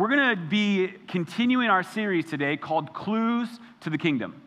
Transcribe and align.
We're 0.00 0.08
going 0.08 0.30
to 0.30 0.42
be 0.46 0.94
continuing 1.08 1.68
our 1.68 1.82
series 1.82 2.24
today 2.24 2.56
called 2.56 2.94
Clues 2.94 3.50
to 3.80 3.90
the 3.90 3.98
Kingdom. 3.98 4.40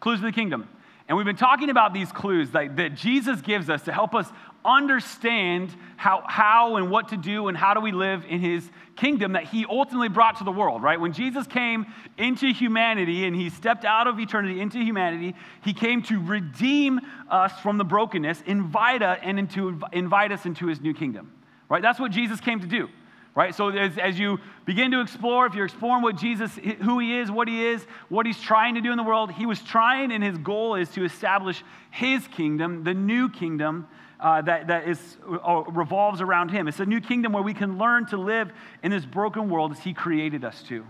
Clues 0.00 0.18
to 0.18 0.26
the 0.26 0.32
Kingdom. 0.32 0.68
And 1.06 1.16
we've 1.16 1.24
been 1.24 1.36
talking 1.36 1.70
about 1.70 1.94
these 1.94 2.10
clues 2.10 2.50
that, 2.50 2.74
that 2.74 2.96
Jesus 2.96 3.40
gives 3.40 3.70
us 3.70 3.82
to 3.82 3.92
help 3.92 4.16
us 4.16 4.26
understand 4.64 5.72
how, 5.96 6.24
how 6.26 6.74
and 6.74 6.90
what 6.90 7.10
to 7.10 7.16
do 7.16 7.46
and 7.46 7.56
how 7.56 7.72
do 7.72 7.80
we 7.80 7.92
live 7.92 8.24
in 8.28 8.40
his 8.40 8.68
kingdom 8.96 9.34
that 9.34 9.44
he 9.44 9.64
ultimately 9.70 10.08
brought 10.08 10.38
to 10.38 10.44
the 10.44 10.50
world, 10.50 10.82
right? 10.82 11.00
When 11.00 11.12
Jesus 11.12 11.46
came 11.46 11.86
into 12.18 12.52
humanity 12.52 13.26
and 13.26 13.36
he 13.36 13.48
stepped 13.48 13.84
out 13.84 14.08
of 14.08 14.18
eternity 14.18 14.60
into 14.60 14.78
humanity, 14.78 15.36
he 15.62 15.72
came 15.72 16.02
to 16.02 16.20
redeem 16.20 17.00
us 17.30 17.52
from 17.60 17.78
the 17.78 17.84
brokenness, 17.84 18.42
invite 18.44 19.02
us, 19.02 19.20
and 19.22 19.38
into, 19.38 19.80
invite 19.92 20.32
us 20.32 20.46
into 20.46 20.66
his 20.66 20.80
new 20.80 20.94
kingdom, 20.94 21.30
right? 21.68 21.80
That's 21.80 22.00
what 22.00 22.10
Jesus 22.10 22.40
came 22.40 22.58
to 22.58 22.66
do 22.66 22.88
right? 23.36 23.54
So 23.54 23.68
as, 23.68 23.96
as 23.98 24.18
you 24.18 24.40
begin 24.64 24.90
to 24.92 25.00
explore, 25.00 25.46
if 25.46 25.54
you're 25.54 25.66
exploring 25.66 26.02
what 26.02 26.16
Jesus, 26.16 26.50
who 26.82 26.98
he 26.98 27.18
is, 27.18 27.30
what 27.30 27.46
he 27.46 27.64
is, 27.66 27.84
what 28.08 28.24
he's 28.24 28.40
trying 28.40 28.74
to 28.74 28.80
do 28.80 28.90
in 28.90 28.96
the 28.96 29.04
world, 29.04 29.30
he 29.30 29.44
was 29.44 29.62
trying, 29.62 30.10
and 30.10 30.24
his 30.24 30.38
goal 30.38 30.74
is 30.74 30.88
to 30.90 31.04
establish 31.04 31.62
his 31.90 32.26
kingdom, 32.28 32.82
the 32.82 32.94
new 32.94 33.28
kingdom 33.28 33.86
uh, 34.18 34.40
that, 34.40 34.68
that 34.68 34.88
is, 34.88 35.18
uh, 35.46 35.62
revolves 35.68 36.22
around 36.22 36.48
him. 36.50 36.66
It's 36.66 36.80
a 36.80 36.86
new 36.86 37.00
kingdom 37.00 37.32
where 37.32 37.42
we 37.42 37.52
can 37.52 37.76
learn 37.76 38.06
to 38.06 38.16
live 38.16 38.50
in 38.82 38.90
this 38.90 39.04
broken 39.04 39.50
world 39.50 39.72
as 39.72 39.80
he 39.80 39.92
created 39.92 40.42
us 40.42 40.62
to, 40.64 40.86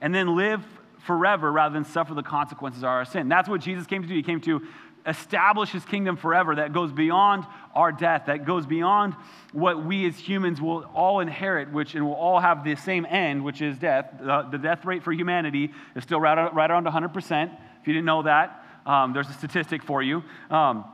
and 0.00 0.14
then 0.14 0.34
live 0.34 0.64
forever 1.04 1.52
rather 1.52 1.74
than 1.74 1.84
suffer 1.84 2.14
the 2.14 2.22
consequences 2.22 2.82
of 2.82 2.88
our 2.88 3.04
sin. 3.04 3.28
That's 3.28 3.48
what 3.48 3.60
Jesus 3.60 3.86
came 3.86 4.02
to 4.02 4.08
do. 4.08 4.14
He 4.14 4.22
came 4.22 4.40
to 4.42 4.62
establish 5.06 5.70
his 5.70 5.84
kingdom 5.84 6.16
forever 6.16 6.56
that 6.56 6.72
goes 6.72 6.92
beyond 6.92 7.44
our 7.74 7.90
death, 7.90 8.24
that 8.26 8.44
goes 8.44 8.66
beyond 8.66 9.14
what 9.52 9.84
we 9.84 10.06
as 10.06 10.16
humans 10.16 10.60
will 10.60 10.84
all 10.94 11.20
inherit, 11.20 11.72
which 11.72 11.94
and 11.94 12.04
will 12.04 12.14
all 12.14 12.40
have 12.40 12.64
the 12.64 12.74
same 12.76 13.06
end, 13.06 13.44
which 13.44 13.60
is 13.62 13.76
death. 13.78 14.12
The, 14.20 14.58
death 14.58 14.84
rate 14.84 15.02
for 15.02 15.12
humanity 15.12 15.72
is 15.96 16.04
still 16.04 16.20
right, 16.20 16.52
right 16.54 16.70
around 16.70 16.86
100%. 16.86 17.58
If 17.80 17.86
you 17.86 17.92
didn't 17.94 18.06
know 18.06 18.22
that, 18.22 18.64
um, 18.86 19.12
there's 19.12 19.28
a 19.28 19.32
statistic 19.32 19.82
for 19.82 20.02
you. 20.02 20.22
Um, 20.50 20.84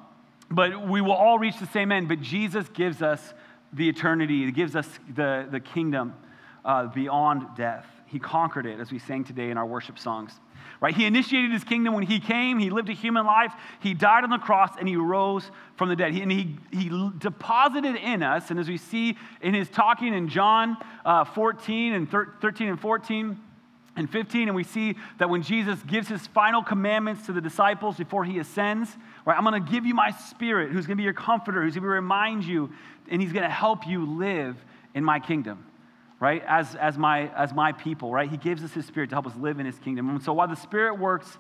but 0.51 0.89
we 0.89 1.01
will 1.01 1.13
all 1.13 1.39
reach 1.39 1.59
the 1.59 1.67
same 1.67 1.93
end, 1.93 2.09
but 2.09 2.21
Jesus 2.21 2.67
gives 2.71 3.03
us 3.03 3.35
the 3.73 3.89
eternity, 3.89 4.47
he 4.47 4.53
gives 4.53 4.75
us 4.75 4.89
the, 5.15 5.47
the 5.51 5.61
kingdom 5.61 6.15
uh, 6.65 6.87
beyond 6.87 7.45
death. 7.55 7.87
He 8.07 8.19
conquered 8.19 8.65
it, 8.65 8.81
as 8.81 8.91
we 8.91 8.99
sang 8.99 9.25
today 9.25 9.51
in 9.51 9.59
our 9.59 9.67
worship 9.67 9.99
songs 9.99 10.33
right? 10.81 10.95
He 10.95 11.05
initiated 11.05 11.51
his 11.51 11.65
kingdom 11.65 11.95
when 11.95 12.05
he 12.05 12.21
came, 12.21 12.59
he 12.59 12.71
lived 12.71 12.89
a 12.89 12.93
human 12.93 13.27
life, 13.27 13.53
he 13.81 13.95
died 13.95 14.25
on 14.25 14.31
the 14.31 14.39
cross, 14.39 14.71
and 14.79 14.89
he 14.89 14.97
rose 14.97 15.51
from 15.77 15.89
the 15.89 15.97
dead. 15.97 16.13
He, 16.13 16.23
and 16.23 16.31
he, 16.31 16.57
he 16.71 17.11
deposited 17.19 17.97
in 17.97 18.23
us, 18.23 18.51
and 18.51 18.59
as 18.59 18.69
we 18.69 18.77
see 18.77 19.17
in 19.41 19.55
his 19.55 19.69
talking 19.69 20.15
in 20.15 20.29
John 20.29 20.77
uh, 21.05 21.25
14 21.25 21.93
and 21.93 22.11
thir- 22.11 22.35
13 22.41 22.69
and 22.69 22.81
14, 22.81 23.39
and 23.97 24.09
15, 24.09 24.49
and 24.49 24.55
we 24.55 24.63
see 24.63 24.95
that 25.19 25.29
when 25.29 25.43
Jesus 25.43 25.83
gives 25.83 26.09
his 26.09 26.25
final 26.29 26.63
commandments 26.63 27.27
to 27.27 27.33
the 27.33 27.41
disciples 27.41 27.97
before 27.97 28.25
he 28.25 28.39
ascends, 28.39 28.89
right, 29.25 29.37
I'm 29.37 29.45
going 29.45 29.63
to 29.63 29.73
give 29.73 29.87
you 29.87 29.95
my 29.95 30.13
spirit, 30.13 30.71
who's 30.71 30.87
going 30.87 30.97
to 30.97 31.01
be 31.01 31.05
your 31.05 31.13
comforter, 31.13 31.63
who's 31.63 31.75
going 31.75 31.83
to 31.83 31.89
remind 31.89 32.45
you, 32.45 32.71
and 33.11 33.21
he's 33.21 33.33
going 33.33 33.43
to 33.43 33.51
help 33.51 33.89
you 33.89 34.07
live 34.07 34.57
in 34.95 35.03
my 35.03 35.19
kingdom 35.19 35.68
right, 36.21 36.43
as, 36.47 36.75
as, 36.75 36.99
my, 36.99 37.29
as 37.35 37.53
my 37.55 37.73
people, 37.73 38.13
right? 38.13 38.29
He 38.29 38.37
gives 38.37 38.65
us 38.65 38.73
his 38.73 38.87
spirit 38.87 39.11
to 39.11 39.15
help 39.15 39.27
us 39.27 39.37
live 39.37 39.61
in 39.61 39.67
his 39.67 39.79
kingdom. 39.79 40.09
And 40.11 40.23
so 40.23 40.33
while 40.33 40.49
the 40.49 40.57
spirit 40.57 40.99
works, 40.99 41.39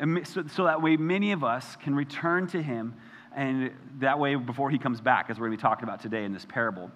um, 0.00 0.20
so, 0.24 0.44
so 0.54 0.64
that 0.64 0.80
way 0.80 0.96
many 0.96 1.32
of 1.32 1.42
us 1.42 1.76
can 1.76 1.94
return 1.94 2.46
to 2.48 2.62
him, 2.62 2.94
and 3.34 3.70
that 3.98 4.18
way 4.18 4.34
before 4.34 4.70
he 4.70 4.78
comes 4.78 5.00
back, 5.00 5.30
as 5.30 5.38
we're 5.38 5.46
going 5.46 5.58
to 5.58 5.62
be 5.62 5.62
talking 5.62 5.84
about 5.84 6.00
today 6.00 6.24
in 6.24 6.32
this 6.32 6.46
parable. 6.48 6.90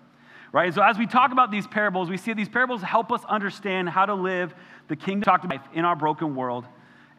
Right? 0.52 0.72
So 0.72 0.82
as 0.82 0.98
we 0.98 1.06
talk 1.06 1.32
about 1.32 1.50
these 1.50 1.66
parables, 1.66 2.08
we 2.08 2.16
see 2.16 2.32
these 2.32 2.48
parables 2.48 2.80
help 2.80 3.10
us 3.10 3.22
understand 3.28 3.88
how 3.88 4.06
to 4.06 4.14
live 4.14 4.54
the 4.86 4.94
kingdom 4.94 5.34
about 5.42 5.60
in 5.74 5.84
our 5.84 5.96
broken 5.96 6.36
world. 6.36 6.64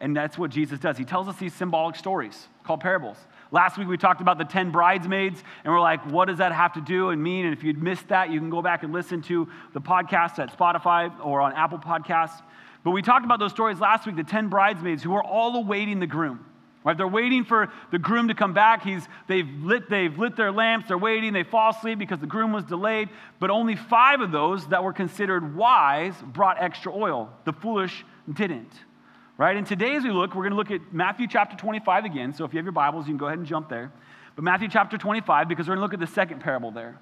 And 0.00 0.16
that's 0.16 0.38
what 0.38 0.50
Jesus 0.50 0.78
does. 0.78 0.96
He 0.96 1.04
tells 1.04 1.28
us 1.28 1.36
these 1.36 1.52
symbolic 1.54 1.96
stories 1.96 2.48
called 2.64 2.80
parables. 2.80 3.18
Last 3.52 3.78
week 3.78 3.86
we 3.86 3.96
talked 3.96 4.20
about 4.20 4.38
the 4.38 4.44
10 4.44 4.72
bridesmaids, 4.72 5.42
and 5.64 5.72
we're 5.72 5.80
like, 5.80 6.04
what 6.06 6.26
does 6.26 6.38
that 6.38 6.52
have 6.52 6.72
to 6.72 6.80
do 6.80 7.10
and 7.10 7.22
mean? 7.22 7.46
And 7.46 7.56
if 7.56 7.62
you'd 7.62 7.80
missed 7.80 8.08
that, 8.08 8.30
you 8.30 8.40
can 8.40 8.50
go 8.50 8.60
back 8.60 8.82
and 8.82 8.92
listen 8.92 9.22
to 9.22 9.48
the 9.72 9.80
podcast 9.80 10.38
at 10.40 10.56
Spotify 10.56 11.12
or 11.24 11.40
on 11.40 11.52
Apple 11.52 11.78
Podcasts. 11.78 12.42
But 12.82 12.90
we 12.90 13.02
talked 13.02 13.24
about 13.24 13.38
those 13.38 13.52
stories 13.52 13.78
last 13.78 14.06
week 14.06 14.16
the 14.16 14.24
10 14.24 14.48
bridesmaids 14.48 15.02
who 15.02 15.14
are 15.14 15.22
all 15.22 15.56
awaiting 15.56 16.00
the 16.00 16.06
groom. 16.06 16.44
Right? 16.84 16.96
They're 16.96 17.08
waiting 17.08 17.44
for 17.44 17.72
the 17.90 17.98
groom 17.98 18.28
to 18.28 18.34
come 18.34 18.54
back. 18.54 18.84
He's, 18.84 19.08
they've, 19.26 19.48
lit, 19.60 19.90
they've 19.90 20.16
lit 20.16 20.36
their 20.36 20.52
lamps. 20.52 20.86
They're 20.86 20.96
waiting. 20.96 21.32
They 21.32 21.42
fall 21.42 21.70
asleep 21.70 21.98
because 21.98 22.20
the 22.20 22.28
groom 22.28 22.52
was 22.52 22.62
delayed. 22.62 23.08
But 23.40 23.50
only 23.50 23.74
five 23.74 24.20
of 24.20 24.30
those 24.30 24.68
that 24.68 24.84
were 24.84 24.92
considered 24.92 25.56
wise 25.56 26.14
brought 26.22 26.62
extra 26.62 26.94
oil. 26.94 27.32
The 27.44 27.52
foolish 27.52 28.04
didn't 28.32 28.70
right? 29.38 29.56
And 29.56 29.66
today, 29.66 29.96
as 29.96 30.04
we 30.04 30.10
look, 30.10 30.34
we're 30.34 30.48
going 30.48 30.50
to 30.50 30.56
look 30.56 30.70
at 30.70 30.92
Matthew 30.92 31.26
chapter 31.28 31.56
25 31.56 32.04
again. 32.04 32.32
So 32.32 32.44
if 32.44 32.52
you 32.52 32.58
have 32.58 32.64
your 32.64 32.72
Bibles, 32.72 33.06
you 33.06 33.12
can 33.12 33.18
go 33.18 33.26
ahead 33.26 33.38
and 33.38 33.46
jump 33.46 33.68
there. 33.68 33.92
But 34.34 34.44
Matthew 34.44 34.68
chapter 34.68 34.98
25, 34.98 35.48
because 35.48 35.66
we're 35.66 35.76
going 35.76 35.78
to 35.78 35.82
look 35.82 35.94
at 35.94 36.00
the 36.00 36.14
second 36.14 36.40
parable 36.40 36.70
there, 36.70 36.98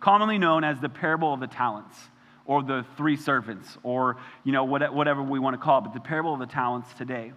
commonly 0.00 0.38
known 0.38 0.64
as 0.64 0.80
the 0.80 0.88
parable 0.88 1.32
of 1.32 1.40
the 1.40 1.46
talents 1.46 1.96
or 2.46 2.62
the 2.62 2.84
three 2.96 3.16
servants 3.16 3.76
or, 3.82 4.16
you 4.44 4.52
know, 4.52 4.64
whatever 4.64 5.22
we 5.22 5.38
want 5.38 5.54
to 5.54 5.58
call 5.58 5.78
it, 5.78 5.82
but 5.82 5.94
the 5.94 6.00
parable 6.00 6.32
of 6.32 6.40
the 6.40 6.46
talents 6.46 6.88
today. 6.96 7.32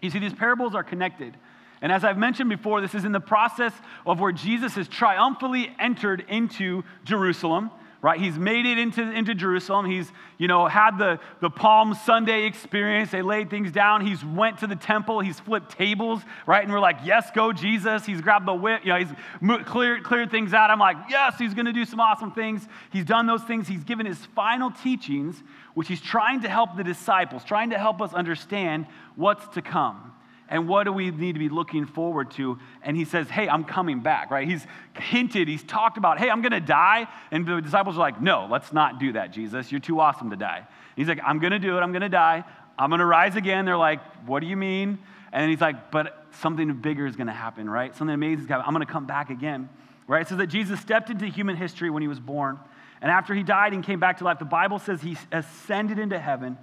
You 0.00 0.10
see, 0.10 0.18
these 0.18 0.32
parables 0.32 0.74
are 0.74 0.84
connected. 0.84 1.36
And 1.82 1.92
as 1.92 2.02
I've 2.04 2.18
mentioned 2.18 2.48
before, 2.48 2.80
this 2.80 2.94
is 2.94 3.04
in 3.04 3.12
the 3.12 3.20
process 3.20 3.72
of 4.06 4.20
where 4.20 4.32
Jesus 4.32 4.74
has 4.74 4.88
triumphantly 4.88 5.70
entered 5.78 6.24
into 6.28 6.82
Jerusalem 7.04 7.70
right? 8.00 8.20
He's 8.20 8.38
made 8.38 8.64
it 8.64 8.78
into, 8.78 9.02
into 9.02 9.34
Jerusalem. 9.34 9.86
He's, 9.86 10.12
you 10.38 10.46
know, 10.46 10.66
had 10.66 10.98
the, 10.98 11.18
the 11.40 11.50
Palm 11.50 11.94
Sunday 11.94 12.44
experience. 12.44 13.10
They 13.10 13.22
laid 13.22 13.50
things 13.50 13.72
down. 13.72 14.06
He's 14.06 14.24
went 14.24 14.58
to 14.58 14.66
the 14.66 14.76
temple. 14.76 15.20
He's 15.20 15.40
flipped 15.40 15.72
tables, 15.72 16.22
right? 16.46 16.62
And 16.62 16.72
we're 16.72 16.80
like, 16.80 16.98
yes, 17.04 17.30
go 17.34 17.52
Jesus. 17.52 18.06
He's 18.06 18.20
grabbed 18.20 18.46
the 18.46 18.54
whip. 18.54 18.82
You 18.84 18.92
know, 18.92 18.98
he's 18.98 19.64
cleared, 19.66 20.04
cleared 20.04 20.30
things 20.30 20.54
out. 20.54 20.70
I'm 20.70 20.78
like, 20.78 20.96
yes, 21.10 21.36
he's 21.38 21.54
going 21.54 21.66
to 21.66 21.72
do 21.72 21.84
some 21.84 21.98
awesome 21.98 22.30
things. 22.30 22.66
He's 22.92 23.04
done 23.04 23.26
those 23.26 23.42
things. 23.42 23.66
He's 23.66 23.84
given 23.84 24.06
his 24.06 24.24
final 24.34 24.70
teachings, 24.70 25.42
which 25.74 25.88
he's 25.88 26.00
trying 26.00 26.42
to 26.42 26.48
help 26.48 26.76
the 26.76 26.84
disciples, 26.84 27.42
trying 27.44 27.70
to 27.70 27.78
help 27.78 28.00
us 28.00 28.14
understand 28.14 28.86
what's 29.16 29.46
to 29.54 29.62
come 29.62 30.12
and 30.50 30.66
what 30.66 30.84
do 30.84 30.92
we 30.92 31.10
need 31.10 31.32
to 31.32 31.38
be 31.38 31.48
looking 31.48 31.84
forward 31.86 32.30
to? 32.32 32.58
And 32.82 32.96
he 32.96 33.04
says, 33.04 33.28
Hey, 33.28 33.48
I'm 33.48 33.64
coming 33.64 34.00
back, 34.00 34.30
right? 34.30 34.48
He's 34.48 34.66
hinted, 34.98 35.46
he's 35.46 35.62
talked 35.62 35.98
about, 35.98 36.18
Hey, 36.18 36.30
I'm 36.30 36.40
going 36.40 36.52
to 36.52 36.60
die. 36.60 37.06
And 37.30 37.46
the 37.46 37.60
disciples 37.60 37.96
are 37.96 38.00
like, 38.00 38.20
No, 38.20 38.48
let's 38.50 38.72
not 38.72 38.98
do 38.98 39.12
that, 39.12 39.32
Jesus. 39.32 39.70
You're 39.70 39.80
too 39.80 40.00
awesome 40.00 40.30
to 40.30 40.36
die. 40.36 40.66
He's 40.96 41.08
like, 41.08 41.20
I'm 41.24 41.38
going 41.38 41.52
to 41.52 41.58
do 41.58 41.76
it. 41.76 41.80
I'm 41.80 41.92
going 41.92 42.02
to 42.02 42.08
die. 42.08 42.44
I'm 42.78 42.90
going 42.90 43.00
to 43.00 43.06
rise 43.06 43.36
again. 43.36 43.66
They're 43.66 43.76
like, 43.76 44.00
What 44.26 44.40
do 44.40 44.46
you 44.46 44.56
mean? 44.56 44.98
And 45.32 45.50
he's 45.50 45.60
like, 45.60 45.90
But 45.90 46.26
something 46.40 46.72
bigger 46.76 47.06
is 47.06 47.16
going 47.16 47.26
to 47.26 47.32
happen, 47.32 47.68
right? 47.68 47.94
Something 47.94 48.14
amazing 48.14 48.40
is 48.40 48.46
going 48.46 48.58
to 48.58 48.62
happen. 48.62 48.68
I'm 48.68 48.74
going 48.74 48.86
to 48.86 48.92
come 48.92 49.06
back 49.06 49.28
again, 49.28 49.68
right? 50.06 50.26
So 50.26 50.36
that 50.36 50.46
Jesus 50.46 50.80
stepped 50.80 51.10
into 51.10 51.26
human 51.26 51.56
history 51.56 51.90
when 51.90 52.00
he 52.02 52.08
was 52.08 52.20
born. 52.20 52.58
And 53.00 53.10
after 53.10 53.34
he 53.34 53.42
died 53.42 53.74
and 53.74 53.84
came 53.84 54.00
back 54.00 54.18
to 54.18 54.24
life, 54.24 54.38
the 54.38 54.44
Bible 54.44 54.78
says 54.78 55.02
he 55.02 55.16
ascended 55.30 55.98
into 55.98 56.18
heaven 56.18 56.56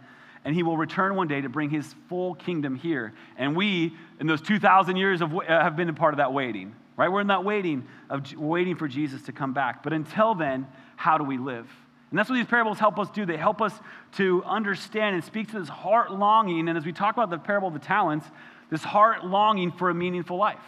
and 0.46 0.56
he 0.56 0.64
will 0.64 0.78
return 0.78 1.16
one 1.16 1.28
day 1.28 1.42
to 1.42 1.50
bring 1.50 1.72
his 1.72 1.94
full 2.08 2.36
kingdom 2.36 2.76
here. 2.76 3.14
And 3.36 3.56
we, 3.56 3.94
in 4.20 4.28
those 4.28 4.42
2,000 4.42 4.96
years, 4.96 5.22
of, 5.22 5.36
uh, 5.36 5.42
have 5.48 5.76
been 5.76 5.90
a 5.90 5.94
part 5.94 6.14
of 6.14 6.20
that 6.20 6.32
waiting, 6.32 6.76
right? 6.96 7.12
We're 7.12 7.22
in 7.22 7.28
that 7.28 7.44
waiting 7.44 7.88
of 8.12 8.32
waiting 8.36 8.76
for 8.76 8.88
Jesus 8.88 9.24
to 9.24 9.32
come 9.32 9.54
back. 9.54 9.82
But 9.82 9.92
until 9.92 10.36
then, 10.36 10.68
how 10.96 11.18
do 11.18 11.24
we 11.24 11.40
live? 11.40 11.68
And 12.12 12.20
that's 12.20 12.30
what 12.30 12.36
these 12.36 12.46
parables 12.46 12.78
help 12.78 13.00
us 13.00 13.10
do. 13.10 13.26
They 13.26 13.38
help 13.38 13.60
us 13.60 13.74
to 14.14 14.44
understand 14.46 15.16
and 15.16 15.24
speak 15.24 15.52
to 15.52 15.60
this 15.60 15.68
heart 15.68 16.12
longing. 16.12 16.70
And 16.70 16.78
as 16.78 16.86
we 16.86 16.94
talk 16.94 17.16
about 17.16 17.32
the 17.32 17.40
parable 17.40 17.70
of 17.70 17.74
the 17.74 17.80
talents, 17.80 18.28
this 18.70 18.84
heart 18.84 19.26
longing 19.26 19.72
for 19.72 19.90
a 19.90 19.96
meaningful 19.96 20.38
life. 20.38 20.60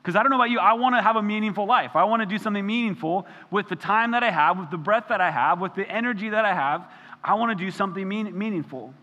Because 0.00 0.14
I 0.14 0.22
don't 0.22 0.30
know 0.30 0.36
about 0.36 0.50
you, 0.50 0.60
I 0.60 0.74
want 0.74 0.94
to 0.94 1.02
have 1.02 1.16
a 1.16 1.22
meaningful 1.22 1.66
life. 1.66 1.96
I 1.96 2.04
want 2.04 2.22
to 2.22 2.26
do 2.26 2.38
something 2.38 2.64
meaningful 2.64 3.26
with 3.50 3.68
the 3.68 3.74
time 3.74 4.12
that 4.12 4.22
I 4.22 4.30
have, 4.30 4.56
with 4.56 4.70
the 4.70 4.78
breath 4.78 5.06
that 5.08 5.20
I 5.20 5.32
have, 5.32 5.60
with 5.60 5.74
the 5.74 5.86
energy 5.90 6.28
that 6.28 6.44
I 6.44 6.54
have. 6.54 6.86
I 7.24 7.34
want 7.34 7.58
to 7.58 7.64
do 7.64 7.72
something 7.72 8.06
mean, 8.06 8.38
meaningful. 8.38 8.94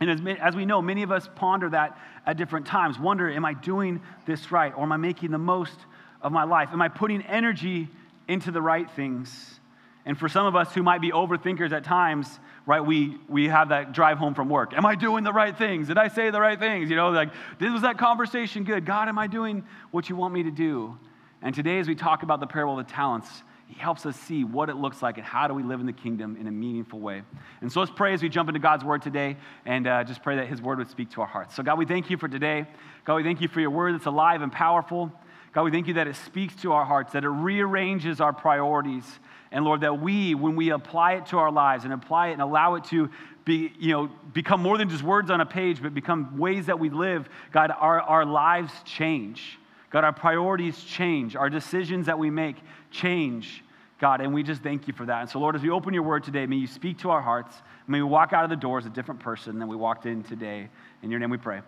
And 0.00 0.10
as, 0.10 0.20
as, 0.40 0.54
we 0.54 0.64
know, 0.64 0.80
many 0.80 1.02
of 1.02 1.10
us 1.10 1.28
ponder 1.34 1.70
that 1.70 1.98
at 2.24 2.36
different 2.36 2.66
times. 2.66 2.98
Wonder, 2.98 3.28
am 3.28 3.44
I 3.44 3.54
doing 3.54 4.00
this 4.26 4.52
right? 4.52 4.72
Or 4.76 4.84
am 4.84 4.92
I 4.92 4.96
making 4.96 5.30
the 5.30 5.38
most 5.38 5.76
of 6.22 6.30
my 6.30 6.44
life? 6.44 6.68
Am 6.72 6.80
I 6.80 6.88
putting 6.88 7.22
energy 7.22 7.88
into 8.28 8.50
the 8.50 8.62
right 8.62 8.88
things? 8.90 9.58
And 10.06 10.16
for 10.16 10.28
some 10.28 10.46
of 10.46 10.56
us 10.56 10.72
who 10.72 10.82
might 10.82 11.00
be 11.00 11.10
overthinkers 11.10 11.72
at 11.72 11.84
times, 11.84 12.38
right, 12.64 12.80
we, 12.80 13.18
we 13.28 13.48
have 13.48 13.70
that 13.70 13.92
drive 13.92 14.18
home 14.18 14.34
from 14.34 14.48
work. 14.48 14.72
Am 14.72 14.86
I 14.86 14.94
doing 14.94 15.24
the 15.24 15.32
right 15.32 15.56
things? 15.56 15.88
Did 15.88 15.98
I 15.98 16.08
say 16.08 16.30
the 16.30 16.40
right 16.40 16.58
things? 16.58 16.88
You 16.90 16.96
know, 16.96 17.10
like, 17.10 17.30
this 17.58 17.72
was 17.72 17.82
that 17.82 17.98
conversation 17.98 18.64
good? 18.64 18.86
God, 18.86 19.08
am 19.08 19.18
I 19.18 19.26
doing 19.26 19.64
what 19.90 20.08
you 20.08 20.16
want 20.16 20.32
me 20.32 20.44
to 20.44 20.50
do? 20.50 20.96
And 21.42 21.54
today, 21.54 21.78
as 21.78 21.88
we 21.88 21.94
talk 21.94 22.22
about 22.22 22.40
the 22.40 22.46
parable 22.46 22.78
of 22.78 22.86
the 22.86 22.92
talents, 22.92 23.42
he 23.68 23.78
helps 23.78 24.06
us 24.06 24.16
see 24.16 24.44
what 24.44 24.70
it 24.70 24.76
looks 24.76 25.02
like 25.02 25.18
and 25.18 25.26
how 25.26 25.46
do 25.46 25.52
we 25.52 25.62
live 25.62 25.78
in 25.78 25.84
the 25.84 25.92
kingdom 25.92 26.38
in 26.40 26.46
a 26.46 26.50
meaningful 26.50 27.00
way. 27.00 27.22
And 27.60 27.70
so 27.70 27.80
let's 27.80 27.92
pray 27.94 28.14
as 28.14 28.22
we 28.22 28.30
jump 28.30 28.48
into 28.48 28.58
God's 28.58 28.82
word 28.82 29.02
today 29.02 29.36
and 29.66 29.86
uh, 29.86 30.04
just 30.04 30.22
pray 30.22 30.36
that 30.36 30.46
his 30.46 30.62
word 30.62 30.78
would 30.78 30.88
speak 30.88 31.10
to 31.10 31.20
our 31.20 31.26
hearts. 31.26 31.54
So, 31.54 31.62
God, 31.62 31.78
we 31.78 31.84
thank 31.84 32.08
you 32.08 32.16
for 32.16 32.28
today. 32.28 32.66
God, 33.04 33.16
we 33.16 33.22
thank 33.22 33.42
you 33.42 33.48
for 33.48 33.60
your 33.60 33.70
word 33.70 33.94
that's 33.94 34.06
alive 34.06 34.40
and 34.40 34.50
powerful. 34.50 35.12
God, 35.52 35.64
we 35.64 35.70
thank 35.70 35.86
you 35.86 35.94
that 35.94 36.06
it 36.06 36.16
speaks 36.16 36.54
to 36.62 36.72
our 36.72 36.86
hearts, 36.86 37.12
that 37.12 37.24
it 37.24 37.28
rearranges 37.28 38.22
our 38.22 38.32
priorities. 38.32 39.04
And 39.52 39.66
Lord, 39.66 39.82
that 39.82 40.00
we, 40.00 40.34
when 40.34 40.56
we 40.56 40.70
apply 40.70 41.14
it 41.14 41.26
to 41.26 41.38
our 41.38 41.52
lives 41.52 41.84
and 41.84 41.92
apply 41.92 42.28
it 42.28 42.32
and 42.34 42.42
allow 42.42 42.76
it 42.76 42.84
to 42.84 43.10
be, 43.44 43.72
you 43.78 43.92
know, 43.92 44.10
become 44.32 44.62
more 44.62 44.78
than 44.78 44.88
just 44.88 45.02
words 45.02 45.30
on 45.30 45.42
a 45.42 45.46
page, 45.46 45.82
but 45.82 45.92
become 45.92 46.38
ways 46.38 46.66
that 46.66 46.78
we 46.78 46.88
live, 46.88 47.28
God, 47.52 47.70
our, 47.70 48.00
our 48.00 48.24
lives 48.24 48.72
change. 48.84 49.57
God, 49.90 50.04
our 50.04 50.12
priorities 50.12 50.82
change. 50.84 51.36
Our 51.36 51.50
decisions 51.50 52.06
that 52.06 52.18
we 52.18 52.30
make 52.30 52.56
change. 52.90 53.64
God, 54.00 54.20
and 54.20 54.32
we 54.32 54.42
just 54.42 54.62
thank 54.62 54.86
you 54.86 54.94
for 54.94 55.06
that. 55.06 55.22
And 55.22 55.30
so, 55.30 55.40
Lord, 55.40 55.56
as 55.56 55.62
we 55.62 55.70
open 55.70 55.92
your 55.92 56.04
word 56.04 56.22
today, 56.22 56.46
may 56.46 56.56
you 56.56 56.68
speak 56.68 56.98
to 56.98 57.10
our 57.10 57.20
hearts. 57.20 57.56
May 57.88 58.00
we 58.00 58.08
walk 58.08 58.32
out 58.32 58.44
of 58.44 58.50
the 58.50 58.56
doors 58.56 58.86
a 58.86 58.90
different 58.90 59.20
person 59.20 59.58
than 59.58 59.66
we 59.66 59.76
walked 59.76 60.06
in 60.06 60.22
today. 60.22 60.68
In 61.02 61.10
your 61.10 61.18
name 61.18 61.30
we 61.30 61.36
pray. 61.36 61.62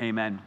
Amen. 0.00 0.40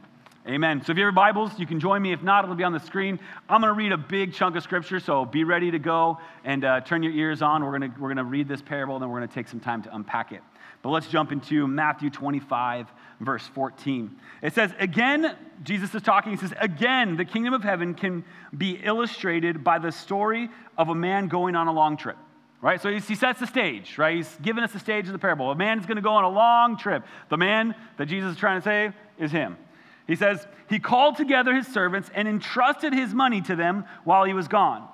Amen. 0.47 0.83
So 0.85 0.91
if 0.91 0.97
you 0.97 1.05
have 1.05 1.15
Bibles, 1.15 1.57
you 1.57 1.65
can 1.65 1.79
join 1.79 2.01
me. 2.01 2.11
If 2.11 2.21
not, 2.21 2.43
it'll 2.43 2.55
be 2.55 2.63
on 2.63 2.73
the 2.73 2.79
screen. 2.79 3.19
I'm 3.49 3.61
going 3.61 3.73
to 3.73 3.77
read 3.77 3.91
a 3.91 3.97
big 3.97 4.33
chunk 4.33 4.55
of 4.55 4.61
scripture, 4.61 4.99
so 4.99 5.25
be 5.25 5.43
ready 5.43 5.71
to 5.71 5.79
go 5.79 6.19
and 6.43 6.63
uh, 6.63 6.81
turn 6.81 7.01
your 7.01 7.13
ears 7.13 7.41
on. 7.41 7.63
We're 7.63 7.77
going 7.77 7.91
to 7.91 7.99
we're 7.99 8.09
going 8.09 8.17
to 8.17 8.25
read 8.25 8.47
this 8.47 8.61
parable, 8.61 8.95
and 8.95 9.01
then 9.01 9.09
we're 9.09 9.19
going 9.19 9.29
to 9.29 9.33
take 9.33 9.47
some 9.47 9.59
time 9.59 9.81
to 9.83 9.95
unpack 9.95 10.33
it. 10.33 10.41
But 10.85 10.91
let's 10.91 11.07
jump 11.07 11.31
into 11.31 11.65
Matthew 11.65 12.11
25, 12.11 12.93
verse 13.19 13.47
14. 13.55 14.15
It 14.43 14.53
says, 14.53 14.71
Again, 14.77 15.35
Jesus 15.63 15.95
is 15.95 16.03
talking. 16.03 16.31
He 16.31 16.37
says, 16.37 16.53
Again, 16.59 17.17
the 17.17 17.25
kingdom 17.25 17.55
of 17.55 17.63
heaven 17.63 17.95
can 17.95 18.23
be 18.55 18.79
illustrated 18.83 19.63
by 19.63 19.79
the 19.79 19.91
story 19.91 20.47
of 20.77 20.89
a 20.89 20.93
man 20.93 21.27
going 21.27 21.55
on 21.55 21.65
a 21.65 21.71
long 21.71 21.97
trip. 21.97 22.17
Right? 22.61 22.79
So 22.79 22.91
he 22.91 23.15
sets 23.15 23.39
the 23.39 23.47
stage, 23.47 23.97
right? 23.97 24.17
He's 24.17 24.37
giving 24.43 24.63
us 24.63 24.73
the 24.73 24.79
stage 24.79 25.07
of 25.07 25.13
the 25.13 25.17
parable. 25.17 25.49
A 25.49 25.55
man's 25.55 25.87
going 25.87 25.95
to 25.95 26.03
go 26.03 26.11
on 26.11 26.23
a 26.23 26.29
long 26.29 26.77
trip. 26.77 27.03
The 27.29 27.37
man 27.37 27.73
that 27.97 28.05
Jesus 28.05 28.33
is 28.33 28.37
trying 28.37 28.61
to 28.61 28.63
say 28.63 28.91
is 29.17 29.31
him. 29.31 29.57
He 30.05 30.15
says, 30.15 30.45
He 30.69 30.77
called 30.77 31.17
together 31.17 31.55
his 31.55 31.65
servants 31.65 32.11
and 32.13 32.27
entrusted 32.27 32.93
his 32.93 33.11
money 33.11 33.41
to 33.41 33.55
them 33.55 33.85
while 34.03 34.23
he 34.23 34.35
was 34.35 34.47
gone. 34.47 34.87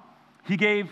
He 0.47 0.55
gave 0.55 0.89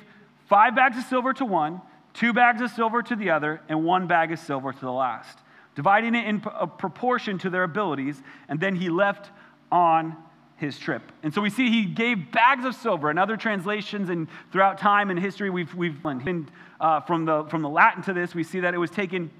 five 0.50 0.75
bags 0.75 0.98
of 0.98 1.06
silver 1.06 1.31
to 1.36 1.46
one, 1.46 1.80
two 2.19 2.33
bags 2.33 2.62
of 2.62 2.69
silver 2.71 3.01
to 3.01 3.16
the 3.16 3.30
other, 3.30 3.62
and 3.69 3.86
one 3.86 4.06
bag 4.06 4.31
of 4.31 4.39
silver 4.39 4.74
to 4.74 4.80
the 4.80 4.92
last, 4.92 5.39
dividing 5.74 6.16
it 6.16 6.27
in 6.27 6.42
proportion 6.42 7.38
to 7.38 7.50
their 7.50 7.63
abilities, 7.63 8.21
and 8.50 8.60
then 8.60 8.75
he 8.75 8.89
left 8.89 9.31
on 9.71 10.16
his 10.57 10.77
trip. 10.77 11.01
And 11.24 11.33
so 11.33 11.39
we 11.39 11.50
see 11.50 11.69
he 11.69 11.86
gave 11.86 12.31
bags 12.33 12.66
of 12.66 12.75
silver. 12.75 13.10
In 13.10 13.18
other 13.18 13.38
translations 13.38 14.10
and 14.10 14.27
throughout 14.51 14.77
time 14.77 15.10
and 15.10 15.18
history, 15.18 15.50
we've, 15.50 15.74
we've 15.74 16.04
been, 16.04 16.50
uh, 16.81 17.00
from, 17.01 17.24
the, 17.24 17.45
from 17.45 17.62
the 17.62 17.69
Latin 17.69 18.04
to 18.04 18.13
this, 18.13 18.36
we 18.36 18.44
see 18.44 18.60
that 18.60 18.74
it 18.74 18.77
was 18.77 18.92
taken 18.92 19.31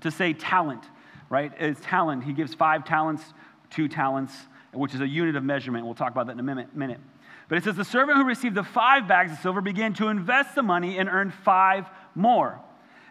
to 0.00 0.10
say 0.10 0.32
talent, 0.32 0.82
right? 1.30 1.52
It's 1.60 1.80
talent. 1.80 2.24
He 2.24 2.32
gives 2.32 2.52
five 2.54 2.84
talents 2.84 3.22
two 3.70 3.88
talents, 3.88 4.34
which 4.72 4.94
is 4.94 5.00
a 5.00 5.06
unit 5.06 5.36
of 5.36 5.44
measurement. 5.44 5.84
We'll 5.84 5.94
talk 5.94 6.10
about 6.10 6.26
that 6.26 6.32
in 6.32 6.40
a 6.40 6.42
minute. 6.42 7.00
But 7.48 7.58
it 7.58 7.64
says, 7.64 7.76
The 7.76 7.84
servant 7.84 8.18
who 8.18 8.24
received 8.24 8.54
the 8.54 8.64
five 8.64 9.06
bags 9.06 9.32
of 9.32 9.38
silver 9.38 9.60
began 9.60 9.94
to 9.94 10.08
invest 10.08 10.54
the 10.54 10.62
money 10.62 10.98
and 10.98 11.08
earned 11.08 11.34
five 11.34 11.86
more. 12.14 12.60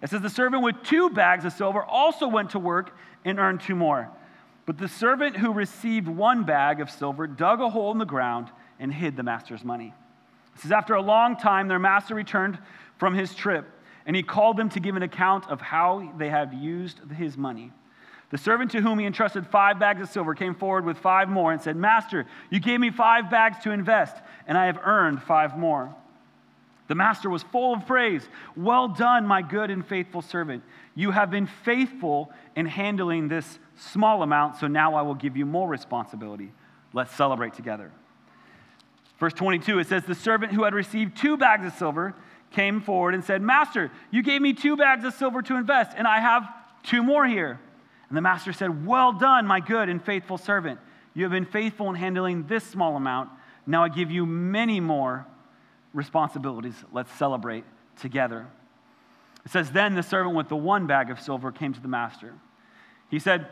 It 0.02 0.10
says, 0.10 0.22
The 0.22 0.30
servant 0.30 0.64
with 0.64 0.76
two 0.84 1.10
bags 1.10 1.46
of 1.46 1.54
silver 1.54 1.84
also 1.84 2.28
went 2.28 2.52
to 2.52 2.60
work 2.60 2.98
and 3.24 3.40
earned 3.40 3.62
two 3.62 3.76
more. 3.76 4.10
But 4.66 4.78
the 4.78 4.88
servant 4.88 5.38
who 5.38 5.54
received 5.54 6.08
one 6.08 6.44
bag 6.44 6.82
of 6.82 6.90
silver 6.90 7.28
dug 7.28 7.62
a 7.62 7.70
hole 7.70 7.92
in 7.92 7.98
the 7.98 8.06
ground 8.06 8.50
and 8.80 8.94
hid 8.94 9.16
the 9.16 9.24
master's 9.24 9.64
money. 9.64 9.94
It 10.56 10.62
says, 10.62 10.72
After 10.72 10.96
a 10.96 11.02
long 11.02 11.38
time, 11.38 11.68
their 11.68 11.80
master 11.80 12.16
returned 12.16 12.58
from 12.98 13.14
his 13.14 13.34
trip, 13.36 13.66
and 14.06 14.16
he 14.16 14.24
called 14.24 14.58
them 14.58 14.70
to 14.70 14.80
give 14.80 14.96
an 14.96 15.04
account 15.04 15.48
of 15.50 15.62
how 15.62 16.14
they 16.18 16.30
had 16.30 16.54
used 16.54 17.00
his 17.12 17.38
money. 17.38 17.72
The 18.32 18.38
servant 18.38 18.72
to 18.72 18.82
whom 18.82 19.00
he 19.00 19.06
entrusted 19.06 19.46
five 19.48 19.80
bags 19.80 20.02
of 20.02 20.10
silver 20.10 20.34
came 20.34 20.56
forward 20.56 20.86
with 20.86 20.98
five 20.98 21.30
more 21.30 21.52
and 21.52 21.62
said, 21.62 21.76
Master, 21.76 22.26
you 22.50 22.60
gave 22.60 22.80
me 22.80 22.90
five 22.90 23.30
bags 23.30 23.58
to 23.64 23.72
invest, 23.72 24.16
and 24.48 24.58
I 24.58 24.66
have 24.66 24.80
earned 24.84 25.22
five 25.22 25.58
more. 25.58 25.94
The 26.88 26.96
master 26.96 27.30
was 27.30 27.44
full 27.44 27.74
of 27.74 27.88
praise. 27.88 28.28
Well 28.56 28.88
done, 28.88 29.26
my 29.26 29.42
good 29.42 29.72
and 29.72 29.86
faithful 29.86 30.22
servant. 30.22 30.64
You 30.94 31.12
have 31.12 31.32
been 31.32 31.48
faithful 31.48 32.32
in 32.56 32.68
handling 32.68 33.28
this 33.28 33.60
small 33.78 34.22
amount, 34.22 34.58
so 34.58 34.68
now 34.68 34.96
I 34.96 35.02
will 35.02 35.16
give 35.16 35.36
you 35.36 35.46
more 35.46 35.68
responsibility. 35.68 36.52
Let's 36.94 37.16
celebrate 37.16 37.54
together. 37.54 37.92
Verse 39.20 39.34
22, 39.34 39.80
it 39.80 39.88
says, 39.88 40.04
The 40.06 40.16
servant 40.16 40.54
who 40.54 40.64
had 40.64 40.74
received 40.74 41.18
two 41.18 41.38
bags 41.38 41.66
of 41.66 41.74
silver 41.74 42.14
came 42.52 42.82
forward 42.82 43.14
and 43.14 43.24
said, 43.24 43.42
Master, 43.42 43.92
you 44.12 44.22
gave 44.22 44.42
me 44.42 44.54
two 44.54 44.78
bags 44.78 45.04
of 45.04 45.14
silver 45.14 45.42
to 45.42 45.56
invest, 45.56 45.92
and 45.98 46.08
I 46.08 46.20
have 46.20 46.48
two 46.84 47.02
more 47.02 47.26
here. 47.26 47.60
And 48.10 48.18
the 48.18 48.22
master 48.22 48.54
said, 48.54 48.86
Well 48.86 49.14
done, 49.14 49.48
my 49.48 49.60
good 49.60 49.90
and 49.90 50.04
faithful 50.04 50.38
servant. 50.38 50.80
You 51.14 51.24
have 51.24 51.32
been 51.32 51.46
faithful 51.46 51.90
in 51.90 51.96
handling 51.96 52.48
this 52.48 52.64
small 52.64 52.96
amount. 52.96 53.30
Now 53.66 53.84
I 53.84 53.90
give 53.90 54.12
you 54.12 54.26
many 54.26 54.80
more 54.80 55.26
responsibilities. 55.94 56.76
Let's 56.92 57.12
celebrate 57.14 57.64
together. 58.00 58.46
It 59.46 59.52
says, 59.52 59.72
Then 59.72 59.96
the 59.96 60.04
servant 60.04 60.36
with 60.36 60.50
the 60.50 60.56
one 60.56 60.88
bag 60.88 61.10
of 61.10 61.20
silver 61.20 61.52
came 61.52 61.74
to 61.74 61.82
the 61.82 61.88
master. 61.88 62.34
He 63.10 63.20
said, 63.20 63.48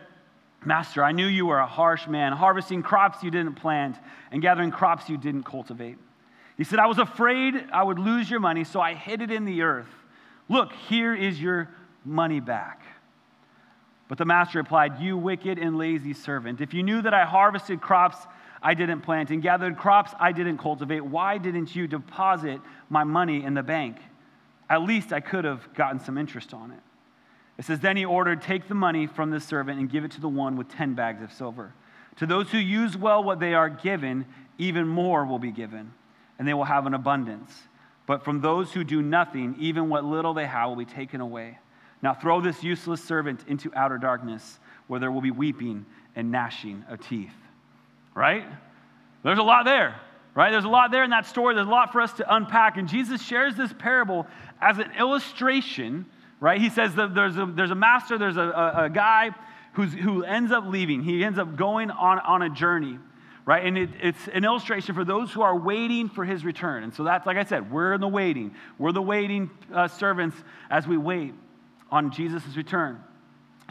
Master, 0.66 1.04
I 1.04 1.12
knew 1.12 1.26
you 1.26 1.46
were 1.46 1.60
a 1.60 1.68
harsh 1.68 2.08
man, 2.08 2.32
harvesting 2.32 2.84
crops 2.84 3.24
you 3.24 3.32
didn't 3.32 3.56
plant 3.56 3.98
and 4.32 4.42
gathering 4.42 4.72
crops 4.72 5.10
you 5.10 5.18
didn't 5.18 5.44
cultivate. 5.44 5.98
He 6.58 6.64
said, 6.64 6.80
I 6.80 6.86
was 6.86 7.00
afraid 7.00 7.56
I 7.74 7.84
would 7.84 8.00
lose 8.00 8.30
your 8.30 8.40
money, 8.40 8.64
so 8.64 8.80
I 8.80 8.94
hid 8.94 9.22
it 9.22 9.32
in 9.32 9.46
the 9.46 9.64
earth. 9.64 9.90
Look, 10.48 10.72
here 10.72 11.14
is 11.14 11.42
your 11.42 11.70
money 12.06 12.40
back. 12.40 12.82
But 14.14 14.20
the 14.20 14.26
master 14.26 14.60
replied, 14.60 15.00
You 15.00 15.18
wicked 15.18 15.58
and 15.58 15.76
lazy 15.76 16.14
servant, 16.14 16.62
if 16.62 16.72
you 16.72 16.84
knew 16.84 17.02
that 17.02 17.16
I 17.16 17.26
harvested 17.26 17.82
crops 17.82 18.16
I 18.62 18.76
didn't 18.76 19.02
plant 19.02 19.32
and 19.32 19.42
gathered 19.42 19.76
crops 19.76 20.14
I 20.20 20.32
didn't 20.32 20.60
cultivate, 20.60 21.04
why 21.04 21.40
didn't 21.40 21.76
you 21.76 21.88
deposit 21.88 22.62
my 22.92 23.04
money 23.04 23.44
in 23.44 23.56
the 23.56 23.64
bank? 23.64 23.98
At 24.70 24.84
least 24.84 25.12
I 25.12 25.20
could 25.20 25.46
have 25.46 25.74
gotten 25.74 26.00
some 26.00 26.20
interest 26.20 26.54
on 26.54 26.70
it. 26.70 26.80
It 27.58 27.66
says, 27.66 27.80
Then 27.80 27.98
he 27.98 28.06
ordered, 28.06 28.44
Take 28.44 28.68
the 28.68 28.76
money 28.76 29.08
from 29.08 29.32
the 29.32 29.40
servant 29.40 29.80
and 29.80 29.90
give 29.90 30.04
it 30.04 30.12
to 30.12 30.22
the 30.22 30.30
one 30.30 30.58
with 30.58 30.70
10 30.70 30.94
bags 30.94 31.24
of 31.24 31.34
silver. 31.34 31.74
To 32.18 32.28
those 32.28 32.52
who 32.52 32.60
use 32.60 32.96
well 32.96 33.24
what 33.24 33.40
they 33.40 33.56
are 33.56 33.68
given, 33.68 34.28
even 34.60 34.88
more 34.88 35.26
will 35.26 35.40
be 35.40 35.52
given, 35.52 35.92
and 36.38 36.48
they 36.48 36.54
will 36.54 36.66
have 36.66 36.86
an 36.86 36.94
abundance. 36.94 37.64
But 38.06 38.24
from 38.24 38.42
those 38.42 38.74
who 38.74 38.84
do 38.84 39.02
nothing, 39.02 39.56
even 39.58 39.90
what 39.90 40.06
little 40.06 40.36
they 40.36 40.46
have 40.46 40.70
will 40.70 40.76
be 40.76 40.86
taken 40.86 41.20
away. 41.20 41.58
Now 42.04 42.14
throw 42.14 42.42
this 42.42 42.62
useless 42.62 43.02
servant 43.02 43.46
into 43.48 43.74
outer 43.74 43.98
darkness, 43.98 44.60
where 44.88 45.00
there 45.00 45.12
will 45.12 45.22
be 45.22 45.32
weeping 45.32 45.86
and 46.18 46.32
gnashing 46.32 46.84
of 46.90 47.00
teeth. 47.00 47.34
Right? 48.14 48.46
There's 49.24 49.40
a 49.40 49.44
lot 49.44 49.64
there, 49.64 49.96
right? 50.36 50.52
There's 50.52 50.66
a 50.66 50.70
lot 50.70 50.92
there 50.92 51.06
in 51.06 51.12
that 51.12 51.26
story. 51.26 51.56
There's 51.56 51.66
a 51.66 51.72
lot 51.72 51.94
for 51.94 52.02
us 52.02 52.12
to 52.14 52.36
unpack. 52.36 52.76
And 52.76 52.90
Jesus 52.90 53.24
shares 53.24 53.56
this 53.56 53.74
parable 53.80 54.28
as 54.62 54.80
an 54.80 54.92
illustration, 55.00 56.06
right? 56.42 56.60
He 56.60 56.70
says 56.70 56.94
that 56.96 57.16
there's 57.16 57.38
a, 57.38 57.46
there's 57.46 57.72
a 57.72 57.76
master, 57.76 58.18
there's 58.18 58.38
a, 58.38 58.42
a, 58.42 58.84
a 58.84 58.90
guy 58.90 59.32
who's, 59.72 59.94
who 59.94 60.24
ends 60.24 60.52
up 60.52 60.66
leaving. 60.68 61.02
He 61.02 61.24
ends 61.24 61.40
up 61.40 61.56
going 61.56 61.90
on, 61.90 62.20
on 62.20 62.44
a 62.44 62.50
journey 62.50 63.00
right? 63.46 63.66
And 63.66 63.78
it, 63.78 63.90
it's 64.02 64.30
an 64.30 64.46
illustration 64.46 64.96
for 64.96 65.04
those 65.04 65.30
who 65.34 65.42
are 65.42 65.60
waiting 65.60 66.08
for 66.08 66.24
his 66.24 66.46
return. 66.46 66.84
And 66.84 66.94
so 66.94 67.04
that's, 67.04 67.28
like 67.28 67.36
I 67.36 67.44
said, 67.44 67.70
we're 67.70 67.92
in 67.92 68.00
the 68.00 68.08
waiting. 68.08 68.56
We're 68.78 68.94
the 68.94 69.02
waiting 69.02 69.52
uh, 69.74 69.90
servants 69.90 70.38
as 70.70 70.88
we 70.88 70.96
wait 70.96 71.34
on 71.94 72.12
Jesus' 72.12 72.58
return. 72.58 73.00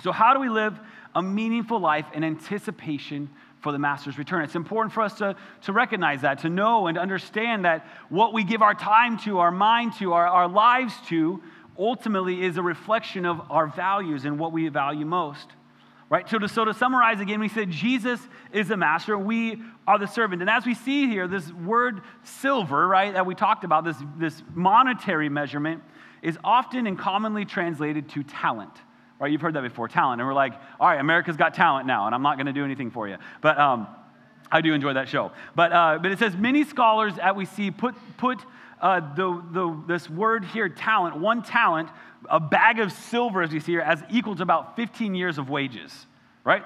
So, 0.01 0.13
how 0.13 0.33
do 0.33 0.39
we 0.39 0.49
live 0.49 0.79
a 1.13 1.21
meaningful 1.21 1.81
life 1.81 2.07
in 2.15 2.23
anticipation 2.23 3.29
for 3.61 3.73
the 3.73 3.81
Master's 3.81 4.17
return? 4.17 4.45
It's 4.45 4.55
important 4.55 4.95
for 4.95 5.03
us 5.03 5.15
to, 5.15 5.35
to 5.63 5.73
recognize 5.73 6.23
that, 6.23 6.39
to 6.39 6.49
know 6.49 6.87
and 6.87 6.97
understand 6.97 7.65
that 7.65 7.85
what 8.11 8.33
we 8.33 8.45
give 8.45 8.63
our 8.63 8.75
time 8.75 9.19
to, 9.25 9.41
our 9.41 9.51
mind 9.51 9.95
to, 9.99 10.13
our, 10.13 10.27
our 10.29 10.47
lives 10.47 10.95
to, 11.09 11.43
ultimately 11.77 12.45
is 12.45 12.59
a 12.59 12.63
reflection 12.63 13.27
of 13.27 13.41
our 13.51 13.67
values 13.67 14.25
and 14.25 14.39
what 14.39 14.53
we 14.53 14.69
value 14.69 15.05
most. 15.05 15.49
Right? 16.09 16.29
So 16.29 16.39
to, 16.39 16.49
so 16.49 16.65
to 16.65 16.75
summarize 16.75 17.19
again, 17.21 17.41
we 17.41 17.49
said 17.49 17.71
Jesus 17.71 18.21
is 18.53 18.69
the 18.69 18.77
master, 18.77 19.19
we 19.19 19.61
are 19.85 19.99
the 19.99 20.07
servant. 20.07 20.43
And 20.43 20.51
as 20.51 20.65
we 20.65 20.75
see 20.75 21.09
here, 21.09 21.27
this 21.27 21.51
word 21.51 22.03
silver, 22.23 22.87
right, 22.87 23.15
that 23.15 23.27
we 23.27 23.35
talked 23.35 23.65
about, 23.65 23.83
this, 23.83 23.97
this 24.17 24.43
monetary 24.55 25.29
measurement, 25.29 25.83
is 26.23 26.39
often 26.45 26.87
and 26.87 26.99
commonly 26.99 27.45
translated 27.45 28.09
to 28.11 28.23
talent. 28.23 28.73
Right? 29.19 29.31
You've 29.31 29.41
heard 29.41 29.55
that 29.55 29.63
before, 29.63 29.89
talent. 29.89 30.21
And 30.21 30.29
we're 30.29 30.35
like, 30.35 30.55
all 30.81 30.89
right, 30.89 30.99
America's 30.99 31.37
got 31.37 31.55
talent 31.55 31.87
now, 31.87 32.07
and 32.07 32.15
I'm 32.15 32.23
not 32.23 32.37
going 32.37 32.47
to 32.47 32.53
do 32.53 32.65
anything 32.65 32.91
for 32.91 33.09
you. 33.09 33.17
But 33.41 33.59
um, 33.59 33.87
I 34.51 34.61
do 34.61 34.73
enjoy 34.73 34.95
that 34.95 35.09
show. 35.09 35.33
But, 35.55 35.73
uh, 35.73 35.99
but 36.03 36.11
it 36.11 36.19
says 36.19 36.37
many 36.37 36.65
scholars 36.65 37.15
that 37.17 37.37
we 37.37 37.45
see 37.45 37.71
put, 37.71 37.95
put 38.17 38.41
uh, 38.81 39.15
the, 39.15 39.43
the, 39.53 39.83
this 39.87 40.11
word 40.11 40.45
here, 40.45 40.69
talent, 40.69 41.17
one 41.17 41.43
talent, 41.43 41.89
a 42.29 42.41
bag 42.41 42.81
of 42.81 42.93
silver, 42.93 43.43
as 43.43 43.53
we 43.53 43.61
see 43.61 43.73
here, 43.73 43.81
as 43.81 44.03
equal 44.11 44.35
to 44.37 44.43
about 44.43 44.77
15 44.77 45.15
years 45.15 45.39
of 45.39 45.49
wages, 45.49 46.07
right? 46.45 46.65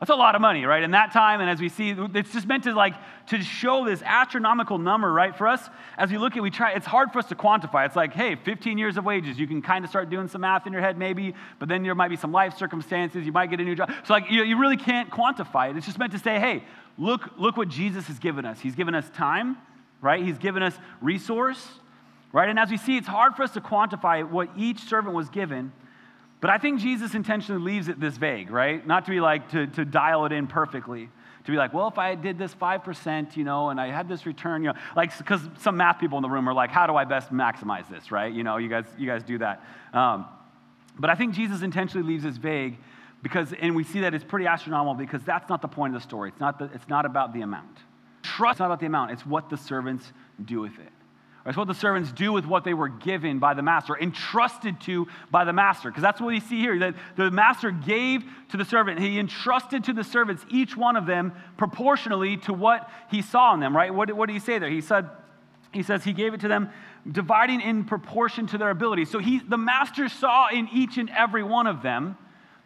That's 0.00 0.10
a 0.10 0.16
lot 0.16 0.34
of 0.34 0.40
money, 0.40 0.64
right? 0.64 0.82
In 0.82 0.90
that 0.92 1.12
time, 1.12 1.40
and 1.40 1.48
as 1.48 1.60
we 1.60 1.68
see, 1.68 1.94
it's 2.14 2.32
just 2.32 2.46
meant 2.46 2.64
to 2.64 2.74
like 2.74 2.94
to 3.28 3.42
show 3.42 3.84
this 3.84 4.02
astronomical 4.04 4.78
number, 4.78 5.12
right? 5.12 5.36
For 5.36 5.46
us, 5.46 5.68
as 5.96 6.10
we 6.10 6.18
look 6.18 6.36
at, 6.36 6.42
we 6.42 6.50
try. 6.50 6.72
It's 6.72 6.86
hard 6.86 7.12
for 7.12 7.18
us 7.18 7.26
to 7.26 7.34
quantify. 7.34 7.86
It's 7.86 7.96
like, 7.96 8.12
hey, 8.12 8.36
15 8.36 8.78
years 8.78 8.96
of 8.96 9.04
wages. 9.04 9.38
You 9.38 9.46
can 9.46 9.62
kind 9.62 9.84
of 9.84 9.90
start 9.90 10.10
doing 10.10 10.28
some 10.28 10.40
math 10.40 10.66
in 10.66 10.72
your 10.72 10.82
head, 10.82 10.98
maybe, 10.98 11.34
but 11.58 11.68
then 11.68 11.82
there 11.82 11.94
might 11.94 12.08
be 12.08 12.16
some 12.16 12.32
life 12.32 12.56
circumstances. 12.56 13.24
You 13.24 13.32
might 13.32 13.50
get 13.50 13.60
a 13.60 13.64
new 13.64 13.74
job. 13.74 13.92
So 14.04 14.12
like, 14.12 14.30
you, 14.30 14.42
you 14.42 14.58
really 14.58 14.76
can't 14.76 15.10
quantify 15.10 15.70
it. 15.70 15.76
It's 15.76 15.86
just 15.86 15.98
meant 15.98 16.12
to 16.12 16.18
say, 16.18 16.38
hey, 16.38 16.64
look, 16.98 17.30
look 17.38 17.56
what 17.56 17.68
Jesus 17.68 18.06
has 18.06 18.18
given 18.18 18.44
us. 18.44 18.60
He's 18.60 18.74
given 18.74 18.94
us 18.94 19.08
time, 19.10 19.56
right? 20.00 20.22
He's 20.22 20.38
given 20.38 20.62
us 20.62 20.74
resource, 21.00 21.66
right? 22.32 22.48
And 22.48 22.58
as 22.58 22.70
we 22.70 22.76
see, 22.76 22.96
it's 22.96 23.08
hard 23.08 23.34
for 23.34 23.42
us 23.42 23.52
to 23.52 23.60
quantify 23.60 24.28
what 24.28 24.50
each 24.56 24.80
servant 24.80 25.14
was 25.14 25.28
given. 25.28 25.72
But 26.40 26.50
I 26.50 26.58
think 26.58 26.80
Jesus 26.80 27.14
intentionally 27.14 27.62
leaves 27.62 27.86
it 27.86 28.00
this 28.00 28.16
vague, 28.16 28.50
right? 28.50 28.84
Not 28.84 29.04
to 29.04 29.12
be 29.12 29.20
like, 29.20 29.50
to, 29.50 29.68
to 29.68 29.84
dial 29.84 30.26
it 30.26 30.32
in 30.32 30.48
perfectly. 30.48 31.08
To 31.44 31.50
be 31.50 31.56
like, 31.56 31.74
well, 31.74 31.88
if 31.88 31.98
I 31.98 32.14
did 32.14 32.38
this 32.38 32.54
5%, 32.54 33.36
you 33.36 33.42
know, 33.42 33.70
and 33.70 33.80
I 33.80 33.88
had 33.88 34.08
this 34.08 34.26
return, 34.26 34.62
you 34.62 34.68
know, 34.68 34.78
like, 34.94 35.16
because 35.18 35.40
some 35.58 35.76
math 35.76 35.98
people 35.98 36.16
in 36.18 36.22
the 36.22 36.30
room 36.30 36.48
are 36.48 36.54
like, 36.54 36.70
how 36.70 36.86
do 36.86 36.94
I 36.94 37.04
best 37.04 37.32
maximize 37.32 37.88
this, 37.88 38.12
right? 38.12 38.32
You 38.32 38.44
know, 38.44 38.58
you 38.58 38.68
guys, 38.68 38.84
you 38.96 39.08
guys 39.08 39.24
do 39.24 39.38
that. 39.38 39.64
Um, 39.92 40.26
but 40.98 41.10
I 41.10 41.14
think 41.16 41.34
Jesus 41.34 41.62
intentionally 41.62 42.06
leaves 42.06 42.22
this 42.22 42.36
vague 42.36 42.78
because, 43.22 43.52
and 43.52 43.74
we 43.74 43.82
see 43.82 44.00
that 44.00 44.14
it's 44.14 44.24
pretty 44.24 44.46
astronomical 44.46 44.94
because 44.94 45.22
that's 45.24 45.48
not 45.48 45.62
the 45.62 45.68
point 45.68 45.94
of 45.94 46.00
the 46.00 46.06
story. 46.06 46.28
It's 46.28 46.40
not, 46.40 46.58
the, 46.58 46.66
it's 46.74 46.88
not 46.88 47.06
about 47.06 47.32
the 47.32 47.40
amount. 47.40 47.78
Trust 48.22 48.54
it's 48.54 48.60
not 48.60 48.66
about 48.66 48.80
the 48.80 48.86
amount, 48.86 49.10
it's 49.10 49.26
what 49.26 49.50
the 49.50 49.56
servants 49.56 50.12
do 50.44 50.60
with 50.60 50.78
it. 50.78 50.92
It's 51.44 51.56
what 51.56 51.66
the 51.66 51.74
servants 51.74 52.12
do 52.12 52.32
with 52.32 52.46
what 52.46 52.62
they 52.62 52.72
were 52.72 52.88
given 52.88 53.40
by 53.40 53.54
the 53.54 53.62
master, 53.62 53.98
entrusted 53.98 54.80
to 54.82 55.08
by 55.30 55.44
the 55.44 55.52
master. 55.52 55.90
Because 55.90 56.02
that's 56.02 56.20
what 56.20 56.28
we 56.28 56.38
see 56.38 56.60
here 56.60 56.78
that 56.78 56.94
the 57.16 57.32
master 57.32 57.72
gave 57.72 58.22
to 58.50 58.56
the 58.56 58.64
servant. 58.64 59.00
He 59.00 59.18
entrusted 59.18 59.84
to 59.84 59.92
the 59.92 60.04
servants, 60.04 60.44
each 60.48 60.76
one 60.76 60.94
of 60.94 61.04
them, 61.04 61.32
proportionally 61.56 62.36
to 62.38 62.52
what 62.52 62.88
he 63.10 63.22
saw 63.22 63.54
in 63.54 63.60
them, 63.60 63.76
right? 63.76 63.92
What, 63.92 64.12
what 64.12 64.26
did 64.26 64.34
he 64.34 64.38
say 64.38 64.60
there? 64.60 64.70
He 64.70 64.80
said, 64.80 65.08
he 65.72 65.82
says 65.82 66.04
he 66.04 66.12
gave 66.12 66.32
it 66.32 66.40
to 66.40 66.48
them 66.48 66.70
dividing 67.10 67.60
in 67.60 67.84
proportion 67.84 68.46
to 68.48 68.58
their 68.58 68.70
ability. 68.70 69.04
So 69.06 69.18
he, 69.18 69.40
the 69.40 69.58
master 69.58 70.08
saw 70.08 70.48
in 70.48 70.68
each 70.72 70.96
and 70.96 71.10
every 71.10 71.42
one 71.42 71.66
of 71.66 71.82
them 71.82 72.16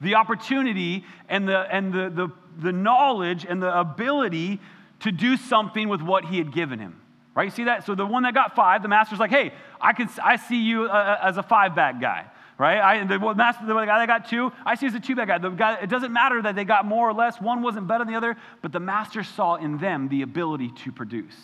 the 0.03 0.17
opportunity 0.17 1.05
and 1.31 1.49
the, 1.49 1.61
and 1.75 1.95
the, 1.95 2.11
the, 2.11 2.29
the 2.59 2.73
knowledge 2.73 3.47
and 3.49 3.63
the 3.63 3.79
ability 3.79 4.61
to 5.01 5.13
do 5.13 5.39
something 5.39 5.89
with 5.89 6.03
what 6.03 6.27
he 6.27 6.37
had 6.37 6.53
given 6.53 6.79
him. 6.79 7.01
Right? 7.37 7.45
You 7.45 7.51
see 7.51 7.65
that? 7.65 7.85
So 7.85 7.95
the 7.95 8.07
one 8.07 8.23
that 8.23 8.33
got 8.33 8.57
five, 8.57 8.81
the 8.81 8.89
master's 8.89 9.19
like, 9.19 9.31
hey, 9.31 9.53
I, 9.79 9.93
can, 9.93 10.09
I 10.25 10.37
see 10.37 10.57
you 10.57 10.85
uh, 10.85 10.89
uh 10.89 11.19
as 11.23 11.37
a 11.37 11.43
five 11.43 11.77
bag 11.77 12.01
guy. 12.01 12.25
Right? 12.59 12.81
I, 12.81 13.05
the 13.05 13.19
master, 13.35 13.67
the 13.67 13.75
guy 13.75 13.99
that 13.99 14.07
got 14.07 14.31
two, 14.31 14.51
I 14.65 14.75
see 14.75 14.87
as 14.87 14.95
a 14.95 15.01
two 15.01 15.15
bag 15.15 15.29
guy. 15.29 15.37
The 15.37 15.51
guy. 15.51 15.75
It 15.75 15.91
doesn't 15.91 16.15
matter 16.15 16.41
that 16.41 16.57
they 16.57 16.65
got 16.65 16.87
more 16.87 17.07
or 17.07 17.13
less. 17.13 17.39
One 17.39 17.61
wasn't 17.63 17.87
better 17.87 18.05
than 18.05 18.15
the 18.15 18.17
other, 18.17 18.37
but 18.63 18.73
the 18.73 18.81
master 18.81 19.23
saw 19.23 19.57
in 19.57 19.77
them 19.77 20.09
the 20.09 20.23
ability 20.23 20.71
to 20.85 20.93
produce. 20.93 21.37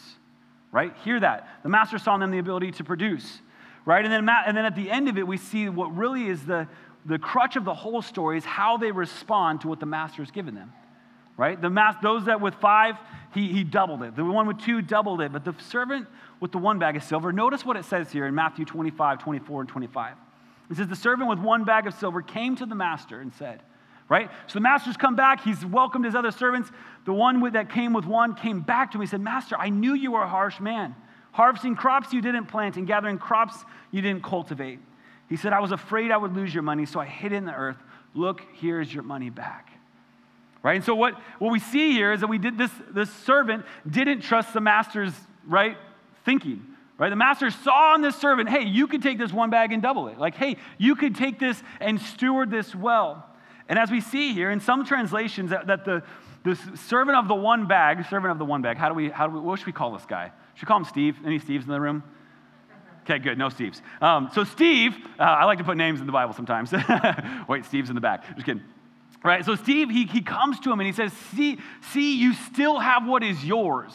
Right? 0.72 0.96
Hear 1.04 1.20
that. 1.20 1.46
The 1.62 1.68
master 1.68 1.98
saw 1.98 2.14
in 2.14 2.20
them 2.20 2.30
the 2.30 2.38
ability 2.38 2.70
to 2.72 2.84
produce. 2.84 3.42
Right? 3.84 4.02
And 4.02 4.10
then, 4.10 4.26
and 4.26 4.56
then 4.56 4.64
at 4.64 4.74
the 4.74 4.90
end 4.90 5.10
of 5.10 5.18
it, 5.18 5.26
we 5.26 5.36
see 5.36 5.68
what 5.68 5.94
really 5.94 6.26
is 6.26 6.46
the, 6.46 6.66
the 7.04 7.18
crutch 7.18 7.56
of 7.56 7.66
the 7.66 7.74
whole 7.74 8.00
story 8.00 8.38
is 8.38 8.46
how 8.46 8.78
they 8.78 8.92
respond 8.92 9.60
to 9.60 9.68
what 9.68 9.78
the 9.78 9.86
master 9.86 10.22
has 10.22 10.30
given 10.30 10.54
them 10.54 10.72
right? 11.42 11.60
The 11.60 11.68
mass, 11.68 11.96
those 12.00 12.26
that 12.26 12.40
with 12.40 12.54
five, 12.54 12.94
he, 13.34 13.48
he 13.48 13.64
doubled 13.64 14.04
it. 14.04 14.14
The 14.14 14.24
one 14.24 14.46
with 14.46 14.60
two 14.60 14.80
doubled 14.80 15.20
it. 15.20 15.32
But 15.32 15.44
the 15.44 15.52
servant 15.58 16.06
with 16.38 16.52
the 16.52 16.58
one 16.58 16.78
bag 16.78 16.94
of 16.94 17.02
silver, 17.02 17.32
notice 17.32 17.66
what 17.66 17.76
it 17.76 17.84
says 17.84 18.12
here 18.12 18.26
in 18.26 18.34
Matthew 18.34 18.64
25, 18.64 19.18
24, 19.18 19.60
and 19.62 19.68
25. 19.68 20.14
It 20.70 20.76
says, 20.76 20.86
The 20.86 20.94
servant 20.94 21.28
with 21.28 21.40
one 21.40 21.64
bag 21.64 21.88
of 21.88 21.94
silver 21.94 22.22
came 22.22 22.54
to 22.56 22.64
the 22.64 22.76
master 22.76 23.20
and 23.20 23.34
said, 23.34 23.60
Right? 24.08 24.30
So 24.46 24.54
the 24.54 24.60
master's 24.60 24.96
come 24.96 25.16
back. 25.16 25.42
He's 25.42 25.66
welcomed 25.66 26.04
his 26.04 26.14
other 26.14 26.30
servants. 26.30 26.70
The 27.06 27.12
one 27.12 27.40
with, 27.40 27.54
that 27.54 27.70
came 27.70 27.92
with 27.92 28.04
one 28.06 28.36
came 28.36 28.60
back 28.60 28.92
to 28.92 28.98
him. 28.98 29.00
He 29.00 29.08
said, 29.08 29.20
Master, 29.20 29.56
I 29.58 29.68
knew 29.68 29.94
you 29.94 30.12
were 30.12 30.22
a 30.22 30.28
harsh 30.28 30.60
man, 30.60 30.94
harvesting 31.32 31.74
crops 31.74 32.12
you 32.12 32.20
didn't 32.20 32.46
plant 32.46 32.76
and 32.76 32.86
gathering 32.86 33.18
crops 33.18 33.56
you 33.90 34.00
didn't 34.00 34.22
cultivate. 34.22 34.78
He 35.28 35.36
said, 35.36 35.52
I 35.52 35.58
was 35.58 35.72
afraid 35.72 36.12
I 36.12 36.18
would 36.18 36.36
lose 36.36 36.54
your 36.54 36.62
money, 36.62 36.86
so 36.86 37.00
I 37.00 37.06
hid 37.06 37.32
it 37.32 37.36
in 37.36 37.46
the 37.46 37.54
earth. 37.54 37.78
Look, 38.14 38.42
here's 38.52 38.94
your 38.94 39.02
money 39.02 39.28
back 39.28 39.71
right? 40.62 40.76
And 40.76 40.84
so 40.84 40.94
what, 40.94 41.14
what 41.38 41.50
we 41.50 41.58
see 41.58 41.92
here 41.92 42.12
is 42.12 42.20
that 42.20 42.28
we 42.28 42.38
did 42.38 42.56
this, 42.58 42.70
this 42.90 43.10
servant 43.10 43.64
didn't 43.88 44.20
trust 44.20 44.52
the 44.52 44.60
master's 44.60 45.12
right 45.46 45.76
thinking. 46.24 46.66
Right? 46.98 47.10
The 47.10 47.16
master 47.16 47.50
saw 47.50 47.94
in 47.94 48.02
this 48.02 48.16
servant, 48.16 48.48
hey, 48.48 48.62
you 48.62 48.86
could 48.86 49.02
take 49.02 49.18
this 49.18 49.32
one 49.32 49.50
bag 49.50 49.72
and 49.72 49.82
double 49.82 50.08
it. 50.08 50.18
Like, 50.18 50.36
hey, 50.36 50.56
you 50.78 50.94
could 50.94 51.16
take 51.16 51.40
this 51.40 51.60
and 51.80 52.00
steward 52.00 52.50
this 52.50 52.74
well. 52.74 53.26
And 53.68 53.78
as 53.78 53.90
we 53.90 54.00
see 54.00 54.34
here 54.34 54.50
in 54.50 54.60
some 54.60 54.84
translations, 54.84 55.50
that, 55.50 55.66
that 55.66 55.84
the, 55.84 56.02
the 56.44 56.54
servant 56.76 57.18
of 57.18 57.26
the 57.26 57.34
one 57.34 57.66
bag, 57.66 58.04
servant 58.08 58.30
of 58.30 58.38
the 58.38 58.44
one 58.44 58.62
bag, 58.62 58.76
how 58.76 58.88
do 58.88 58.94
we, 58.94 59.10
how 59.10 59.26
do 59.26 59.34
we, 59.34 59.40
what 59.40 59.58
should 59.58 59.66
we 59.66 59.72
call 59.72 59.92
this 59.92 60.04
guy? 60.06 60.30
Should 60.54 60.64
we 60.64 60.68
call 60.68 60.78
him 60.78 60.84
Steve? 60.84 61.16
Any 61.24 61.40
Steves 61.40 61.62
in 61.62 61.68
the 61.68 61.80
room? 61.80 62.04
Okay, 63.02 63.18
good. 63.18 63.36
No 63.36 63.48
Steves. 63.48 63.80
Um, 64.00 64.30
so 64.32 64.44
Steve, 64.44 64.94
uh, 65.18 65.22
I 65.22 65.44
like 65.44 65.58
to 65.58 65.64
put 65.64 65.76
names 65.76 66.00
in 66.00 66.06
the 66.06 66.12
Bible 66.12 66.34
sometimes. 66.34 66.70
Wait, 67.48 67.64
Steve's 67.64 67.88
in 67.88 67.96
the 67.96 68.00
back. 68.00 68.32
Just 68.34 68.46
kidding. 68.46 68.62
Right? 69.24 69.44
So 69.44 69.54
Steve, 69.54 69.88
he, 69.88 70.06
he 70.06 70.20
comes 70.20 70.58
to 70.60 70.72
him 70.72 70.80
and 70.80 70.86
he 70.86 70.92
says, 70.92 71.12
see, 71.34 71.58
see, 71.92 72.16
you 72.16 72.34
still 72.34 72.78
have 72.78 73.06
what 73.06 73.22
is 73.22 73.44
yours. 73.44 73.92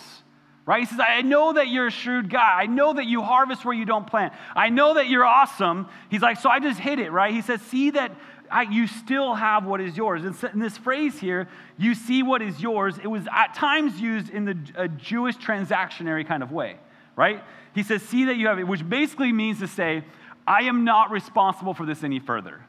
Right? 0.66 0.82
He 0.82 0.86
says, 0.86 1.00
I 1.00 1.22
know 1.22 1.54
that 1.54 1.70
you're 1.70 1.88
a 1.88 1.92
shrewd 1.92 2.30
guy. 2.30 2.62
I 2.62 2.66
know 2.66 2.94
that 2.94 3.06
you 3.06 3.22
harvest 3.22 3.64
where 3.64 3.74
you 3.74 3.86
don't 3.86 4.06
plant. 4.06 4.34
I 4.56 4.70
know 4.70 4.96
that 4.96 5.08
you're 5.08 5.26
awesome. 5.26 5.88
He's 6.10 6.22
like, 6.22 6.38
so 6.38 6.50
I 6.50 6.60
just 6.60 6.80
hit 6.80 7.00
it, 7.00 7.12
right? 7.12 7.34
He 7.34 7.42
says, 7.42 7.62
see 7.62 7.92
that 7.92 8.14
I, 8.50 8.64
you 8.64 8.88
still 8.88 9.34
have 9.34 9.66
what 9.66 9.82
is 9.82 9.96
yours. 9.96 10.24
And 10.24 10.54
in 10.54 10.60
this 10.60 10.78
phrase 10.78 11.20
here, 11.20 11.48
you 11.78 11.94
see 11.96 12.24
what 12.24 12.42
is 12.42 12.62
yours, 12.62 12.96
it 13.02 13.08
was 13.08 13.28
at 13.32 13.54
times 13.54 14.00
used 14.00 14.30
in 14.30 14.46
the 14.46 14.58
a 14.76 14.88
Jewish 14.88 15.36
transactionary 15.38 16.28
kind 16.28 16.44
of 16.44 16.52
way, 16.52 16.78
right? 17.16 17.44
He 17.74 17.84
says, 17.84 18.02
see 18.02 18.26
that 18.26 18.38
you 18.38 18.48
have 18.48 18.60
it, 18.60 18.68
which 18.68 18.88
basically 18.88 19.32
means 19.32 19.60
to 19.60 19.68
say, 19.68 20.04
I 20.46 20.64
am 20.64 20.86
not 20.86 21.12
responsible 21.12 21.74
for 21.74 21.86
this 21.86 22.04
any 22.04 22.20
further 22.20 22.62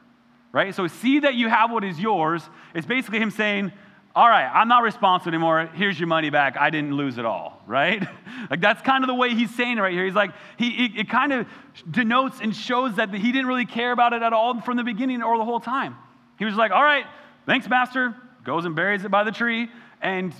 right? 0.51 0.73
So 0.73 0.87
see 0.87 1.19
that 1.19 1.35
you 1.35 1.49
have 1.49 1.71
what 1.71 1.83
is 1.83 1.99
yours. 1.99 2.47
It's 2.73 2.87
basically 2.87 3.19
him 3.19 3.31
saying, 3.31 3.71
all 4.15 4.27
right, 4.27 4.49
I'm 4.51 4.67
not 4.67 4.83
responsible 4.83 5.29
anymore. 5.29 5.69
Here's 5.73 5.99
your 5.99 6.07
money 6.07 6.29
back. 6.29 6.57
I 6.57 6.69
didn't 6.71 6.95
lose 6.95 7.17
it 7.17 7.25
all, 7.25 7.61
right? 7.67 8.05
like 8.49 8.59
that's 8.59 8.81
kind 8.81 9.03
of 9.03 9.07
the 9.07 9.13
way 9.13 9.33
he's 9.35 9.53
saying 9.55 9.77
it 9.77 9.81
right 9.81 9.93
here. 9.93 10.05
He's 10.05 10.15
like, 10.15 10.31
he, 10.57 10.85
it, 10.85 10.91
it 11.01 11.09
kind 11.09 11.31
of 11.31 11.47
denotes 11.89 12.41
and 12.41 12.55
shows 12.55 12.95
that 12.95 13.13
he 13.13 13.31
didn't 13.31 13.47
really 13.47 13.65
care 13.65 13.91
about 13.91 14.13
it 14.13 14.21
at 14.21 14.33
all 14.33 14.59
from 14.61 14.77
the 14.77 14.83
beginning 14.83 15.21
or 15.21 15.37
the 15.37 15.45
whole 15.45 15.59
time. 15.59 15.95
He 16.37 16.45
was 16.45 16.55
like, 16.55 16.71
all 16.71 16.83
right, 16.83 17.05
thanks, 17.45 17.69
master. 17.69 18.15
Goes 18.43 18.65
and 18.65 18.75
buries 18.75 19.03
it 19.03 19.11
by 19.11 19.23
the 19.23 19.31
tree. 19.31 19.69
And, 20.01 20.33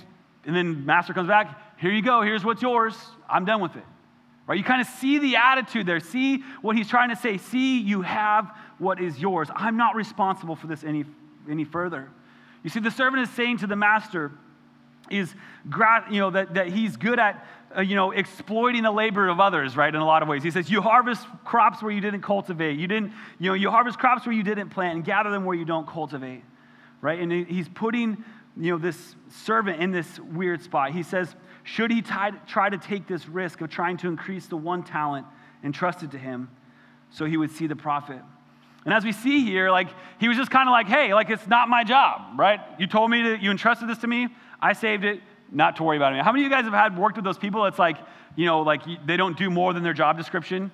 and 0.44 0.56
then 0.56 0.84
master 0.86 1.12
comes 1.12 1.28
back. 1.28 1.78
Here 1.78 1.92
you 1.92 2.02
go. 2.02 2.22
Here's 2.22 2.44
what's 2.44 2.62
yours. 2.62 2.96
I'm 3.28 3.44
done 3.44 3.60
with 3.60 3.76
it. 3.76 3.84
Right? 4.50 4.58
You 4.58 4.64
kind 4.64 4.80
of 4.80 4.88
see 4.88 5.20
the 5.20 5.36
attitude 5.36 5.86
there. 5.86 6.00
See 6.00 6.42
what 6.60 6.74
he's 6.74 6.88
trying 6.88 7.10
to 7.10 7.14
say. 7.14 7.38
See, 7.38 7.78
you 7.78 8.02
have 8.02 8.50
what 8.78 9.00
is 9.00 9.16
yours. 9.16 9.48
I'm 9.54 9.76
not 9.76 9.94
responsible 9.94 10.56
for 10.56 10.66
this 10.66 10.82
any, 10.82 11.04
any 11.48 11.62
further. 11.62 12.08
You 12.64 12.70
see, 12.70 12.80
the 12.80 12.90
servant 12.90 13.22
is 13.22 13.30
saying 13.30 13.58
to 13.58 13.68
the 13.68 13.76
master, 13.76 14.32
is 15.08 15.32
you 16.10 16.18
know 16.18 16.30
that, 16.30 16.54
that 16.54 16.66
he's 16.66 16.96
good 16.96 17.20
at 17.20 17.46
uh, 17.76 17.80
you 17.80 17.94
know 17.94 18.10
exploiting 18.10 18.82
the 18.82 18.90
labor 18.90 19.28
of 19.28 19.38
others 19.38 19.76
right 19.76 19.94
in 19.94 20.00
a 20.00 20.04
lot 20.04 20.22
of 20.22 20.28
ways 20.28 20.40
he 20.40 20.52
says 20.52 20.70
you 20.70 20.80
harvest 20.80 21.26
crops 21.44 21.82
where 21.82 21.90
you 21.90 22.00
didn't 22.00 22.22
cultivate 22.22 22.78
you 22.78 22.86
didn't 22.86 23.12
you 23.40 23.48
know 23.48 23.54
you 23.54 23.70
harvest 23.72 23.98
crops 23.98 24.24
where 24.24 24.34
you 24.34 24.44
didn't 24.44 24.68
plant 24.70 24.94
and 24.94 25.04
gather 25.04 25.30
them 25.30 25.44
where 25.44 25.56
you 25.56 25.64
don't 25.64 25.88
cultivate 25.88 26.44
right 27.00 27.18
and 27.18 27.32
he's 27.32 27.68
putting 27.68 28.22
you 28.56 28.70
know 28.70 28.78
this 28.78 29.16
servant 29.30 29.82
in 29.82 29.90
this 29.90 30.20
weird 30.20 30.62
spot 30.62 30.92
he 30.92 31.02
says 31.02 31.34
should 31.64 31.90
he 31.90 32.02
try, 32.02 32.30
to 32.70 32.78
take 32.78 33.06
this 33.06 33.28
risk 33.28 33.60
of 33.60 33.70
trying 33.70 33.96
to 33.98 34.08
increase 34.08 34.46
the 34.46 34.56
one 34.56 34.82
talent 34.82 35.26
entrusted 35.62 36.10
to 36.12 36.18
him 36.18 36.50
so 37.10 37.24
he 37.24 37.36
would 37.36 37.50
see 37.50 37.66
the 37.66 37.76
profit? 37.76 38.20
And 38.84 38.94
as 38.94 39.04
we 39.04 39.12
see 39.12 39.44
here, 39.44 39.70
like 39.70 39.88
he 40.18 40.28
was 40.28 40.36
just 40.36 40.50
kind 40.50 40.68
of 40.68 40.72
like, 40.72 40.86
hey, 40.86 41.12
like 41.12 41.28
it's 41.28 41.46
not 41.46 41.68
my 41.68 41.84
job, 41.84 42.38
right? 42.38 42.60
You 42.78 42.86
told 42.86 43.10
me 43.10 43.22
that 43.30 43.42
you 43.42 43.50
entrusted 43.50 43.88
this 43.88 43.98
to 43.98 44.06
me. 44.06 44.28
I 44.60 44.72
saved 44.72 45.04
it, 45.04 45.20
not 45.52 45.76
to 45.76 45.82
worry 45.82 45.96
about 45.96 46.14
it. 46.14 46.22
How 46.22 46.32
many 46.32 46.44
of 46.44 46.50
you 46.50 46.56
guys 46.56 46.64
have 46.64 46.72
had 46.72 46.98
worked 46.98 47.16
with 47.16 47.24
those 47.24 47.38
people? 47.38 47.66
It's 47.66 47.78
like, 47.78 47.98
you 48.36 48.46
know, 48.46 48.62
like 48.62 48.82
they 49.06 49.16
don't 49.16 49.36
do 49.36 49.50
more 49.50 49.72
than 49.74 49.82
their 49.82 49.92
job 49.92 50.16
description 50.16 50.70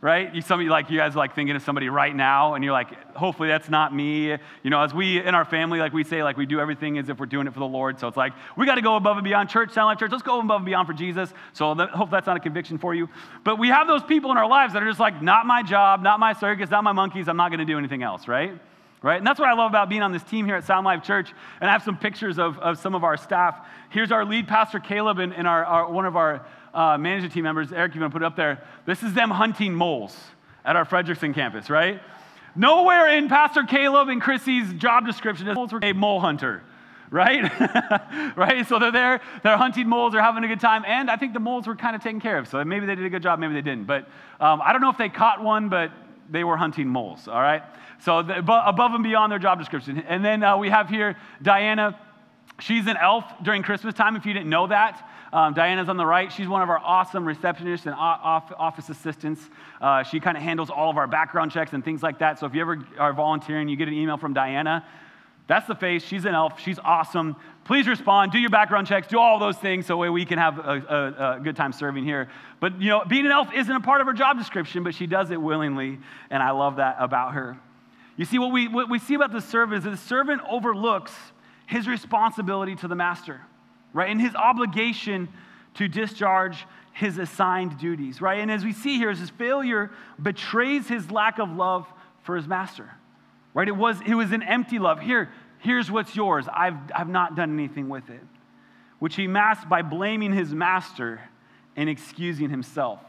right? 0.00 0.32
You, 0.32 0.42
some 0.42 0.60
of 0.60 0.64
you, 0.64 0.70
like, 0.70 0.90
you 0.90 0.96
guys 0.96 1.16
like 1.16 1.34
thinking 1.34 1.56
of 1.56 1.62
somebody 1.62 1.88
right 1.88 2.14
now, 2.14 2.54
and 2.54 2.62
you're 2.62 2.72
like, 2.72 3.16
hopefully 3.16 3.48
that's 3.48 3.68
not 3.68 3.92
me. 3.92 4.30
You 4.30 4.70
know, 4.70 4.80
as 4.80 4.94
we 4.94 5.20
in 5.20 5.34
our 5.34 5.44
family, 5.44 5.80
like 5.80 5.92
we 5.92 6.04
say, 6.04 6.22
like 6.22 6.36
we 6.36 6.46
do 6.46 6.60
everything 6.60 6.98
as 6.98 7.08
if 7.08 7.18
we're 7.18 7.26
doing 7.26 7.48
it 7.48 7.52
for 7.52 7.58
the 7.58 7.66
Lord. 7.66 7.98
So 7.98 8.06
it's 8.06 8.16
like, 8.16 8.32
we 8.56 8.64
got 8.64 8.76
to 8.76 8.82
go 8.82 8.94
above 8.94 9.16
and 9.16 9.24
beyond 9.24 9.48
church, 9.48 9.72
sound 9.72 9.86
like 9.86 9.98
church. 9.98 10.12
Let's 10.12 10.22
go 10.22 10.38
above 10.38 10.58
and 10.58 10.66
beyond 10.66 10.86
for 10.86 10.94
Jesus. 10.94 11.32
So 11.52 11.74
that, 11.74 11.90
hope 11.90 12.10
that's 12.10 12.26
not 12.26 12.36
a 12.36 12.40
conviction 12.40 12.78
for 12.78 12.94
you. 12.94 13.08
But 13.42 13.58
we 13.58 13.68
have 13.68 13.88
those 13.88 14.04
people 14.04 14.30
in 14.30 14.36
our 14.36 14.48
lives 14.48 14.74
that 14.74 14.82
are 14.82 14.88
just 14.88 15.00
like, 15.00 15.20
not 15.20 15.46
my 15.46 15.62
job, 15.62 16.02
not 16.02 16.20
my 16.20 16.32
circus, 16.32 16.70
not 16.70 16.84
my 16.84 16.92
monkeys. 16.92 17.28
I'm 17.28 17.36
not 17.36 17.48
going 17.50 17.60
to 17.60 17.64
do 17.64 17.78
anything 17.78 18.04
else, 18.04 18.28
right? 18.28 18.52
Right? 19.00 19.18
And 19.18 19.26
that's 19.26 19.38
what 19.38 19.48
I 19.48 19.52
love 19.52 19.70
about 19.70 19.88
being 19.88 20.02
on 20.02 20.10
this 20.12 20.24
team 20.24 20.44
here 20.44 20.56
at 20.56 20.64
Sound 20.64 20.84
Life 20.84 21.04
Church. 21.04 21.32
And 21.60 21.70
I 21.70 21.72
have 21.72 21.84
some 21.84 21.96
pictures 21.96 22.38
of, 22.38 22.58
of 22.58 22.78
some 22.78 22.96
of 22.96 23.04
our 23.04 23.16
staff. 23.16 23.64
Here's 23.90 24.10
our 24.10 24.24
lead 24.24 24.48
pastor, 24.48 24.80
Caleb, 24.80 25.20
and, 25.20 25.32
and 25.32 25.46
our, 25.46 25.64
our, 25.64 25.90
one 25.90 26.04
of 26.04 26.16
our 26.16 26.44
uh, 26.74 26.98
management 26.98 27.32
team 27.32 27.44
members. 27.44 27.72
Eric, 27.72 27.94
you 27.94 28.00
want 28.00 28.12
to 28.12 28.18
put 28.18 28.22
it 28.22 28.26
up 28.26 28.36
there? 28.36 28.62
This 28.86 29.02
is 29.02 29.14
them 29.14 29.30
hunting 29.30 29.74
moles 29.74 30.16
at 30.64 30.76
our 30.76 30.84
Frederickson 30.84 31.34
campus, 31.34 31.70
right? 31.70 32.00
Nowhere 32.54 33.08
in 33.16 33.28
Pastor 33.28 33.64
Caleb 33.64 34.08
and 34.08 34.20
Chrissy's 34.20 34.72
job 34.74 35.06
description 35.06 35.48
is 35.48 35.56
a 35.82 35.92
mole 35.92 36.20
hunter, 36.20 36.62
right? 37.10 37.42
right? 38.36 38.66
So 38.66 38.78
they're 38.78 38.92
there, 38.92 39.20
they're 39.42 39.56
hunting 39.56 39.88
moles, 39.88 40.12
they're 40.12 40.22
having 40.22 40.44
a 40.44 40.48
good 40.48 40.60
time, 40.60 40.84
and 40.86 41.10
I 41.10 41.16
think 41.16 41.34
the 41.34 41.40
moles 41.40 41.66
were 41.66 41.76
kind 41.76 41.94
of 41.94 42.02
taken 42.02 42.20
care 42.20 42.38
of. 42.38 42.48
So 42.48 42.62
maybe 42.64 42.86
they 42.86 42.94
did 42.94 43.04
a 43.04 43.10
good 43.10 43.22
job, 43.22 43.38
maybe 43.38 43.54
they 43.54 43.62
didn't. 43.62 43.84
But 43.84 44.08
um, 44.40 44.60
I 44.64 44.72
don't 44.72 44.80
know 44.80 44.90
if 44.90 44.98
they 44.98 45.08
caught 45.08 45.42
one, 45.42 45.68
but 45.68 45.92
they 46.30 46.44
were 46.44 46.56
hunting 46.56 46.88
moles, 46.88 47.28
all 47.28 47.40
right? 47.40 47.62
So 48.00 48.22
the, 48.22 48.38
above 48.38 48.92
and 48.92 49.02
beyond 49.02 49.32
their 49.32 49.38
job 49.38 49.58
description. 49.58 50.00
And 50.00 50.24
then 50.24 50.42
uh, 50.42 50.56
we 50.56 50.70
have 50.70 50.88
here 50.88 51.16
Diana 51.42 51.98
She's 52.60 52.86
an 52.88 52.96
elf 52.96 53.24
during 53.42 53.62
Christmas 53.62 53.94
time, 53.94 54.16
if 54.16 54.26
you 54.26 54.32
didn't 54.32 54.50
know 54.50 54.66
that. 54.66 55.08
Um, 55.32 55.52
Diana's 55.52 55.88
on 55.88 55.96
the 55.96 56.06
right. 56.06 56.32
She's 56.32 56.48
one 56.48 56.62
of 56.62 56.70
our 56.70 56.78
awesome 56.78 57.24
receptionists 57.24 57.86
and 57.86 57.94
office 57.94 58.88
assistants. 58.88 59.42
Uh, 59.80 60.02
she 60.02 60.20
kind 60.20 60.36
of 60.36 60.42
handles 60.42 60.70
all 60.70 60.90
of 60.90 60.96
our 60.96 61.06
background 61.06 61.52
checks 61.52 61.72
and 61.72 61.84
things 61.84 62.02
like 62.02 62.18
that. 62.20 62.38
So 62.38 62.46
if 62.46 62.54
you 62.54 62.60
ever 62.60 62.82
are 62.98 63.12
volunteering, 63.12 63.68
you 63.68 63.76
get 63.76 63.88
an 63.88 63.94
email 63.94 64.16
from 64.16 64.32
Diana. 64.32 64.86
That's 65.46 65.66
the 65.66 65.74
face. 65.74 66.04
She's 66.04 66.24
an 66.26 66.34
elf. 66.34 66.60
She's 66.60 66.78
awesome. 66.78 67.36
Please 67.64 67.86
respond. 67.86 68.32
Do 68.32 68.38
your 68.38 68.50
background 68.50 68.86
checks. 68.86 69.08
Do 69.08 69.18
all 69.18 69.38
those 69.38 69.56
things 69.56 69.86
so 69.86 69.96
we 70.10 70.24
can 70.24 70.38
have 70.38 70.58
a, 70.58 70.62
a, 70.62 71.36
a, 71.36 71.40
good 71.40 71.56
time 71.56 71.72
serving 71.72 72.04
here. 72.04 72.28
But 72.60 72.80
you 72.80 72.90
know, 72.90 73.04
being 73.06 73.24
an 73.24 73.32
elf 73.32 73.48
isn't 73.54 73.74
a 73.74 73.80
part 73.80 74.00
of 74.00 74.06
her 74.06 74.12
job 74.12 74.38
description, 74.38 74.84
but 74.84 74.94
she 74.94 75.06
does 75.06 75.30
it 75.30 75.40
willingly, 75.40 75.98
and 76.30 76.42
I 76.42 76.50
love 76.50 76.76
that 76.76 76.96
about 76.98 77.32
her. 77.34 77.58
You 78.16 78.26
see, 78.26 78.38
what 78.38 78.52
we, 78.52 78.68
what 78.68 78.90
we 78.90 78.98
see 78.98 79.14
about 79.14 79.32
the 79.32 79.40
servant 79.40 79.78
is 79.78 79.84
that 79.84 79.90
the 79.90 79.96
servant 79.96 80.42
overlooks 80.50 81.12
his 81.66 81.86
responsibility 81.86 82.74
to 82.76 82.88
the 82.88 82.94
master 82.94 83.40
right? 83.98 84.10
And 84.10 84.20
his 84.20 84.36
obligation 84.36 85.28
to 85.74 85.88
discharge 85.88 86.64
his 86.92 87.18
assigned 87.18 87.78
duties, 87.78 88.22
right? 88.22 88.38
And 88.38 88.48
as 88.48 88.64
we 88.64 88.72
see 88.72 88.96
here, 88.96 89.12
his 89.12 89.30
failure 89.30 89.90
betrays 90.22 90.86
his 90.86 91.10
lack 91.10 91.40
of 91.40 91.50
love 91.50 91.84
for 92.22 92.36
his 92.36 92.46
master, 92.46 92.88
right? 93.54 93.66
It 93.66 93.76
was, 93.76 93.96
it 94.06 94.14
was 94.14 94.30
an 94.30 94.44
empty 94.44 94.78
love. 94.78 95.00
Here, 95.00 95.30
here's 95.58 95.90
what's 95.90 96.14
yours. 96.14 96.46
I've, 96.52 96.76
I've 96.94 97.08
not 97.08 97.34
done 97.34 97.52
anything 97.52 97.88
with 97.88 98.08
it, 98.08 98.22
which 99.00 99.16
he 99.16 99.26
masked 99.26 99.68
by 99.68 99.82
blaming 99.82 100.32
his 100.32 100.54
master 100.54 101.20
and 101.74 101.88
excusing 101.88 102.50
himself. 102.50 103.00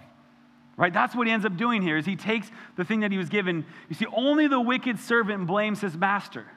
Right? 0.76 0.92
That's 0.92 1.14
what 1.14 1.28
he 1.28 1.34
ends 1.34 1.46
up 1.46 1.56
doing 1.56 1.84
here 1.84 1.98
is 1.98 2.06
he 2.08 2.16
takes 2.16 2.50
the 2.78 2.84
thing 2.84 3.02
that 3.02 3.12
he 3.12 3.20
was 3.20 3.30
given. 3.30 3.64
You 3.90 3.96
see, 3.96 4.08
only 4.08 4.48
the 4.48 4.60
wicked 4.60 4.98
servant 4.98 5.46
blames 5.46 5.82
his 5.82 5.96
master. 5.96 6.48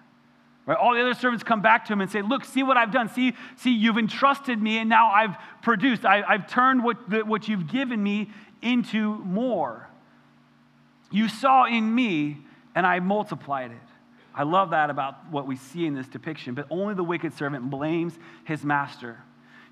Right? 0.65 0.79
All 0.79 0.95
the 0.95 1.01
other 1.01 1.15
servants 1.15 1.43
come 1.43 1.61
back 1.61 1.87
to 1.87 1.93
him 1.93 2.01
and 2.01 2.11
say, 2.11 2.23
Look, 2.23 2.45
see 2.45 2.63
what 2.63 2.77
I've 2.77 2.93
done. 2.93 3.09
See, 3.09 3.35
see 3.57 3.73
you've 3.73 3.99
entrusted 3.99 4.63
me, 4.63 4.79
and 4.79 4.89
now 4.89 5.11
I've 5.11 5.37
produced. 5.63 6.05
I, 6.05 6.23
have 6.37 6.49
turned 6.49 6.85
what, 6.85 7.11
the, 7.11 7.25
what 7.25 7.49
you've 7.49 7.67
given 7.67 8.03
me 8.03 8.31
into 8.61 9.17
more. 9.17 9.89
You 11.11 11.29
saw 11.29 11.67
in 11.67 11.93
me, 11.95 12.39
and 12.75 12.87
I 12.87 13.01
multiplied 13.01 13.73
it. 13.73 13.77
I 14.35 14.45
love 14.45 14.71
that 14.71 14.89
about 14.89 15.31
what 15.31 15.47
we 15.47 15.57
see 15.57 15.85
in 15.85 15.95
this 15.95 16.07
depiction, 16.07 16.55
but 16.55 16.67
only 16.71 16.95
the 16.95 17.05
wicked 17.05 17.35
servant 17.35 17.69
blames 17.69 18.19
his 18.45 18.65
master. 18.65 19.19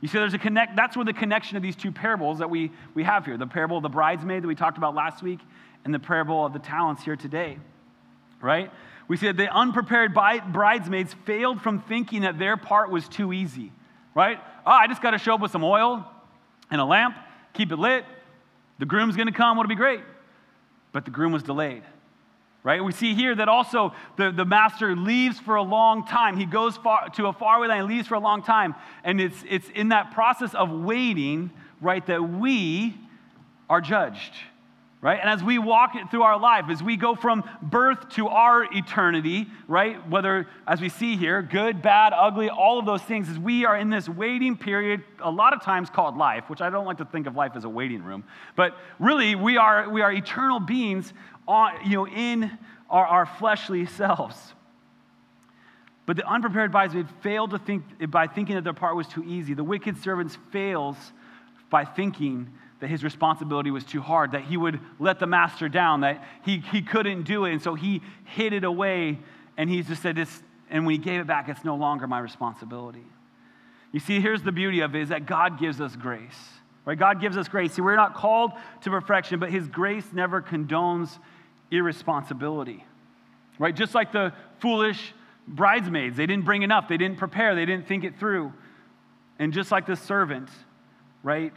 You 0.01 0.09
see, 0.09 0.19
there's 0.19 0.35
a 0.35 0.39
connect, 0.39 0.77
that's 0.77 0.97
where 0.97 1.05
the 1.05 1.13
connection 1.13 1.57
of 1.57 1.63
these 1.63 1.77
two 1.77 1.93
parables 1.93 2.39
that 2.39 2.51
we, 2.51 2.71
we 2.95 3.05
have 3.05 3.25
here 3.25 3.37
the 3.37 3.47
parable 3.47 3.77
of 3.79 3.83
the 3.83 3.89
bridesmaid 3.89 4.43
that 4.43 4.49
we 4.49 4.55
talked 4.55 4.77
about 4.77 4.95
last 4.95 5.23
week, 5.23 5.41
and 5.85 5.95
the 5.95 5.99
parable 5.99 6.45
of 6.45 6.53
the 6.53 6.59
talents 6.59 7.03
here 7.03 7.17
today, 7.17 7.59
right? 8.43 8.71
We 9.11 9.17
see 9.17 9.27
that 9.27 9.37
the 9.37 9.53
unprepared 9.53 10.15
bridesmaids 10.15 11.17
failed 11.27 11.63
from 11.63 11.81
thinking 11.81 12.23
that 12.23 12.39
their 12.39 12.57
part 12.57 12.93
was 12.93 13.09
too 13.09 13.33
easy, 13.33 13.73
right? 14.15 14.39
Oh, 14.65 14.71
I 14.71 14.87
just 14.87 15.03
got 15.03 15.11
to 15.11 15.19
show 15.19 15.35
up 15.35 15.41
with 15.41 15.51
some 15.51 15.65
oil 15.65 16.09
and 16.71 16.81
a 16.81 16.85
lamp, 16.85 17.17
keep 17.53 17.73
it 17.73 17.77
lit. 17.77 18.05
The 18.79 18.87
groom's 18.87 19.17
going 19.17 19.27
to 19.27 19.33
come, 19.33 19.59
it'll 19.59 19.69
be 19.69 19.75
great. 19.75 20.03
But 20.93 21.07
the 21.07 21.11
groom 21.11 21.33
was 21.33 21.43
delayed, 21.43 21.83
right? 22.63 22.85
We 22.85 22.93
see 22.93 23.17
here 23.17 23.35
that 23.35 23.49
also 23.49 23.95
the, 24.17 24.31
the 24.31 24.45
master 24.45 24.95
leaves 24.95 25.41
for 25.41 25.57
a 25.57 25.63
long 25.63 26.07
time. 26.07 26.37
He 26.37 26.47
goes 26.47 26.77
far, 26.77 27.09
to 27.09 27.27
a 27.27 27.33
faraway 27.33 27.67
land, 27.67 27.89
leaves 27.89 28.07
for 28.07 28.15
a 28.15 28.21
long 28.21 28.45
time. 28.45 28.77
And 29.03 29.21
it's, 29.21 29.43
it's 29.49 29.69
in 29.71 29.89
that 29.89 30.13
process 30.13 30.55
of 30.55 30.71
waiting, 30.71 31.51
right, 31.81 32.07
that 32.07 32.23
we 32.23 32.97
are 33.69 33.81
judged 33.81 34.35
right? 35.03 35.19
And 35.19 35.31
as 35.31 35.43
we 35.43 35.59
walk 35.59 35.95
it 35.95 36.11
through 36.11 36.23
our 36.23 36.39
life, 36.39 36.67
as 36.69 36.83
we 36.83 36.97
go 36.97 37.15
from 37.15 37.43
birth 37.63 38.11
to 38.11 38.29
our 38.29 38.65
eternity, 38.65 39.47
right? 39.67 40.07
Whether, 40.09 40.47
as 40.67 40.81
we 40.81 40.91
see 40.91 41.17
here, 41.17 41.41
good, 41.41 41.81
bad, 41.81 42.13
ugly, 42.15 42.51
all 42.51 42.79
of 42.79 42.85
those 42.85 43.03
things, 43.03 43.29
as 43.31 43.39
we 43.39 43.65
are 43.65 43.77
in 43.77 43.89
this 43.89 44.09
waiting 44.09 44.59
period, 44.59 45.03
a 45.21 45.31
lot 45.31 45.55
of 45.55 45.63
times 45.63 45.89
called 45.89 46.19
life, 46.19 46.51
which 46.51 46.61
I 46.61 46.69
don't 46.69 46.85
like 46.85 46.99
to 46.99 47.07
think 47.07 47.27
of 47.27 47.35
life 47.35 47.53
as 47.55 47.65
a 47.65 47.69
waiting 47.69 48.03
room, 48.03 48.25
but 48.57 48.77
really 48.99 49.35
we 49.35 49.57
are, 49.57 49.89
we 49.89 50.03
are 50.03 50.13
eternal 50.13 50.61
beings 50.61 51.13
on, 51.49 51.73
you 51.85 51.97
know, 51.97 52.07
in 52.07 52.59
our, 52.91 53.07
our 53.07 53.27
fleshly 53.27 53.87
selves. 53.87 54.37
But 56.05 56.17
the 56.17 56.29
unprepared 56.29 56.73
bridesmaid 56.73 57.07
failed 57.23 57.53
to 57.53 57.59
think 57.59 58.11
by 58.11 58.27
thinking 58.27 58.57
that 58.57 58.65
their 58.65 58.75
part 58.75 58.97
was 58.97 59.07
too 59.07 59.25
easy. 59.25 59.55
The 59.55 59.65
wicked 59.65 59.97
servants 60.03 60.37
fails 60.51 60.97
by 61.71 61.85
thinking 61.85 62.51
that 62.81 62.89
his 62.89 63.05
responsibility 63.05 63.71
was 63.71 63.85
too 63.85 64.01
hard, 64.01 64.33
that 64.33 64.43
he 64.45 64.57
would 64.57 64.81
let 64.99 65.19
the 65.19 65.27
master 65.27 65.69
down, 65.69 66.01
that 66.01 66.25
he, 66.45 66.59
he 66.73 66.83
couldn't 66.83 67.23
do 67.23 67.45
it. 67.45 67.53
And 67.53 67.63
so 67.63 67.75
he 67.75 68.03
hid 68.25 68.53
it 68.53 68.65
away 68.65 69.19
and 69.57 69.69
he 69.69 69.83
just 69.83 70.03
said, 70.03 70.17
this, 70.17 70.43
and 70.71 70.87
when 70.87 70.95
he 70.95 70.99
gave 70.99 71.21
it 71.21 71.27
back, 71.27 71.49
it's 71.49 71.65
no 71.65 71.77
longer 71.77 72.07
my 72.07 72.19
responsibility. 72.19 73.05
You 73.93 74.01
see, 74.01 74.21
here's 74.21 74.43
the 74.43 74.53
beauty 74.53 74.81
of 74.81 74.95
it 74.95 75.03
is 75.03 75.09
that 75.11 75.27
God 75.27 75.59
gives 75.59 75.81
us 75.81 75.95
grace. 75.97 76.39
Right? 76.87 76.99
God 76.99 77.21
gives 77.21 77.37
us 77.37 77.49
grace. 77.49 77.75
See, 77.75 77.83
we're 77.83 77.97
not 77.97 78.15
called 78.15 78.53
to 78.83 78.91
perfection, 78.91 79.39
but 79.39 79.51
his 79.51 79.69
grace 79.69 80.07
never 80.13 80.41
condones 80.41 81.19
irresponsibility. 81.71 82.85
Right? 83.59 83.77
Just 83.77 83.95
like 83.95 84.13
the 84.13 84.33
foolish 84.61 85.13
bridesmaids, 85.47 86.17
they 86.17 86.27
didn't 86.27 86.45
bring 86.47 86.63
enough, 86.63 86.89
they 86.89 86.97
didn't 86.97 87.19
prepare, 87.19 87.55
they 87.55 87.67
didn't 87.67 87.87
think 87.87 88.05
it 88.05 88.19
through. 88.19 88.53
And 89.39 89.53
just 89.53 89.71
like 89.71 89.87
the 89.87 89.97
servant, 89.97 90.49
right? 91.23 91.53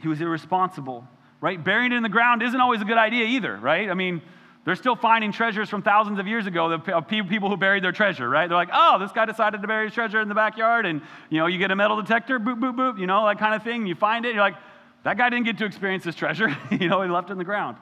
He 0.00 0.08
was 0.08 0.20
irresponsible, 0.20 1.06
right? 1.40 1.62
Burying 1.62 1.92
it 1.92 1.96
in 1.96 2.02
the 2.02 2.08
ground 2.08 2.42
isn't 2.42 2.60
always 2.60 2.80
a 2.80 2.84
good 2.84 2.98
idea 2.98 3.24
either, 3.24 3.56
right? 3.56 3.90
I 3.90 3.94
mean, 3.94 4.22
they're 4.64 4.76
still 4.76 4.96
finding 4.96 5.32
treasures 5.32 5.68
from 5.68 5.82
thousands 5.82 6.18
of 6.18 6.26
years 6.26 6.46
ago 6.46 6.70
of 6.72 7.08
people 7.08 7.48
who 7.48 7.56
buried 7.56 7.82
their 7.82 7.92
treasure, 7.92 8.28
right? 8.28 8.48
They're 8.48 8.56
like, 8.56 8.70
oh, 8.72 8.98
this 8.98 9.12
guy 9.12 9.24
decided 9.24 9.62
to 9.62 9.68
bury 9.68 9.86
his 9.86 9.94
treasure 9.94 10.20
in 10.20 10.28
the 10.28 10.34
backyard, 10.34 10.84
and 10.84 11.00
you 11.30 11.38
know, 11.38 11.46
you 11.46 11.58
get 11.58 11.70
a 11.70 11.76
metal 11.76 12.00
detector, 12.00 12.38
boop, 12.38 12.60
boop, 12.60 12.76
boop, 12.76 12.98
you 12.98 13.06
know, 13.06 13.26
that 13.26 13.38
kind 13.38 13.54
of 13.54 13.62
thing. 13.62 13.86
You 13.86 13.94
find 13.94 14.26
it, 14.26 14.34
you're 14.34 14.42
like, 14.42 14.56
that 15.04 15.16
guy 15.16 15.30
didn't 15.30 15.46
get 15.46 15.58
to 15.58 15.64
experience 15.64 16.04
his 16.04 16.14
treasure, 16.14 16.54
you 16.70 16.88
know, 16.88 17.02
he 17.02 17.08
left 17.08 17.30
it 17.30 17.32
in 17.32 17.38
the 17.38 17.44
ground. 17.44 17.76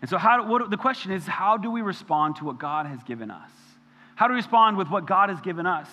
And 0.00 0.08
so, 0.08 0.16
how, 0.16 0.46
what, 0.46 0.70
the 0.70 0.78
question 0.78 1.12
is, 1.12 1.26
how 1.26 1.56
do 1.58 1.70
we 1.70 1.82
respond 1.82 2.36
to 2.36 2.44
what 2.44 2.58
God 2.58 2.86
has 2.86 3.02
given 3.02 3.30
us? 3.30 3.50
How 4.14 4.26
do 4.26 4.32
we 4.32 4.38
respond 4.38 4.78
with 4.78 4.88
what 4.88 5.06
God 5.06 5.28
has 5.28 5.40
given 5.40 5.66
us? 5.66 5.88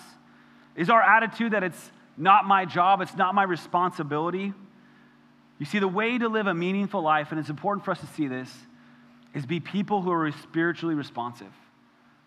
Is 0.74 0.90
our 0.90 1.02
attitude 1.02 1.52
that 1.52 1.62
it's 1.62 1.90
not 2.18 2.44
my 2.44 2.64
job, 2.64 3.00
it's 3.00 3.16
not 3.16 3.34
my 3.34 3.44
responsibility. 3.44 4.52
You 5.58 5.66
see, 5.66 5.78
the 5.78 5.88
way 5.88 6.18
to 6.18 6.28
live 6.28 6.46
a 6.46 6.54
meaningful 6.54 7.02
life, 7.02 7.28
and 7.30 7.40
it's 7.40 7.50
important 7.50 7.84
for 7.84 7.90
us 7.90 8.00
to 8.00 8.06
see 8.08 8.28
this, 8.28 8.52
is 9.34 9.44
be 9.46 9.60
people 9.60 10.02
who 10.02 10.10
are 10.10 10.30
spiritually 10.32 10.94
responsive, 10.94 11.52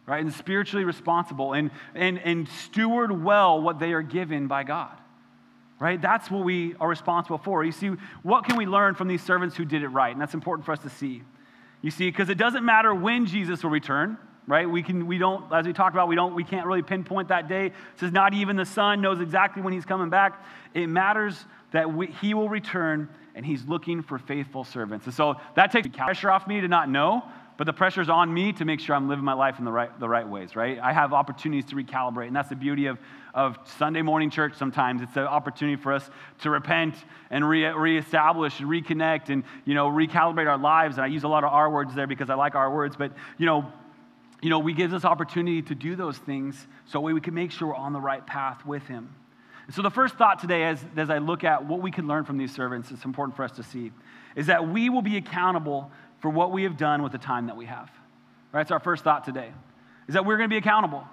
right? 0.05 0.23
And 0.23 0.33
spiritually 0.33 0.85
responsible 0.85 1.53
and, 1.53 1.71
and, 1.95 2.19
and 2.19 2.47
steward 2.47 3.23
well 3.23 3.61
what 3.61 3.79
they 3.79 3.93
are 3.93 4.01
given 4.01 4.47
by 4.47 4.63
God, 4.63 4.97
right? 5.79 6.01
That's 6.01 6.29
what 6.29 6.43
we 6.43 6.75
are 6.79 6.87
responsible 6.87 7.37
for. 7.37 7.63
You 7.63 7.71
see, 7.71 7.91
what 8.23 8.45
can 8.45 8.57
we 8.57 8.65
learn 8.65 8.95
from 8.95 9.07
these 9.07 9.23
servants 9.23 9.55
who 9.55 9.65
did 9.65 9.83
it 9.83 9.89
right? 9.89 10.11
And 10.11 10.21
that's 10.21 10.33
important 10.33 10.65
for 10.65 10.73
us 10.73 10.79
to 10.79 10.89
see. 10.89 11.23
You 11.81 11.91
see, 11.91 12.09
because 12.09 12.29
it 12.29 12.37
doesn't 12.37 12.63
matter 12.63 12.93
when 12.93 13.25
Jesus 13.25 13.63
will 13.63 13.71
return, 13.71 14.17
right? 14.47 14.69
We 14.69 14.83
can 14.83 15.07
we 15.07 15.17
don't 15.17 15.51
as 15.53 15.65
we 15.65 15.73
talked 15.73 15.95
about 15.95 16.07
we 16.07 16.15
don't 16.15 16.35
we 16.35 16.43
can't 16.43 16.65
really 16.65 16.81
pinpoint 16.81 17.29
that 17.29 17.47
day. 17.47 17.67
It 17.67 17.73
says 17.97 18.11
not 18.11 18.33
even 18.33 18.55
the 18.55 18.65
son 18.65 19.01
knows 19.01 19.21
exactly 19.21 19.61
when 19.61 19.73
he's 19.73 19.85
coming 19.85 20.09
back. 20.09 20.43
It 20.73 20.87
matters 20.87 21.45
that 21.71 21.93
we, 21.93 22.07
he 22.07 22.33
will 22.33 22.49
return 22.49 23.09
and 23.35 23.45
he's 23.45 23.65
looking 23.65 24.01
for 24.01 24.17
faithful 24.17 24.63
servants. 24.63 25.05
And 25.05 25.15
so 25.15 25.35
that 25.55 25.71
takes 25.71 25.87
pressure 25.87 26.29
off 26.29 26.47
me 26.47 26.61
to 26.61 26.67
not 26.67 26.89
know, 26.89 27.23
but 27.57 27.65
the 27.65 27.73
pressure's 27.73 28.09
on 28.09 28.33
me 28.33 28.51
to 28.53 28.65
make 28.65 28.79
sure 28.79 28.95
I'm 28.95 29.07
living 29.07 29.23
my 29.23 29.33
life 29.33 29.59
in 29.59 29.65
the 29.65 29.71
right, 29.71 29.97
the 29.99 30.09
right 30.09 30.27
ways, 30.27 30.55
right? 30.55 30.79
I 30.79 30.91
have 30.91 31.13
opportunities 31.13 31.69
to 31.69 31.75
recalibrate, 31.75 32.27
and 32.27 32.35
that's 32.35 32.49
the 32.49 32.55
beauty 32.55 32.87
of, 32.87 32.97
of 33.33 33.57
Sunday 33.77 34.01
morning 34.01 34.29
church 34.29 34.55
sometimes. 34.55 35.01
It's 35.01 35.15
an 35.15 35.23
opportunity 35.23 35.81
for 35.81 35.93
us 35.93 36.09
to 36.39 36.49
repent 36.49 36.95
and 37.29 37.47
re- 37.47 37.71
reestablish 37.71 38.59
and 38.59 38.69
reconnect 38.69 39.29
and, 39.29 39.43
you 39.63 39.75
know, 39.75 39.89
recalibrate 39.89 40.49
our 40.49 40.57
lives. 40.57 40.97
And 40.97 41.05
I 41.05 41.07
use 41.07 41.23
a 41.23 41.27
lot 41.27 41.43
of 41.43 41.53
R 41.53 41.69
words 41.69 41.93
there 41.93 42.07
because 42.07 42.29
I 42.29 42.33
like 42.33 42.55
R 42.55 42.73
words, 42.73 42.95
but, 42.97 43.13
you 43.37 43.45
know, 43.45 43.71
you 44.41 44.49
know, 44.49 44.59
we 44.59 44.73
give 44.73 44.93
us 44.93 45.05
opportunity 45.05 45.61
to 45.61 45.75
do 45.75 45.95
those 45.95 46.17
things 46.17 46.67
so 46.85 46.99
we 46.99 47.21
can 47.21 47.33
make 47.33 47.51
sure 47.51 47.69
we're 47.69 47.75
on 47.75 47.93
the 47.93 48.01
right 48.01 48.25
path 48.25 48.65
with 48.65 48.83
him. 48.87 49.15
And 49.67 49.75
so 49.75 49.83
the 49.83 49.91
first 49.91 50.15
thought 50.15 50.39
today, 50.39 50.63
as, 50.63 50.83
as 50.97 51.09
I 51.09 51.19
look 51.19 51.43
at 51.43 51.65
what 51.65 51.81
we 51.81 51.91
can 51.91 52.07
learn 52.07 52.25
from 52.25 52.37
these 52.37 52.53
servants, 52.53 52.91
it's 52.91 53.05
important 53.05 53.35
for 53.35 53.43
us 53.43 53.51
to 53.53 53.63
see, 53.63 53.91
is 54.35 54.47
that 54.47 54.67
we 54.67 54.89
will 54.89 55.03
be 55.03 55.17
accountable 55.17 55.91
for 56.19 56.29
what 56.29 56.51
we 56.51 56.63
have 56.63 56.77
done 56.77 57.03
with 57.03 57.11
the 57.11 57.17
time 57.17 57.47
that 57.47 57.55
we 57.55 57.65
have. 57.65 57.89
Right? 58.51 58.61
That's 58.61 58.71
our 58.71 58.79
first 58.79 59.03
thought 59.03 59.23
today, 59.23 59.51
is 60.07 60.15
that 60.15 60.25
we're 60.25 60.37
going 60.37 60.49
to 60.49 60.53
be 60.53 60.57
accountable. 60.57 61.07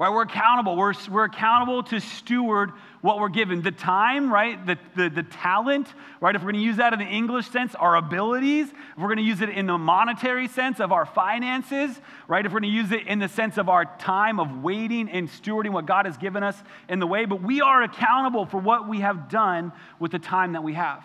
Right? 0.00 0.10
We're 0.10 0.22
accountable. 0.22 0.76
We're, 0.76 0.94
we're 1.10 1.24
accountable 1.24 1.82
to 1.82 2.00
steward 2.00 2.72
what 3.02 3.18
we're 3.18 3.28
given. 3.28 3.60
The 3.60 3.70
time, 3.70 4.32
right? 4.32 4.64
The, 4.64 4.78
the, 4.96 5.10
the 5.10 5.22
talent, 5.24 5.88
right? 6.22 6.34
If 6.34 6.40
we're 6.40 6.52
going 6.52 6.62
to 6.62 6.66
use 6.66 6.78
that 6.78 6.94
in 6.94 7.00
the 7.00 7.04
English 7.04 7.50
sense, 7.50 7.74
our 7.74 7.96
abilities. 7.96 8.68
If 8.68 8.96
we're 8.96 9.08
going 9.08 9.18
to 9.18 9.22
use 9.22 9.42
it 9.42 9.50
in 9.50 9.66
the 9.66 9.76
monetary 9.76 10.48
sense 10.48 10.80
of 10.80 10.90
our 10.90 11.04
finances, 11.04 12.00
right? 12.28 12.46
If 12.46 12.50
we're 12.50 12.60
going 12.60 12.72
to 12.72 12.76
use 12.78 12.92
it 12.92 13.06
in 13.08 13.18
the 13.18 13.28
sense 13.28 13.58
of 13.58 13.68
our 13.68 13.84
time 13.98 14.40
of 14.40 14.62
waiting 14.62 15.10
and 15.10 15.28
stewarding 15.28 15.72
what 15.72 15.84
God 15.84 16.06
has 16.06 16.16
given 16.16 16.42
us 16.42 16.56
in 16.88 16.98
the 16.98 17.06
way. 17.06 17.26
But 17.26 17.42
we 17.42 17.60
are 17.60 17.82
accountable 17.82 18.46
for 18.46 18.56
what 18.56 18.88
we 18.88 19.00
have 19.00 19.28
done 19.28 19.70
with 19.98 20.12
the 20.12 20.18
time 20.18 20.52
that 20.52 20.62
we 20.62 20.72
have, 20.72 21.04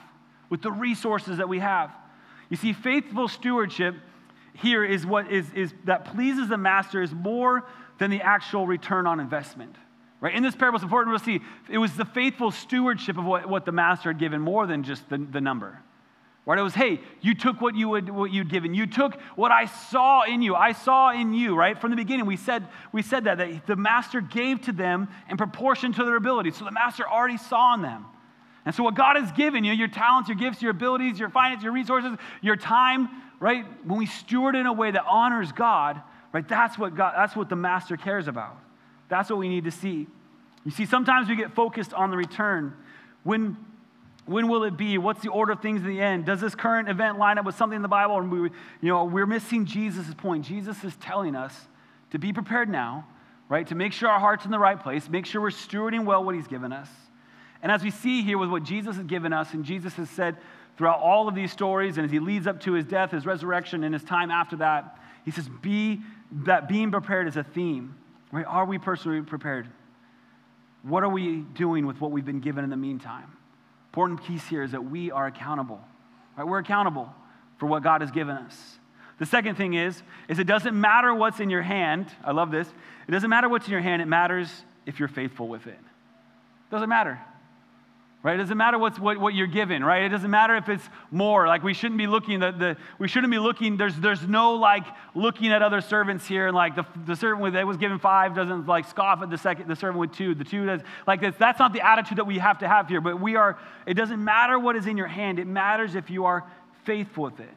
with 0.49 0.61
the 0.61 0.71
resources 0.71 1.39
that 1.39 1.49
we 1.49 1.59
have. 1.59 1.91
You 2.49 2.55
see, 2.55 2.71
faithful 2.71 3.27
stewardship 3.27 3.95
here 4.53 4.85
is 4.85 5.05
what 5.05 5.29
is, 5.29 5.51
is 5.53 5.73
that 5.83 6.05
pleases 6.05 6.47
the 6.47 6.57
master 6.57 7.01
is 7.01 7.11
more 7.11 7.65
than 7.97 8.11
the 8.11 8.21
actual 8.21 8.67
return 8.67 9.07
on 9.07 9.19
investment. 9.19 9.75
Right? 10.21 10.33
In 10.33 10.43
this 10.43 10.55
parable, 10.55 10.77
it's 10.77 10.83
important 10.83 11.17
to 11.17 11.23
see 11.23 11.41
it 11.69 11.77
was 11.77 11.95
the 11.95 12.05
faithful 12.05 12.51
stewardship 12.51 13.17
of 13.17 13.25
what, 13.25 13.47
what 13.47 13.65
the 13.65 13.71
master 13.71 14.09
had 14.09 14.19
given 14.19 14.41
more 14.41 14.65
than 14.65 14.83
just 14.83 15.07
the, 15.09 15.17
the 15.17 15.41
number. 15.41 15.79
Right? 16.45 16.59
It 16.59 16.61
was, 16.61 16.75
hey, 16.75 16.99
you 17.21 17.33
took 17.33 17.59
what 17.59 17.75
you 17.75 17.89
would 17.89 18.09
what 18.09 18.31
you'd 18.31 18.49
given. 18.49 18.73
You 18.75 18.85
took 18.85 19.19
what 19.35 19.51
I 19.51 19.65
saw 19.65 20.23
in 20.23 20.41
you. 20.43 20.55
I 20.55 20.73
saw 20.73 21.11
in 21.11 21.33
you, 21.33 21.55
right? 21.55 21.79
From 21.79 21.89
the 21.89 21.97
beginning, 21.97 22.27
we 22.27 22.37
said 22.37 22.67
we 22.91 23.01
said 23.01 23.23
that, 23.23 23.39
that 23.39 23.65
the 23.65 23.75
master 23.75 24.21
gave 24.21 24.61
to 24.61 24.71
them 24.71 25.07
in 25.29 25.37
proportion 25.37 25.91
to 25.93 26.05
their 26.05 26.15
ability. 26.15 26.51
So 26.51 26.65
the 26.65 26.71
master 26.71 27.07
already 27.07 27.37
saw 27.37 27.73
in 27.73 27.81
them. 27.81 28.05
And 28.63 28.73
so 28.73 28.83
what 28.83 28.95
God 28.95 29.15
has 29.15 29.31
given 29.31 29.63
you, 29.63 29.73
your 29.73 29.87
talents, 29.87 30.29
your 30.29 30.37
gifts, 30.37 30.61
your 30.61 30.71
abilities, 30.71 31.19
your 31.19 31.29
finance, 31.29 31.63
your 31.63 31.71
resources, 31.71 32.17
your 32.41 32.55
time, 32.55 33.09
right? 33.39 33.65
When 33.83 33.99
we 33.99 34.07
steward 34.07 34.55
in 34.55 34.65
a 34.65 34.73
way 34.73 34.91
that 34.91 35.03
honors 35.07 35.51
God, 35.51 36.01
right? 36.35 36.45
That's 36.49 36.77
what 36.77 36.95
God, 36.95 37.13
that's 37.15 37.33
what 37.33 37.47
the 37.47 37.55
master 37.55 37.95
cares 37.95 38.27
about. 38.27 38.57
That's 39.07 39.29
what 39.29 39.39
we 39.39 39.47
need 39.47 39.63
to 39.63 39.71
see. 39.71 40.05
You 40.65 40.71
see, 40.71 40.85
sometimes 40.85 41.29
we 41.29 41.37
get 41.37 41.53
focused 41.55 41.93
on 41.93 42.11
the 42.11 42.17
return. 42.17 42.73
When 43.23 43.55
when 44.25 44.49
will 44.49 44.65
it 44.65 44.75
be? 44.75 44.97
What's 44.97 45.21
the 45.21 45.29
order 45.29 45.53
of 45.53 45.61
things 45.61 45.79
in 45.79 45.87
the 45.87 46.01
end? 46.01 46.25
Does 46.25 46.41
this 46.41 46.53
current 46.53 46.89
event 46.89 47.17
line 47.17 47.37
up 47.37 47.45
with 47.45 47.55
something 47.55 47.77
in 47.77 47.81
the 47.81 47.87
Bible? 47.87 48.17
And 48.17 48.29
we, 48.29 48.39
you 48.39 48.51
know, 48.81 49.05
we're 49.05 49.27
missing 49.27 49.65
Jesus' 49.65 50.13
point. 50.13 50.43
Jesus 50.43 50.83
is 50.83 50.93
telling 50.97 51.37
us 51.37 51.55
to 52.11 52.19
be 52.19 52.33
prepared 52.33 52.67
now, 52.67 53.07
right? 53.47 53.65
To 53.67 53.75
make 53.75 53.93
sure 53.93 54.09
our 54.09 54.19
heart's 54.19 54.43
in 54.43 54.51
the 54.51 54.59
right 54.59 54.81
place, 54.81 55.07
make 55.07 55.25
sure 55.25 55.41
we're 55.41 55.51
stewarding 55.51 56.03
well 56.03 56.21
what 56.21 56.35
He's 56.35 56.47
given 56.47 56.73
us. 56.73 56.89
And 57.61 57.71
as 57.71 57.81
we 57.81 57.91
see 57.91 58.23
here 58.23 58.37
with 58.37 58.49
what 58.49 58.63
Jesus 58.63 58.97
has 58.97 59.05
given 59.05 59.31
us, 59.31 59.53
and 59.53 59.63
Jesus 59.63 59.93
has 59.93 60.09
said 60.09 60.35
throughout 60.75 60.99
all 60.99 61.29
of 61.29 61.35
these 61.35 61.53
stories, 61.53 61.97
and 61.97 62.03
as 62.03 62.11
He 62.11 62.19
leads 62.19 62.45
up 62.45 62.59
to 62.61 62.73
His 62.73 62.85
death, 62.85 63.11
His 63.11 63.25
resurrection, 63.25 63.85
and 63.85 63.93
His 63.93 64.03
time 64.03 64.31
after 64.31 64.57
that, 64.57 64.99
He 65.23 65.31
says, 65.31 65.47
"Be 65.47 66.01
that 66.31 66.67
being 66.67 66.91
prepared 66.91 67.27
is 67.27 67.37
a 67.37 67.43
theme." 67.43 67.95
Right? 68.31 68.45
Are 68.45 68.65
we 68.65 68.77
personally 68.77 69.21
prepared? 69.21 69.67
What 70.83 71.03
are 71.03 71.09
we 71.09 71.41
doing 71.41 71.85
with 71.85 71.99
what 72.01 72.11
we've 72.11 72.25
been 72.25 72.41
given 72.41 72.63
in 72.63 72.69
the 72.69 72.77
meantime? 72.77 73.35
important 73.95 74.21
piece 74.25 74.45
here 74.47 74.61
is 74.61 74.71
that 74.71 74.83
we 74.83 75.09
are 75.09 75.25
accountable. 75.25 75.79
Right? 76.37 76.45
We're 76.45 76.59
accountable 76.59 77.13
for 77.59 77.65
what 77.65 77.81
God 77.81 78.01
has 78.01 78.11
given 78.11 78.35
us. 78.35 78.77
The 79.19 79.25
second 79.25 79.55
thing 79.55 79.73
is, 79.73 80.03
is 80.27 80.37
it 80.37 80.47
doesn't 80.47 80.77
matter 80.77 81.15
what's 81.15 81.39
in 81.39 81.49
your 81.49 81.61
hand. 81.61 82.07
I 82.21 82.33
love 82.33 82.51
this. 82.51 82.67
It 83.07 83.11
doesn't 83.11 83.29
matter 83.29 83.47
what's 83.47 83.67
in 83.67 83.71
your 83.71 83.79
hand. 83.79 84.01
It 84.01 84.07
matters 84.09 84.49
if 84.85 84.99
you're 84.99 85.07
faithful 85.07 85.47
with 85.47 85.65
it. 85.65 85.79
It 85.79 86.71
doesn't 86.71 86.89
matter 86.89 87.17
right? 88.25 88.33
It 88.33 88.41
doesn't 88.41 88.57
matter 88.57 88.79
what's, 88.79 88.97
what, 88.97 89.19
what 89.19 89.35
you're 89.35 89.45
given, 89.45 89.83
right? 89.83 90.01
It 90.01 90.09
doesn't 90.09 90.31
matter 90.31 90.55
if 90.55 90.67
it's 90.67 90.83
more. 91.11 91.45
Like 91.45 91.61
we 91.61 91.75
shouldn't 91.75 91.99
be 91.99 92.07
looking, 92.07 92.39
the, 92.39 92.51
the, 92.51 92.77
we 92.97 93.07
shouldn't 93.07 93.29
be 93.29 93.37
looking, 93.37 93.77
there's, 93.77 93.95
there's 93.97 94.27
no 94.27 94.55
like 94.55 94.83
looking 95.13 95.51
at 95.51 95.61
other 95.61 95.79
servants 95.79 96.25
here 96.25 96.47
and 96.47 96.55
like 96.55 96.75
the, 96.75 96.87
the 97.05 97.15
servant 97.15 97.43
with, 97.43 97.53
that 97.53 97.67
was 97.67 97.77
given 97.77 97.99
five 97.99 98.33
doesn't 98.33 98.65
like 98.65 98.89
scoff 98.89 99.21
at 99.21 99.29
the 99.29 99.37
second, 99.37 99.67
the 99.67 99.75
servant 99.75 99.99
with 99.99 100.11
two, 100.11 100.33
the 100.33 100.43
two 100.43 100.65
does, 100.65 100.81
like 101.05 101.21
this. 101.21 101.35
That's 101.37 101.59
not 101.59 101.71
the 101.71 101.85
attitude 101.85 102.17
that 102.17 102.25
we 102.25 102.39
have 102.39 102.57
to 102.59 102.67
have 102.67 102.87
here, 102.87 102.99
but 102.99 103.21
we 103.21 103.35
are, 103.35 103.59
it 103.85 103.93
doesn't 103.93 104.23
matter 104.23 104.57
what 104.57 104.75
is 104.75 104.87
in 104.87 104.97
your 104.97 105.05
hand. 105.05 105.37
It 105.37 105.45
matters 105.45 105.93
if 105.93 106.09
you 106.09 106.25
are 106.25 106.43
faithful 106.83 107.25
with 107.25 107.39
it. 107.39 107.53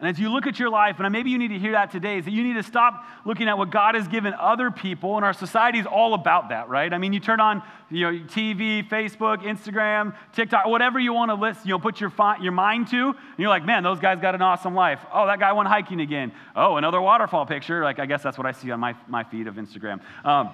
And 0.00 0.08
as 0.08 0.18
you 0.20 0.32
look 0.32 0.46
at 0.46 0.60
your 0.60 0.70
life, 0.70 1.00
and 1.00 1.12
maybe 1.12 1.30
you 1.30 1.38
need 1.38 1.48
to 1.48 1.58
hear 1.58 1.72
that 1.72 1.90
today, 1.90 2.18
is 2.18 2.24
that 2.24 2.30
you 2.30 2.44
need 2.44 2.54
to 2.54 2.62
stop 2.62 3.04
looking 3.24 3.48
at 3.48 3.58
what 3.58 3.70
God 3.70 3.96
has 3.96 4.06
given 4.06 4.32
other 4.32 4.70
people, 4.70 5.16
and 5.16 5.24
our 5.24 5.32
society 5.32 5.80
is 5.80 5.86
all 5.86 6.14
about 6.14 6.50
that, 6.50 6.68
right? 6.68 6.92
I 6.92 6.98
mean, 6.98 7.12
you 7.12 7.18
turn 7.18 7.40
on 7.40 7.62
you 7.90 8.04
know, 8.04 8.18
TV, 8.26 8.88
Facebook, 8.88 9.38
Instagram, 9.38 10.14
TikTok, 10.32 10.66
whatever 10.66 11.00
you 11.00 11.12
want 11.12 11.30
to 11.30 11.34
list, 11.34 11.66
you 11.66 11.70
know, 11.70 11.80
put 11.80 12.00
your, 12.00 12.10
fi- 12.10 12.38
your 12.38 12.52
mind 12.52 12.88
to, 12.88 13.08
and 13.08 13.38
you're 13.38 13.48
like, 13.48 13.64
man, 13.64 13.82
those 13.82 13.98
guys 13.98 14.20
got 14.20 14.36
an 14.36 14.42
awesome 14.42 14.74
life. 14.74 15.00
Oh, 15.12 15.26
that 15.26 15.40
guy 15.40 15.52
went 15.52 15.68
hiking 15.68 16.00
again. 16.00 16.30
Oh, 16.54 16.76
another 16.76 17.00
waterfall 17.00 17.44
picture. 17.44 17.82
Like, 17.82 17.98
I 17.98 18.06
guess 18.06 18.22
that's 18.22 18.38
what 18.38 18.46
I 18.46 18.52
see 18.52 18.70
on 18.70 18.78
my, 18.78 18.94
my 19.08 19.24
feed 19.24 19.48
of 19.48 19.56
Instagram. 19.56 20.00
Um, 20.24 20.50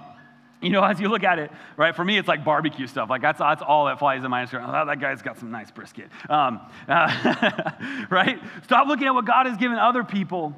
you 0.64 0.70
know, 0.70 0.82
as 0.84 0.98
you 0.98 1.08
look 1.08 1.22
at 1.22 1.38
it, 1.38 1.50
right, 1.76 1.94
for 1.94 2.04
me, 2.04 2.18
it's 2.18 2.28
like 2.28 2.44
barbecue 2.44 2.86
stuff. 2.86 3.10
Like, 3.10 3.22
that's, 3.22 3.38
that's 3.38 3.62
all 3.62 3.86
that 3.86 3.98
flies 3.98 4.24
in 4.24 4.30
my 4.30 4.44
Instagram. 4.44 4.68
Oh, 4.68 4.86
that 4.86 5.00
guy's 5.00 5.22
got 5.22 5.38
some 5.38 5.50
nice 5.50 5.70
brisket. 5.70 6.08
Um, 6.28 6.60
uh, 6.88 7.70
right? 8.10 8.40
Stop 8.64 8.88
looking 8.88 9.06
at 9.06 9.14
what 9.14 9.26
God 9.26 9.46
has 9.46 9.56
given 9.56 9.78
other 9.78 10.02
people 10.02 10.54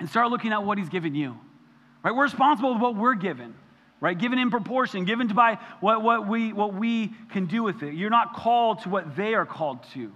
and 0.00 0.08
start 0.08 0.30
looking 0.30 0.52
at 0.52 0.64
what 0.64 0.78
He's 0.78 0.88
given 0.88 1.14
you. 1.14 1.38
Right? 2.02 2.14
We're 2.14 2.24
responsible 2.24 2.74
for 2.74 2.80
what 2.80 2.96
we're 2.96 3.14
given, 3.14 3.54
right? 4.00 4.16
Given 4.16 4.38
in 4.38 4.50
proportion, 4.50 5.04
given 5.04 5.28
to 5.28 5.34
by 5.34 5.58
what, 5.80 6.02
what, 6.02 6.28
we, 6.28 6.52
what 6.52 6.74
we 6.74 7.12
can 7.30 7.46
do 7.46 7.62
with 7.62 7.82
it. 7.82 7.94
You're 7.94 8.10
not 8.10 8.34
called 8.34 8.82
to 8.82 8.88
what 8.88 9.16
they 9.16 9.34
are 9.34 9.46
called 9.46 9.82
to. 9.94 10.12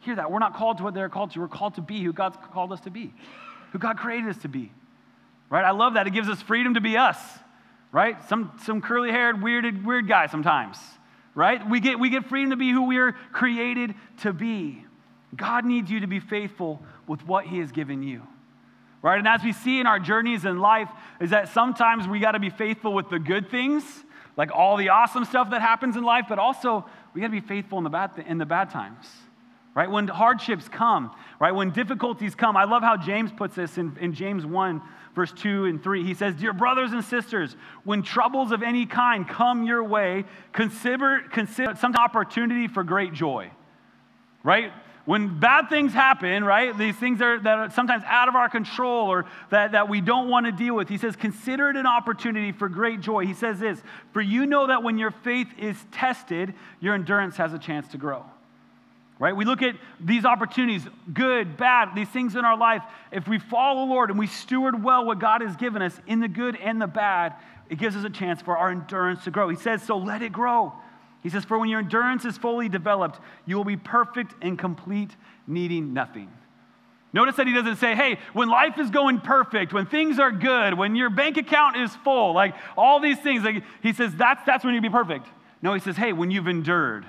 Hear 0.00 0.16
that. 0.16 0.30
We're 0.30 0.38
not 0.38 0.54
called 0.54 0.78
to 0.78 0.84
what 0.84 0.94
they're 0.94 1.08
called 1.08 1.32
to. 1.32 1.40
We're 1.40 1.48
called 1.48 1.74
to 1.74 1.80
be 1.80 2.02
who 2.02 2.12
God's 2.12 2.36
called 2.52 2.72
us 2.72 2.80
to 2.80 2.90
be, 2.90 3.12
who 3.72 3.78
God 3.78 3.96
created 3.96 4.28
us 4.28 4.38
to 4.42 4.48
be. 4.48 4.70
Right? 5.50 5.64
I 5.64 5.72
love 5.72 5.94
that. 5.94 6.06
It 6.06 6.10
gives 6.10 6.28
us 6.28 6.40
freedom 6.42 6.74
to 6.74 6.80
be 6.80 6.96
us 6.96 7.18
right? 7.92 8.22
Some, 8.28 8.52
some 8.64 8.80
curly 8.80 9.10
haired, 9.10 9.36
weirded, 9.36 9.84
weird 9.84 10.08
guy 10.08 10.26
sometimes, 10.26 10.78
right? 11.34 11.68
We 11.68 11.80
get, 11.80 11.98
we 11.98 12.10
get 12.10 12.26
freedom 12.26 12.50
to 12.50 12.56
be 12.56 12.70
who 12.70 12.86
we 12.86 12.98
are 12.98 13.12
created 13.32 13.94
to 14.18 14.32
be. 14.32 14.84
God 15.34 15.64
needs 15.64 15.90
you 15.90 16.00
to 16.00 16.06
be 16.06 16.20
faithful 16.20 16.82
with 17.06 17.26
what 17.26 17.46
He 17.46 17.58
has 17.58 17.72
given 17.72 18.02
you. 18.02 18.22
Right? 19.02 19.18
And 19.18 19.28
as 19.28 19.44
we 19.44 19.52
see 19.52 19.78
in 19.78 19.86
our 19.86 20.00
journeys 20.00 20.44
in 20.44 20.58
life, 20.58 20.88
is 21.20 21.30
that 21.30 21.48
sometimes 21.50 22.08
we 22.08 22.18
got 22.18 22.32
to 22.32 22.40
be 22.40 22.50
faithful 22.50 22.92
with 22.92 23.08
the 23.08 23.18
good 23.18 23.50
things, 23.50 23.84
like 24.36 24.50
all 24.52 24.76
the 24.76 24.88
awesome 24.88 25.24
stuff 25.24 25.50
that 25.50 25.60
happens 25.60 25.96
in 25.96 26.02
life, 26.02 26.26
but 26.28 26.38
also 26.38 26.84
we 27.14 27.20
got 27.20 27.28
to 27.28 27.32
be 27.32 27.40
faithful 27.40 27.78
in 27.78 27.84
the 27.84 27.90
bad, 27.90 28.16
th- 28.16 28.26
in 28.26 28.38
the 28.38 28.46
bad 28.46 28.70
times. 28.70 29.06
Right? 29.76 29.90
When 29.90 30.08
hardships 30.08 30.70
come, 30.70 31.14
right? 31.38 31.52
When 31.52 31.70
difficulties 31.70 32.34
come. 32.34 32.56
I 32.56 32.64
love 32.64 32.82
how 32.82 32.96
James 32.96 33.30
puts 33.30 33.56
this 33.56 33.76
in, 33.76 33.94
in 34.00 34.14
James 34.14 34.46
1, 34.46 34.80
verse 35.14 35.32
2 35.32 35.66
and 35.66 35.82
3. 35.82 36.02
He 36.02 36.14
says, 36.14 36.34
Dear 36.34 36.54
brothers 36.54 36.92
and 36.92 37.04
sisters, 37.04 37.56
when 37.84 38.02
troubles 38.02 38.52
of 38.52 38.62
any 38.62 38.86
kind 38.86 39.28
come 39.28 39.64
your 39.64 39.84
way, 39.84 40.24
consider, 40.54 41.20
consider 41.30 41.74
some 41.76 41.94
opportunity 41.94 42.68
for 42.68 42.84
great 42.84 43.12
joy. 43.12 43.50
Right? 44.42 44.72
When 45.04 45.38
bad 45.38 45.68
things 45.68 45.92
happen, 45.92 46.42
right, 46.42 46.76
these 46.76 46.96
things 46.96 47.20
are, 47.20 47.38
that 47.38 47.58
are 47.58 47.70
sometimes 47.70 48.02
out 48.06 48.28
of 48.28 48.34
our 48.34 48.48
control 48.48 49.08
or 49.08 49.26
that, 49.50 49.72
that 49.72 49.90
we 49.90 50.00
don't 50.00 50.30
want 50.30 50.46
to 50.46 50.52
deal 50.52 50.74
with, 50.74 50.88
he 50.88 50.96
says, 50.96 51.16
consider 51.16 51.68
it 51.68 51.76
an 51.76 51.86
opportunity 51.86 52.50
for 52.50 52.70
great 52.70 53.02
joy. 53.02 53.26
He 53.26 53.34
says 53.34 53.60
this, 53.60 53.78
for 54.14 54.22
you 54.22 54.46
know 54.46 54.68
that 54.68 54.82
when 54.82 54.96
your 54.96 55.10
faith 55.10 55.48
is 55.58 55.76
tested, 55.92 56.54
your 56.80 56.94
endurance 56.94 57.36
has 57.36 57.52
a 57.52 57.58
chance 57.58 57.88
to 57.88 57.98
grow 57.98 58.24
right? 59.18 59.34
We 59.34 59.44
look 59.44 59.62
at 59.62 59.76
these 59.98 60.24
opportunities, 60.24 60.86
good, 61.12 61.56
bad, 61.56 61.94
these 61.94 62.08
things 62.08 62.36
in 62.36 62.44
our 62.44 62.56
life. 62.56 62.82
If 63.10 63.26
we 63.26 63.38
follow 63.38 63.86
the 63.86 63.92
Lord 63.92 64.10
and 64.10 64.18
we 64.18 64.26
steward 64.26 64.82
well 64.82 65.04
what 65.04 65.18
God 65.18 65.40
has 65.40 65.56
given 65.56 65.82
us 65.82 65.98
in 66.06 66.20
the 66.20 66.28
good 66.28 66.56
and 66.56 66.80
the 66.80 66.86
bad, 66.86 67.34
it 67.70 67.78
gives 67.78 67.96
us 67.96 68.04
a 68.04 68.10
chance 68.10 68.42
for 68.42 68.56
our 68.56 68.70
endurance 68.70 69.24
to 69.24 69.30
grow. 69.30 69.48
He 69.48 69.56
says, 69.56 69.82
so 69.82 69.96
let 69.96 70.22
it 70.22 70.32
grow. 70.32 70.72
He 71.22 71.30
says, 71.30 71.44
for 71.44 71.58
when 71.58 71.68
your 71.68 71.80
endurance 71.80 72.24
is 72.24 72.38
fully 72.38 72.68
developed, 72.68 73.18
you 73.46 73.56
will 73.56 73.64
be 73.64 73.76
perfect 73.76 74.34
and 74.42 74.58
complete, 74.58 75.16
needing 75.46 75.92
nothing. 75.92 76.30
Notice 77.12 77.36
that 77.36 77.46
he 77.46 77.54
doesn't 77.54 77.76
say, 77.76 77.94
hey, 77.94 78.18
when 78.34 78.48
life 78.48 78.78
is 78.78 78.90
going 78.90 79.20
perfect, 79.20 79.72
when 79.72 79.86
things 79.86 80.18
are 80.18 80.30
good, 80.30 80.74
when 80.74 80.94
your 80.94 81.08
bank 81.08 81.38
account 81.38 81.76
is 81.78 81.90
full, 82.04 82.34
like 82.34 82.54
all 82.76 83.00
these 83.00 83.18
things. 83.18 83.42
Like, 83.42 83.64
he 83.82 83.92
says, 83.94 84.14
that's, 84.14 84.44
that's 84.44 84.64
when 84.64 84.74
you 84.74 84.82
be 84.82 84.90
perfect. 84.90 85.26
No, 85.62 85.72
he 85.72 85.80
says, 85.80 85.96
hey, 85.96 86.12
when 86.12 86.30
you've 86.30 86.46
endured, 86.46 87.06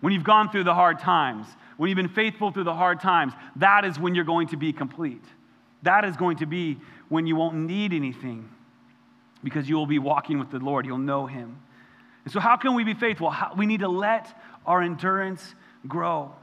when 0.00 0.12
you've 0.12 0.24
gone 0.24 0.50
through 0.50 0.64
the 0.64 0.74
hard 0.74 0.98
times, 0.98 1.46
when 1.76 1.88
you've 1.88 1.96
been 1.96 2.08
faithful 2.08 2.50
through 2.50 2.64
the 2.64 2.74
hard 2.74 3.00
times, 3.00 3.32
that 3.56 3.84
is 3.84 3.98
when 3.98 4.14
you're 4.14 4.24
going 4.24 4.48
to 4.48 4.56
be 4.56 4.72
complete. 4.72 5.24
That 5.82 6.04
is 6.04 6.16
going 6.16 6.38
to 6.38 6.46
be 6.46 6.78
when 7.08 7.26
you 7.26 7.36
won't 7.36 7.56
need 7.56 7.92
anything 7.92 8.48
because 9.42 9.68
you 9.68 9.76
will 9.76 9.86
be 9.86 9.98
walking 9.98 10.38
with 10.38 10.50
the 10.50 10.58
Lord. 10.58 10.86
You'll 10.86 10.98
know 10.98 11.26
Him. 11.26 11.58
And 12.24 12.32
so, 12.32 12.40
how 12.40 12.56
can 12.56 12.74
we 12.74 12.84
be 12.84 12.94
faithful? 12.94 13.30
How, 13.30 13.54
we 13.56 13.66
need 13.66 13.80
to 13.80 13.88
let 13.88 14.38
our 14.66 14.82
endurance 14.82 15.54
grow. 15.88 16.34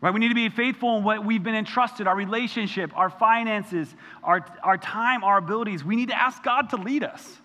Right? 0.00 0.12
We 0.12 0.20
need 0.20 0.28
to 0.28 0.34
be 0.34 0.48
faithful 0.48 0.98
in 0.98 1.04
what 1.04 1.24
we've 1.24 1.42
been 1.42 1.54
entrusted 1.54 2.06
our 2.06 2.16
relationship, 2.16 2.90
our 2.94 3.10
finances, 3.10 3.94
our, 4.22 4.46
our 4.62 4.76
time, 4.76 5.24
our 5.24 5.38
abilities. 5.38 5.84
We 5.84 5.96
need 5.96 6.08
to 6.08 6.20
ask 6.20 6.42
God 6.42 6.70
to 6.70 6.76
lead 6.76 7.04
us. 7.04 7.40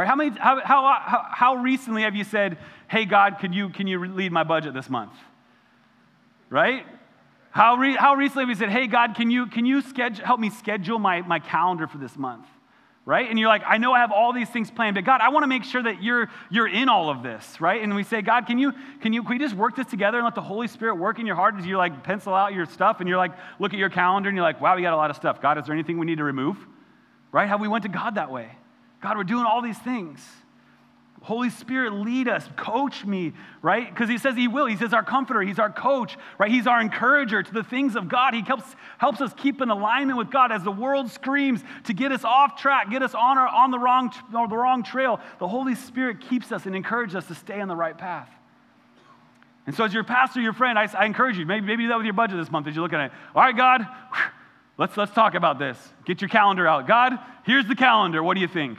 Right? 0.00 0.08
How, 0.08 0.16
many, 0.16 0.30
how, 0.30 0.58
how, 0.64 1.26
how, 1.30 1.56
recently 1.56 2.04
have 2.04 2.16
you 2.16 2.24
said, 2.24 2.56
hey, 2.88 3.04
God, 3.04 3.38
can 3.38 3.52
you, 3.52 3.68
can 3.68 3.86
you 3.86 4.02
lead 4.02 4.32
my 4.32 4.44
budget 4.44 4.72
this 4.72 4.88
month? 4.88 5.12
Right? 6.48 6.86
How, 7.50 7.76
re, 7.76 7.96
how 7.96 8.14
recently 8.14 8.44
have 8.44 8.48
you 8.48 8.54
said, 8.54 8.70
hey, 8.70 8.86
God, 8.86 9.14
can 9.14 9.30
you, 9.30 9.44
can 9.44 9.66
you 9.66 9.82
schedule, 9.82 10.24
help 10.24 10.40
me 10.40 10.48
schedule 10.48 10.98
my, 10.98 11.20
my 11.20 11.38
calendar 11.38 11.86
for 11.86 11.98
this 11.98 12.16
month? 12.16 12.46
Right? 13.04 13.28
And 13.28 13.38
you're 13.38 13.50
like, 13.50 13.60
I 13.66 13.76
know 13.76 13.92
I 13.92 13.98
have 13.98 14.10
all 14.10 14.32
these 14.32 14.48
things 14.48 14.70
planned, 14.70 14.94
but 14.94 15.04
God, 15.04 15.20
I 15.20 15.28
want 15.28 15.42
to 15.42 15.48
make 15.48 15.64
sure 15.64 15.82
that 15.82 16.02
you're, 16.02 16.30
you're 16.50 16.68
in 16.68 16.88
all 16.88 17.10
of 17.10 17.22
this, 17.22 17.60
right? 17.60 17.82
And 17.82 17.94
we 17.94 18.02
say, 18.02 18.22
God, 18.22 18.46
can 18.46 18.58
you, 18.58 18.72
can 19.02 19.12
you, 19.12 19.20
can 19.22 19.32
we 19.32 19.38
just 19.38 19.54
work 19.54 19.76
this 19.76 19.86
together 19.88 20.16
and 20.16 20.24
let 20.24 20.34
the 20.34 20.40
Holy 20.40 20.68
Spirit 20.68 20.94
work 20.94 21.18
in 21.18 21.26
your 21.26 21.36
heart 21.36 21.56
as 21.58 21.66
you 21.66 21.76
like 21.76 22.02
pencil 22.04 22.32
out 22.32 22.54
your 22.54 22.64
stuff 22.64 23.00
and 23.00 23.08
you're 23.08 23.18
like, 23.18 23.32
look 23.58 23.74
at 23.74 23.78
your 23.78 23.90
calendar 23.90 24.30
and 24.30 24.36
you're 24.36 24.46
like, 24.46 24.62
wow, 24.62 24.76
we 24.76 24.80
got 24.80 24.94
a 24.94 24.96
lot 24.96 25.10
of 25.10 25.16
stuff. 25.16 25.42
God, 25.42 25.58
is 25.58 25.66
there 25.66 25.74
anything 25.74 25.98
we 25.98 26.06
need 26.06 26.16
to 26.16 26.24
remove? 26.24 26.56
Right? 27.32 27.50
How 27.50 27.58
we 27.58 27.68
went 27.68 27.82
to 27.82 27.90
God 27.90 28.14
that 28.14 28.30
way. 28.30 28.50
God, 29.00 29.16
we're 29.16 29.24
doing 29.24 29.44
all 29.44 29.62
these 29.62 29.78
things. 29.78 30.20
Holy 31.22 31.50
Spirit, 31.50 31.92
lead 31.92 32.28
us, 32.28 32.48
coach 32.56 33.04
me, 33.04 33.34
right? 33.60 33.90
Because 33.90 34.08
he 34.08 34.16
says 34.16 34.36
he 34.36 34.48
will. 34.48 34.64
He 34.64 34.76
says 34.76 34.94
our 34.94 35.02
comforter, 35.02 35.42
he's 35.42 35.58
our 35.58 35.70
coach, 35.70 36.16
right? 36.38 36.50
He's 36.50 36.66
our 36.66 36.80
encourager 36.80 37.42
to 37.42 37.52
the 37.52 37.62
things 37.62 37.94
of 37.94 38.08
God. 38.08 38.32
He 38.32 38.40
helps, 38.40 38.74
helps 38.96 39.20
us 39.20 39.32
keep 39.36 39.60
in 39.60 39.68
alignment 39.68 40.16
with 40.16 40.30
God 40.30 40.50
as 40.50 40.62
the 40.62 40.70
world 40.70 41.10
screams 41.10 41.62
to 41.84 41.92
get 41.92 42.10
us 42.10 42.24
off 42.24 42.56
track, 42.56 42.90
get 42.90 43.02
us 43.02 43.14
on, 43.14 43.36
our, 43.36 43.48
on 43.48 43.70
the, 43.70 43.78
wrong, 43.78 44.10
the 44.32 44.56
wrong 44.56 44.82
trail. 44.82 45.20
The 45.38 45.48
Holy 45.48 45.74
Spirit 45.74 46.22
keeps 46.22 46.52
us 46.52 46.64
and 46.64 46.74
encourages 46.74 47.16
us 47.16 47.26
to 47.26 47.34
stay 47.34 47.60
on 47.60 47.68
the 47.68 47.76
right 47.76 47.96
path. 47.96 48.30
And 49.66 49.76
so, 49.76 49.84
as 49.84 49.92
your 49.92 50.04
pastor, 50.04 50.40
your 50.40 50.54
friend, 50.54 50.78
I, 50.78 50.88
I 50.94 51.04
encourage 51.04 51.36
you, 51.36 51.44
maybe, 51.44 51.66
maybe 51.66 51.84
do 51.84 51.90
that 51.90 51.98
with 51.98 52.06
your 52.06 52.14
budget 52.14 52.38
this 52.38 52.50
month 52.50 52.66
as 52.66 52.74
you're 52.74 52.82
looking 52.82 52.98
at 52.98 53.06
it. 53.06 53.12
All 53.34 53.42
right, 53.42 53.56
God, 53.56 53.86
let's, 54.80 54.96
let's 54.96 55.12
talk 55.12 55.34
about 55.34 55.60
this. 55.60 55.78
Get 56.04 56.20
your 56.20 56.28
calendar 56.28 56.66
out. 56.66 56.88
God, 56.88 57.18
here's 57.44 57.68
the 57.68 57.76
calendar. 57.76 58.22
What 58.22 58.34
do 58.34 58.40
you 58.40 58.48
think? 58.48 58.78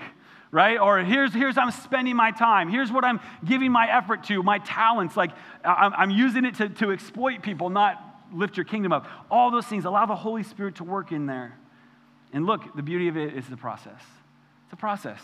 right? 0.52 0.80
Or 0.80 1.00
here's, 1.00 1.34
here's 1.34 1.58
I'm 1.58 1.72
spending 1.72 2.16
my 2.16 2.32
time. 2.32 2.70
Here's 2.70 2.92
what 2.92 3.06
I'm 3.06 3.22
giving 3.46 3.72
my 3.72 3.90
effort 3.90 4.26
to, 4.26 4.44
my 4.44 4.60
talents. 4.60 5.16
Like 5.16 5.32
I'm, 5.64 5.94
I'm 5.94 6.10
using 6.12 6.44
it 6.44 6.56
to, 6.56 6.68
to 6.68 6.92
exploit 6.92 7.42
people, 7.42 7.70
not 7.70 8.04
lift 8.34 8.58
your 8.58 8.66
kingdom 8.66 8.92
up. 8.92 9.08
All 9.30 9.50
those 9.50 9.66
things, 9.66 9.86
allow 9.86 10.06
the 10.06 10.16
Holy 10.16 10.44
Spirit 10.44 10.76
to 10.76 10.84
work 10.84 11.12
in 11.12 11.26
there. 11.26 11.58
And 12.34 12.46
look, 12.46 12.76
the 12.76 12.84
beauty 12.84 13.08
of 13.08 13.18
it 13.18 13.34
is 13.34 13.48
the 13.48 13.58
process. 13.58 14.02
It's 14.66 14.74
a 14.74 14.78
process. 14.78 15.20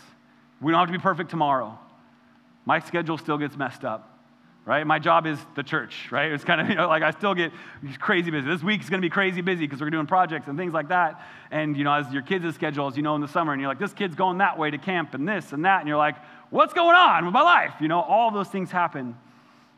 We 0.60 0.72
don't 0.72 0.78
have 0.78 0.88
to 0.88 0.92
be 0.92 1.02
perfect 1.02 1.30
tomorrow. 1.30 1.78
My 2.64 2.80
schedule 2.80 3.18
still 3.18 3.38
gets 3.38 3.56
messed 3.56 3.84
up 3.84 4.17
right? 4.68 4.86
My 4.86 4.98
job 4.98 5.26
is 5.26 5.38
the 5.56 5.62
church, 5.62 6.08
right? 6.10 6.30
It's 6.30 6.44
kind 6.44 6.60
of, 6.60 6.68
you 6.68 6.74
know, 6.74 6.88
like 6.88 7.02
I 7.02 7.10
still 7.12 7.34
get 7.34 7.52
crazy 7.98 8.30
busy. 8.30 8.46
This 8.46 8.62
week's 8.62 8.90
going 8.90 9.00
to 9.00 9.06
be 9.06 9.08
crazy 9.10 9.40
busy 9.40 9.66
because 9.66 9.80
we're 9.80 9.88
doing 9.88 10.06
projects 10.06 10.46
and 10.46 10.58
things 10.58 10.74
like 10.74 10.90
that. 10.90 11.26
And, 11.50 11.74
you 11.74 11.84
know, 11.84 11.94
as 11.94 12.12
your 12.12 12.20
kids' 12.20 12.54
schedule, 12.54 12.86
as 12.86 12.94
you 12.94 13.02
know, 13.02 13.14
in 13.14 13.22
the 13.22 13.28
summer, 13.28 13.54
and 13.54 13.62
you're 13.62 13.70
like, 13.70 13.78
this 13.78 13.94
kid's 13.94 14.14
going 14.14 14.38
that 14.38 14.58
way 14.58 14.70
to 14.70 14.76
camp 14.76 15.14
and 15.14 15.26
this 15.26 15.54
and 15.54 15.64
that. 15.64 15.80
And 15.80 15.88
you're 15.88 15.96
like, 15.96 16.16
what's 16.50 16.74
going 16.74 16.94
on 16.94 17.24
with 17.24 17.32
my 17.32 17.40
life? 17.40 17.72
You 17.80 17.88
know, 17.88 18.02
all 18.02 18.30
those 18.30 18.48
things 18.48 18.70
happen. 18.70 19.16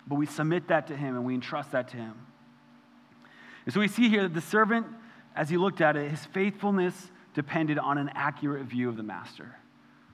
But 0.08 0.16
we 0.16 0.26
submit 0.26 0.66
that 0.68 0.88
to 0.88 0.96
Him 0.96 1.14
and 1.14 1.24
we 1.24 1.34
entrust 1.34 1.70
that 1.70 1.86
to 1.90 1.96
Him. 1.96 2.14
And 3.66 3.72
so 3.72 3.78
we 3.78 3.86
see 3.86 4.08
here 4.08 4.24
that 4.24 4.34
the 4.34 4.40
servant, 4.40 4.88
as 5.36 5.48
he 5.48 5.56
looked 5.56 5.80
at 5.80 5.94
it, 5.96 6.10
his 6.10 6.24
faithfulness 6.26 7.12
depended 7.34 7.78
on 7.78 7.96
an 7.96 8.10
accurate 8.14 8.64
view 8.64 8.88
of 8.88 8.96
the 8.96 9.04
master. 9.04 9.54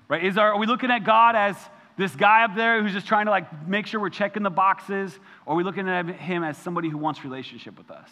Right? 0.06 0.22
Is 0.22 0.36
our, 0.36 0.52
are 0.52 0.58
we 0.58 0.66
looking 0.66 0.90
at 0.90 1.04
God 1.04 1.34
as 1.34 1.56
this 1.96 2.14
guy 2.14 2.44
up 2.44 2.54
there 2.54 2.82
who's 2.82 2.92
just 2.92 3.06
trying 3.06 3.24
to 3.26 3.30
like 3.30 3.66
make 3.66 3.86
sure 3.86 4.00
we're 4.00 4.10
checking 4.10 4.42
the 4.42 4.50
boxes, 4.50 5.18
or 5.46 5.54
are 5.54 5.56
we 5.56 5.64
looking 5.64 5.88
at 5.88 6.06
him 6.06 6.44
as 6.44 6.58
somebody 6.58 6.88
who 6.88 6.98
wants 6.98 7.24
relationship 7.24 7.78
with 7.78 7.90
us? 7.90 8.10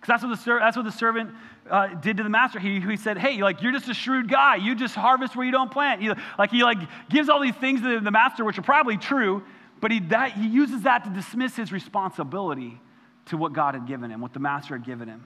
Because 0.00 0.20
that's 0.20 0.22
what 0.22 0.36
the 0.36 0.42
ser- 0.42 0.58
that's 0.60 0.76
what 0.76 0.84
the 0.84 0.92
servant 0.92 1.30
uh, 1.68 1.88
did 1.88 2.18
to 2.18 2.22
the 2.22 2.28
master. 2.28 2.60
He, 2.60 2.78
he 2.78 2.96
said, 2.96 3.18
"Hey, 3.18 3.42
like 3.42 3.62
you're 3.62 3.72
just 3.72 3.88
a 3.88 3.94
shrewd 3.94 4.28
guy. 4.28 4.56
You 4.56 4.74
just 4.74 4.94
harvest 4.94 5.34
where 5.34 5.44
you 5.44 5.52
don't 5.52 5.70
plant." 5.70 6.02
He, 6.02 6.10
like 6.38 6.50
he 6.50 6.62
like 6.62 6.78
gives 7.08 7.28
all 7.28 7.40
these 7.40 7.54
things 7.56 7.80
to 7.80 8.00
the 8.00 8.10
master, 8.10 8.44
which 8.44 8.58
are 8.58 8.62
probably 8.62 8.96
true, 8.96 9.42
but 9.80 9.90
he 9.90 10.00
that 10.00 10.32
he 10.32 10.46
uses 10.46 10.82
that 10.82 11.04
to 11.04 11.10
dismiss 11.10 11.56
his 11.56 11.72
responsibility 11.72 12.80
to 13.26 13.36
what 13.36 13.54
God 13.54 13.74
had 13.74 13.86
given 13.86 14.10
him, 14.10 14.20
what 14.20 14.34
the 14.34 14.40
master 14.40 14.74
had 14.76 14.84
given 14.84 15.08
him. 15.08 15.24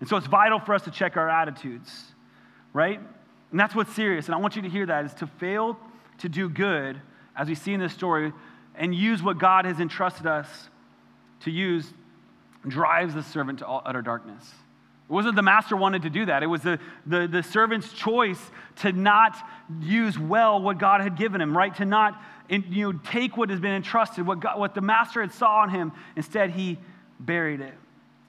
And 0.00 0.08
so 0.08 0.16
it's 0.16 0.26
vital 0.26 0.60
for 0.60 0.74
us 0.74 0.82
to 0.82 0.90
check 0.90 1.16
our 1.16 1.28
attitudes, 1.28 1.90
right? 2.72 3.00
And 3.50 3.58
that's 3.58 3.74
what's 3.74 3.94
serious. 3.94 4.26
And 4.26 4.34
I 4.34 4.38
want 4.38 4.54
you 4.56 4.62
to 4.62 4.68
hear 4.68 4.86
that 4.86 5.06
is 5.06 5.14
to 5.14 5.26
fail 5.26 5.78
to 6.18 6.28
do 6.28 6.48
good, 6.48 7.00
as 7.36 7.48
we 7.48 7.54
see 7.54 7.72
in 7.72 7.80
this 7.80 7.92
story, 7.92 8.32
and 8.74 8.94
use 8.94 9.22
what 9.22 9.38
God 9.38 9.64
has 9.64 9.80
entrusted 9.80 10.26
us 10.26 10.48
to 11.40 11.50
use, 11.50 11.92
drives 12.66 13.14
the 13.14 13.22
servant 13.22 13.60
to 13.60 13.68
utter 13.68 14.02
darkness. 14.02 14.52
It 15.08 15.12
wasn't 15.12 15.36
the 15.36 15.42
master 15.42 15.76
wanted 15.76 16.02
to 16.02 16.10
do 16.10 16.26
that. 16.26 16.42
It 16.42 16.46
was 16.46 16.62
the, 16.62 16.78
the, 17.06 17.26
the 17.26 17.42
servant's 17.42 17.92
choice 17.92 18.40
to 18.80 18.92
not 18.92 19.36
use 19.80 20.18
well 20.18 20.60
what 20.60 20.78
God 20.78 21.00
had 21.00 21.16
given 21.16 21.40
him, 21.40 21.56
right? 21.56 21.74
To 21.76 21.84
not 21.86 22.20
you 22.50 22.92
know, 22.92 23.00
take 23.04 23.36
what 23.36 23.50
has 23.50 23.60
been 23.60 23.72
entrusted, 23.72 24.26
what, 24.26 24.40
God, 24.40 24.58
what 24.58 24.74
the 24.74 24.80
master 24.80 25.20
had 25.20 25.32
saw 25.32 25.64
in 25.64 25.70
him. 25.70 25.92
Instead, 26.16 26.50
he 26.50 26.78
buried 27.20 27.60
it. 27.60 27.74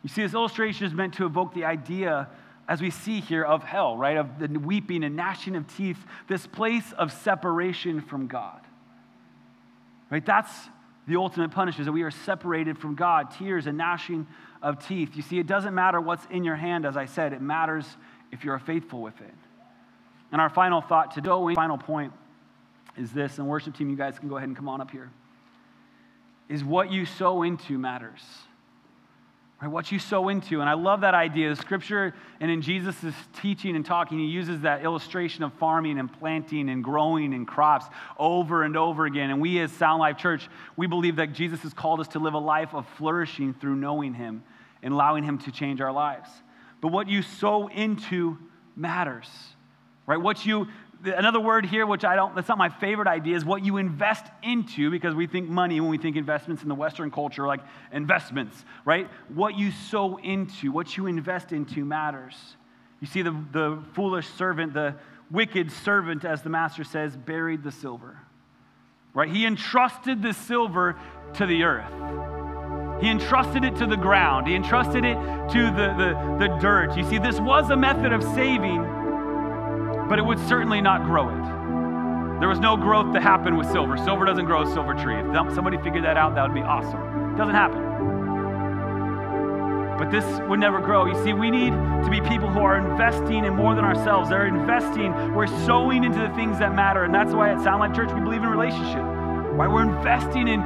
You 0.04 0.10
see, 0.10 0.22
this 0.22 0.34
illustration 0.34 0.86
is 0.86 0.94
meant 0.94 1.16
to 1.16 1.26
evoke 1.26 1.54
the 1.54 1.66
idea 1.66 2.30
as 2.70 2.82
we 2.82 2.92
see 2.92 3.20
here, 3.20 3.44
of 3.44 3.64
hell, 3.64 3.98
right? 3.98 4.16
Of 4.16 4.38
the 4.38 4.48
weeping 4.60 5.04
and 5.04 5.16
gnashing 5.16 5.56
of 5.56 5.66
teeth, 5.76 5.98
this 6.28 6.46
place 6.46 6.94
of 7.00 7.12
separation 7.12 8.00
from 8.00 8.28
God. 8.28 8.62
Right? 10.12 10.24
That's 10.24 10.52
the 11.08 11.16
ultimate 11.16 11.50
punishment, 11.50 11.88
that 11.88 11.92
we 11.92 12.04
are 12.04 12.12
separated 12.12 12.78
from 12.78 12.94
God, 12.94 13.32
tears 13.32 13.66
and 13.66 13.76
gnashing 13.76 14.28
of 14.62 14.86
teeth. 14.86 15.16
You 15.16 15.24
see, 15.24 15.40
it 15.40 15.48
doesn't 15.48 15.74
matter 15.74 16.00
what's 16.00 16.24
in 16.30 16.44
your 16.44 16.56
hand, 16.56 16.86
as 16.86 16.96
I 16.96 17.06
said, 17.06 17.34
it 17.34 17.42
matters 17.42 17.86
if 18.32 18.44
you're 18.44 18.60
faithful 18.60 19.02
with 19.02 19.20
it. 19.20 19.34
And 20.32 20.40
our 20.40 20.50
final 20.50 20.80
thought 20.80 21.12
today, 21.12 21.56
final 21.56 21.80
point, 21.80 22.14
is 22.96 23.12
this, 23.12 23.40
and 23.40 23.48
worship 23.48 23.76
team, 23.76 23.90
you 23.90 23.96
guys 23.96 24.20
can 24.20 24.30
go 24.30 24.38
ahead 24.38 24.48
and 24.48 24.56
come 24.56 24.70
on 24.70 24.80
up 24.80 24.92
here, 24.92 25.10
is 26.48 26.64
what 26.64 26.92
you 26.92 27.08
sow 27.08 27.42
into 27.42 27.80
matters. 27.80 28.22
Right, 29.62 29.70
what 29.70 29.92
you 29.92 30.00
sow 30.00 30.30
into. 30.30 30.62
And 30.62 30.70
I 30.70 30.74
love 30.74 31.02
that 31.02 31.14
idea. 31.14 31.50
The 31.50 31.56
scripture 31.58 32.14
and 32.40 32.50
in 32.50 32.62
Jesus' 32.62 33.14
teaching 33.42 33.76
and 33.76 33.86
talking, 33.86 34.18
he 34.18 34.26
uses 34.26 34.62
that 34.62 34.86
illustration 34.86 35.44
of 35.44 35.52
farming 35.54 36.00
and 36.00 36.12
planting 36.12 36.70
and 36.70 36.82
growing 36.82 37.34
and 37.34 37.46
crops 37.46 37.86
over 38.18 38.64
and 38.64 38.78
over 38.78 39.06
again. 39.06 39.32
And 39.32 39.42
we 39.42 39.60
as 39.60 39.72
Sound 39.74 40.00
Life 40.00 40.18
Church, 40.18 40.48
we 40.78 40.88
believe 40.88 41.18
that 41.18 41.34
Jesus 41.34 41.60
has 41.64 41.74
called 41.74 42.00
us 42.00 42.08
to 42.10 42.20
live 42.20 42.36
a 42.36 42.40
life 42.40 42.74
of 42.74 42.88
flourishing 42.98 43.54
through 43.54 43.76
knowing 43.76 44.14
him 44.14 44.44
and 44.82 44.94
allowing 44.94 45.26
him 45.26 45.38
to 45.40 45.52
change 45.52 45.82
our 45.82 45.92
lives. 45.92 46.30
But 46.80 46.94
what 46.94 47.10
you 47.10 47.22
sow 47.22 47.68
into 47.68 48.38
matters. 48.78 49.28
Right? 50.08 50.22
What 50.22 50.46
you 50.46 50.68
another 51.04 51.40
word 51.40 51.66
here, 51.66 51.86
which 51.86 52.04
I 52.04 52.16
don't, 52.16 52.36
that's 52.36 52.50
not 52.50 52.58
my 52.58 52.70
favorite 52.70 53.08
idea, 53.08 53.36
is 53.36 53.46
what 53.46 53.64
you 53.64 53.78
invest 53.78 54.26
into, 54.44 54.90
because 54.90 55.16
we 55.16 55.28
think 55.28 55.50
money 55.50 55.80
when 55.80 55.90
we 55.90 55.98
think 55.98 56.16
investments 56.16 56.64
in 56.64 56.70
the 56.70 56.76
Western 56.76 57.12
culture, 57.12 57.48
like 57.48 57.62
investments, 57.92 58.64
right? 58.86 59.10
What 59.34 59.58
you 59.58 59.72
sow 59.72 60.18
into, 60.18 60.72
what 60.72 60.98
you 60.98 61.08
invest 61.08 61.52
into 61.52 61.86
matters. 61.86 62.36
You 63.00 63.08
see, 63.08 63.22
the, 63.22 63.32
the 63.52 63.84
foolish 63.94 64.28
servant, 64.28 64.74
the 64.74 64.96
wicked 65.32 65.72
servant, 65.72 66.26
as 66.26 66.42
the 66.42 66.50
master 66.50 66.84
says, 66.84 67.16
buried 67.16 67.64
the 67.64 67.72
silver, 67.72 68.18
right? 69.14 69.30
He 69.30 69.46
entrusted 69.46 70.22
the 70.22 70.34
silver 70.34 70.98
to 71.36 71.46
the 71.46 71.64
earth. 71.64 73.02
He 73.02 73.10
entrusted 73.10 73.64
it 73.64 73.78
to 73.78 73.86
the 73.86 73.96
ground. 73.96 74.48
He 74.48 74.56
entrusted 74.56 75.06
it 75.06 75.16
to 75.16 75.72
the, 75.72 75.96
the, 75.98 76.48
the 76.48 76.58
dirt. 76.60 76.98
You 76.98 77.08
see, 77.10 77.18
this 77.18 77.40
was 77.40 77.70
a 77.70 77.78
method 77.78 78.12
of 78.12 78.22
saving 78.36 78.99
but 80.10 80.18
it 80.18 80.26
would 80.26 80.40
certainly 80.50 80.82
not 80.82 81.04
grow 81.04 81.30
it. 81.30 82.40
There 82.40 82.50
was 82.50 82.60
no 82.60 82.76
growth 82.76 83.14
to 83.14 83.22
happen 83.22 83.58
with 83.58 83.70
silver. 83.70 83.98
Silver 83.98 84.26
doesn't 84.26 84.46
grow 84.46 84.64
a 84.64 84.74
silver 84.74 84.94
tree. 84.94 85.20
If 85.20 85.54
somebody 85.54 85.78
figured 85.78 86.04
that 86.06 86.18
out, 86.18 86.36
that 86.36 86.44
would 86.48 86.56
be 86.56 86.62
awesome. 86.62 87.34
It 87.34 87.38
doesn't 87.38 87.54
happen. 87.54 87.86
But 90.00 90.10
this 90.10 90.24
would 90.48 90.62
never 90.62 90.80
grow. 90.80 91.06
You 91.06 91.22
see, 91.24 91.34
we 91.34 91.52
need 91.52 91.72
to 91.72 92.08
be 92.10 92.22
people 92.22 92.48
who 92.48 92.62
are 92.62 92.78
investing 92.78 93.44
in 93.44 93.54
more 93.54 93.76
than 93.76 93.84
ourselves. 93.84 94.30
They're 94.30 94.48
investing, 94.48 95.12
we're 95.36 95.48
sowing 95.66 96.06
into 96.06 96.20
the 96.20 96.30
things 96.30 96.60
that 96.60 96.74
matter. 96.74 97.04
And 97.04 97.14
that's 97.14 97.34
why 97.34 97.52
at 97.52 97.62
Sound 97.62 97.82
Life 97.82 97.94
Church, 97.94 98.10
we 98.14 98.22
believe 98.22 98.42
in 98.42 98.50
relationship. 98.50 99.04
Right? 99.04 99.70
We're 99.70 99.84
investing 99.84 100.48
in 100.48 100.64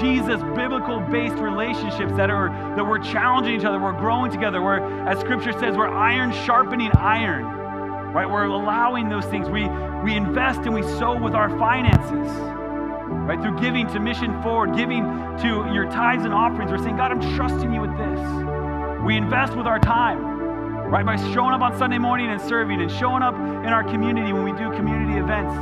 Jesus, 0.00 0.40
biblical 0.56 1.00
based 1.00 1.34
relationships 1.34 2.14
that, 2.16 2.30
are, 2.30 2.48
that 2.74 2.82
we're 2.82 2.98
challenging 2.98 3.54
each 3.54 3.66
other, 3.66 3.78
we're 3.78 3.92
growing 3.92 4.32
together. 4.32 4.62
We're, 4.62 4.80
as 5.06 5.20
scripture 5.20 5.52
says, 5.52 5.76
we're 5.76 5.86
iron 5.86 6.32
sharpening 6.32 6.90
iron 6.92 7.59
right? 8.12 8.28
We're 8.28 8.44
allowing 8.44 9.08
those 9.08 9.24
things. 9.26 9.48
We, 9.48 9.68
we 10.04 10.16
invest 10.16 10.60
and 10.60 10.74
we 10.74 10.82
sow 10.82 11.16
with 11.16 11.34
our 11.34 11.48
finances, 11.58 12.28
right? 13.26 13.40
Through 13.40 13.60
giving 13.60 13.86
to 13.88 14.00
Mission 14.00 14.42
Forward, 14.42 14.76
giving 14.76 15.02
to 15.42 15.70
your 15.72 15.90
tithes 15.90 16.24
and 16.24 16.34
offerings. 16.34 16.70
We're 16.70 16.78
saying, 16.78 16.96
God, 16.96 17.12
I'm 17.12 17.36
trusting 17.36 17.72
you 17.72 17.80
with 17.80 17.96
this. 17.96 18.20
We 19.04 19.16
invest 19.16 19.56
with 19.56 19.66
our 19.66 19.78
time, 19.78 20.22
right? 20.90 21.06
By 21.06 21.16
showing 21.32 21.54
up 21.54 21.60
on 21.60 21.76
Sunday 21.78 21.98
morning 21.98 22.30
and 22.30 22.40
serving 22.40 22.80
and 22.80 22.90
showing 22.90 23.22
up 23.22 23.34
in 23.34 23.72
our 23.72 23.84
community 23.84 24.32
when 24.32 24.44
we 24.44 24.52
do 24.52 24.70
community 24.72 25.18
events. 25.18 25.54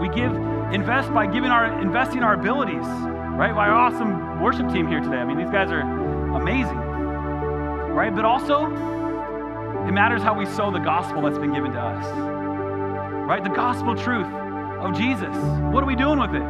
We 0.00 0.08
give, 0.08 0.34
invest 0.72 1.12
by 1.12 1.26
giving 1.26 1.50
our, 1.50 1.80
investing 1.80 2.22
our 2.22 2.34
abilities, 2.34 2.86
right? 2.86 3.54
By 3.54 3.68
our 3.68 3.74
awesome 3.74 4.40
worship 4.40 4.72
team 4.72 4.88
here 4.88 5.00
today. 5.00 5.18
I 5.18 5.24
mean, 5.24 5.36
these 5.36 5.50
guys 5.50 5.70
are 5.70 5.82
amazing, 6.34 6.76
right? 6.76 8.14
But 8.14 8.24
also, 8.24 8.66
it 9.90 9.92
matters 9.92 10.22
how 10.22 10.32
we 10.32 10.46
sow 10.46 10.70
the 10.70 10.78
gospel 10.78 11.20
that's 11.22 11.36
been 11.36 11.52
given 11.52 11.72
to 11.72 11.80
us. 11.80 12.06
Right? 13.26 13.42
The 13.42 13.50
gospel 13.50 13.96
truth 13.96 14.28
of 14.78 14.96
Jesus. 14.96 15.34
What 15.74 15.82
are 15.82 15.86
we 15.86 15.96
doing 15.96 16.20
with 16.20 16.30
it? 16.30 16.46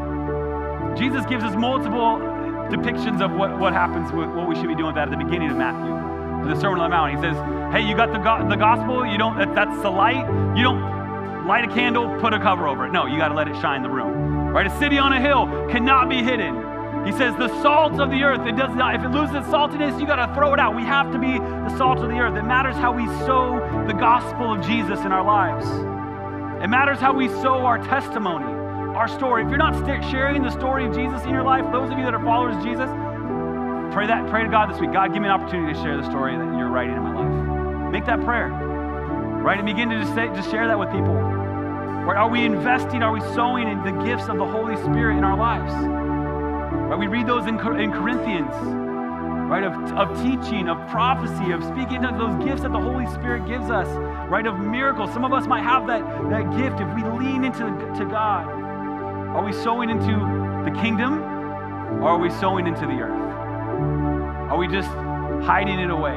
Jesus 1.00 1.24
gives 1.24 1.42
us 1.42 1.56
multiple 1.56 2.20
depictions 2.68 3.24
of 3.24 3.32
what, 3.32 3.58
what 3.58 3.72
happens 3.72 4.12
with 4.12 4.28
what 4.28 4.46
we 4.46 4.54
should 4.56 4.68
be 4.68 4.74
doing 4.74 4.92
with 4.92 4.96
that 4.96 5.10
at 5.10 5.18
the 5.18 5.24
beginning 5.24 5.50
of 5.50 5.56
Matthew, 5.56 6.52
the 6.52 6.60
Sermon 6.60 6.80
on 6.80 6.90
the 6.90 6.94
Mount. 6.94 7.16
He 7.16 7.20
says, 7.22 7.34
Hey, 7.72 7.80
you 7.88 7.96
got 7.96 8.12
the, 8.12 8.18
go- 8.18 8.46
the 8.46 8.56
gospel, 8.56 9.06
you 9.06 9.16
don't, 9.16 9.38
that, 9.38 9.54
that's 9.54 9.80
the 9.80 9.90
light. 9.90 10.28
You 10.54 10.62
don't 10.62 11.46
light 11.46 11.64
a 11.64 11.72
candle, 11.72 12.20
put 12.20 12.34
a 12.34 12.38
cover 12.38 12.68
over 12.68 12.84
it. 12.84 12.92
No, 12.92 13.06
you 13.06 13.16
got 13.16 13.28
to 13.28 13.34
let 13.34 13.48
it 13.48 13.56
shine 13.62 13.82
the 13.82 13.88
room. 13.88 14.52
Right? 14.52 14.66
A 14.66 14.78
city 14.78 14.98
on 14.98 15.14
a 15.14 15.20
hill 15.20 15.46
cannot 15.70 16.10
be 16.10 16.22
hidden. 16.22 16.69
He 17.06 17.12
says, 17.12 17.34
the 17.36 17.48
salt 17.62 17.98
of 17.98 18.10
the 18.10 18.22
earth, 18.22 18.46
it 18.46 18.56
does 18.56 18.74
not, 18.76 18.94
if 18.94 19.02
it 19.02 19.08
loses 19.08 19.46
saltiness, 19.48 19.98
you 19.98 20.06
got 20.06 20.24
to 20.24 20.34
throw 20.34 20.52
it 20.52 20.60
out. 20.60 20.76
We 20.76 20.82
have 20.82 21.10
to 21.12 21.18
be 21.18 21.38
the 21.38 21.76
salt 21.78 21.98
of 21.98 22.10
the 22.10 22.18
earth. 22.18 22.36
It 22.36 22.42
matters 22.42 22.76
how 22.76 22.92
we 22.92 23.06
sow 23.24 23.58
the 23.86 23.94
gospel 23.94 24.52
of 24.52 24.60
Jesus 24.64 25.00
in 25.00 25.10
our 25.10 25.24
lives. 25.24 25.66
It 26.62 26.68
matters 26.68 26.98
how 26.98 27.14
we 27.14 27.28
sow 27.28 27.64
our 27.64 27.78
testimony, 27.78 28.44
our 28.44 29.08
story. 29.08 29.42
If 29.44 29.48
you're 29.48 29.56
not 29.56 29.74
sharing 30.10 30.42
the 30.42 30.50
story 30.50 30.84
of 30.86 30.94
Jesus 30.94 31.22
in 31.22 31.30
your 31.30 31.42
life, 31.42 31.64
those 31.72 31.90
of 31.90 31.96
you 31.98 32.04
that 32.04 32.12
are 32.12 32.22
followers 32.22 32.56
of 32.56 32.62
Jesus, 32.62 32.90
pray 33.94 34.06
that. 34.06 34.28
Pray 34.28 34.44
to 34.44 34.50
God 34.50 34.70
this 34.70 34.78
week. 34.78 34.92
God, 34.92 35.12
give 35.14 35.22
me 35.22 35.28
an 35.28 35.32
opportunity 35.32 35.72
to 35.72 35.80
share 35.82 35.96
the 35.96 36.04
story 36.04 36.36
that 36.36 36.44
you're 36.58 36.68
writing 36.68 36.96
in 36.96 37.02
my 37.02 37.14
life. 37.14 37.90
Make 37.90 38.04
that 38.06 38.20
prayer, 38.24 38.50
right? 38.50 39.56
And 39.56 39.66
begin 39.66 39.88
to 39.88 39.98
just 39.98 40.14
say, 40.14 40.28
just 40.34 40.50
share 40.50 40.68
that 40.68 40.78
with 40.78 40.90
people. 40.90 41.14
Right? 41.14 42.18
Are 42.18 42.28
we 42.28 42.44
investing? 42.44 43.02
Are 43.02 43.12
we 43.12 43.20
sowing 43.34 43.68
in 43.68 43.82
the 43.82 43.92
gifts 44.04 44.28
of 44.28 44.36
the 44.36 44.46
Holy 44.46 44.76
Spirit 44.76 45.16
in 45.16 45.24
our 45.24 45.36
lives? 45.36 45.72
Right? 46.90 46.98
We 46.98 47.06
read 47.06 47.28
those 47.28 47.46
in, 47.46 47.54
in 47.54 47.92
Corinthians 47.92 48.52
right? 49.50 49.64
Of, 49.64 49.74
of 49.92 50.16
teaching, 50.22 50.68
of 50.68 50.76
prophecy, 50.88 51.52
of 51.52 51.62
speaking 51.62 52.02
to 52.02 52.14
those 52.16 52.44
gifts 52.44 52.62
that 52.62 52.72
the 52.72 52.80
Holy 52.80 53.06
Spirit 53.06 53.46
gives 53.46 53.68
us, 53.68 53.86
right? 54.28 54.46
Of 54.46 54.58
miracles. 54.58 55.12
Some 55.12 55.24
of 55.24 55.32
us 55.32 55.46
might 55.46 55.62
have 55.62 55.88
that, 55.88 56.02
that 56.30 56.50
gift 56.56 56.80
if 56.80 56.88
we 56.94 57.02
lean 57.18 57.44
into 57.44 57.64
to 57.98 58.04
God. 58.04 58.46
Are 58.46 59.44
we 59.44 59.52
sowing 59.52 59.90
into 59.90 60.12
the 60.64 60.76
kingdom 60.80 61.22
or 62.02 62.10
are 62.10 62.18
we 62.18 62.30
sowing 62.30 62.66
into 62.66 62.82
the 62.82 63.00
earth? 63.02 64.50
Are 64.50 64.56
we 64.56 64.66
just 64.66 64.88
hiding 65.44 65.78
it 65.78 65.90
away? 65.90 66.16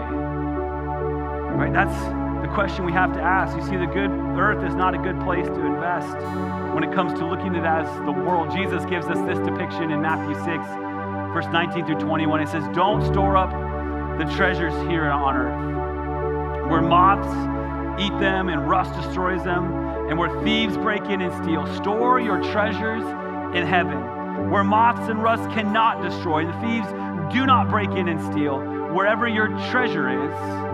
Right? 1.57 1.73
That's 1.73 2.22
the 2.43 2.53
question 2.53 2.85
we 2.85 2.91
have 2.91 3.13
to 3.13 3.21
ask. 3.21 3.57
You 3.57 3.63
see, 3.63 3.77
the 3.77 3.87
good 3.87 4.11
earth 4.37 4.63
is 4.63 4.75
not 4.75 4.93
a 4.93 4.99
good 4.99 5.19
place 5.21 5.47
to 5.47 5.65
invest 5.65 6.15
when 6.75 6.83
it 6.83 6.93
comes 6.93 7.17
to 7.17 7.25
looking 7.25 7.55
at 7.55 7.63
it 7.63 7.65
as 7.65 7.87
the 8.05 8.11
world. 8.11 8.51
Jesus 8.51 8.85
gives 8.85 9.07
us 9.07 9.17
this 9.25 9.39
depiction 9.39 9.89
in 9.89 10.01
Matthew 10.01 10.35
6 10.45 10.93
verse 11.33 11.47
19 11.47 11.87
through 11.87 11.99
21, 11.99 12.41
it 12.41 12.47
says, 12.47 12.63
Don't 12.75 13.03
store 13.11 13.35
up 13.35 13.49
the 14.19 14.25
treasures 14.35 14.73
here 14.87 15.09
on 15.09 15.35
earth, 15.35 16.69
where 16.69 16.81
moths 16.81 17.27
eat 17.99 18.15
them 18.19 18.49
and 18.49 18.69
rust 18.69 18.93
destroys 18.93 19.43
them, 19.43 19.73
and 20.09 20.19
where 20.19 20.29
thieves 20.43 20.77
break 20.77 21.01
in 21.05 21.21
and 21.21 21.33
steal. 21.43 21.65
Store 21.77 22.19
your 22.19 22.39
treasures 22.51 23.03
in 23.55 23.65
heaven, 23.65 24.51
where 24.51 24.63
moths 24.63 25.09
and 25.09 25.23
rust 25.23 25.43
cannot 25.55 26.03
destroy, 26.03 26.45
the 26.45 26.53
thieves 26.61 26.87
do 27.33 27.47
not 27.47 27.67
break 27.67 27.89
in 27.89 28.07
and 28.07 28.21
steal. 28.31 28.59
Wherever 28.93 29.27
your 29.27 29.47
treasure 29.71 30.09
is, 30.09 30.72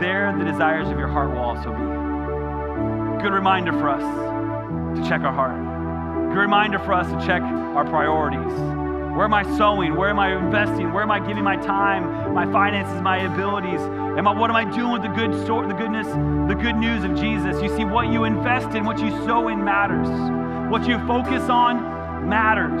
there 0.00 0.34
the 0.38 0.44
desires 0.44 0.88
of 0.88 0.98
your 0.98 1.08
heart 1.08 1.30
will 1.30 1.38
also 1.38 1.70
be. 1.70 3.22
Good 3.22 3.32
reminder 3.32 3.72
for 3.72 3.88
us 3.88 4.98
to 4.98 5.08
check 5.08 5.22
our 5.22 5.32
heart. 5.32 5.56
Good 6.30 6.40
reminder 6.40 6.78
for 6.78 6.92
us 6.92 7.10
to 7.10 7.26
check 7.26 7.42
our 7.42 7.84
priorities 7.84 8.82
where 9.12 9.26
am 9.26 9.34
I 9.34 9.42
sowing? 9.58 9.94
Where 9.94 10.08
am 10.08 10.18
I 10.18 10.34
investing? 10.34 10.90
Where 10.90 11.02
am 11.02 11.10
I 11.10 11.20
giving 11.20 11.44
my 11.44 11.56
time, 11.56 12.32
my 12.34 12.50
finances, 12.50 13.02
my 13.02 13.18
abilities? 13.18 13.80
Am 13.80 14.26
I, 14.26 14.32
what 14.32 14.48
am 14.48 14.56
I 14.56 14.64
doing 14.64 14.90
with 14.90 15.02
the 15.02 15.08
good 15.08 15.38
story, 15.44 15.68
the 15.68 15.74
goodness, 15.74 16.06
the 16.48 16.54
good 16.54 16.76
news 16.76 17.04
of 17.04 17.14
Jesus? 17.14 17.62
You 17.62 17.68
see, 17.76 17.84
what 17.84 18.10
you 18.10 18.24
invest 18.24 18.74
in, 18.74 18.86
what 18.86 18.98
you 19.00 19.10
sow 19.26 19.48
in 19.48 19.62
matters. 19.62 20.08
What 20.70 20.88
you 20.88 20.96
focus 21.06 21.50
on 21.50 22.26
matters. 22.26 22.80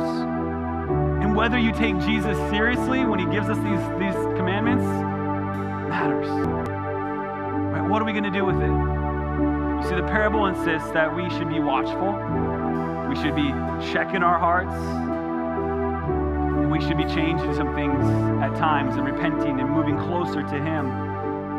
And 1.22 1.36
whether 1.36 1.58
you 1.58 1.70
take 1.70 1.98
Jesus 2.00 2.38
seriously 2.50 3.04
when 3.04 3.18
he 3.18 3.26
gives 3.26 3.50
us 3.50 3.58
these, 3.58 4.00
these 4.00 4.16
commandments 4.38 4.86
matters. 5.90 6.61
What 7.92 8.00
are 8.00 8.06
we 8.06 8.12
going 8.12 8.24
to 8.24 8.30
do 8.30 8.46
with 8.46 8.56
it? 8.56 8.72
You 8.72 9.82
see, 9.86 9.96
the 9.96 10.08
parable 10.08 10.46
insists 10.46 10.90
that 10.92 11.14
we 11.14 11.28
should 11.28 11.50
be 11.50 11.60
watchful. 11.60 12.16
We 13.06 13.14
should 13.20 13.36
be 13.36 13.52
checking 13.92 14.22
our 14.22 14.38
hearts 14.38 14.72
and 16.56 16.72
we 16.72 16.80
should 16.80 16.96
be 16.96 17.04
changing 17.04 17.52
some 17.52 17.74
things 17.74 18.02
at 18.40 18.56
times 18.56 18.96
and 18.96 19.04
repenting 19.04 19.60
and 19.60 19.68
moving 19.68 19.98
closer 19.98 20.40
to 20.40 20.54
Him 20.54 20.88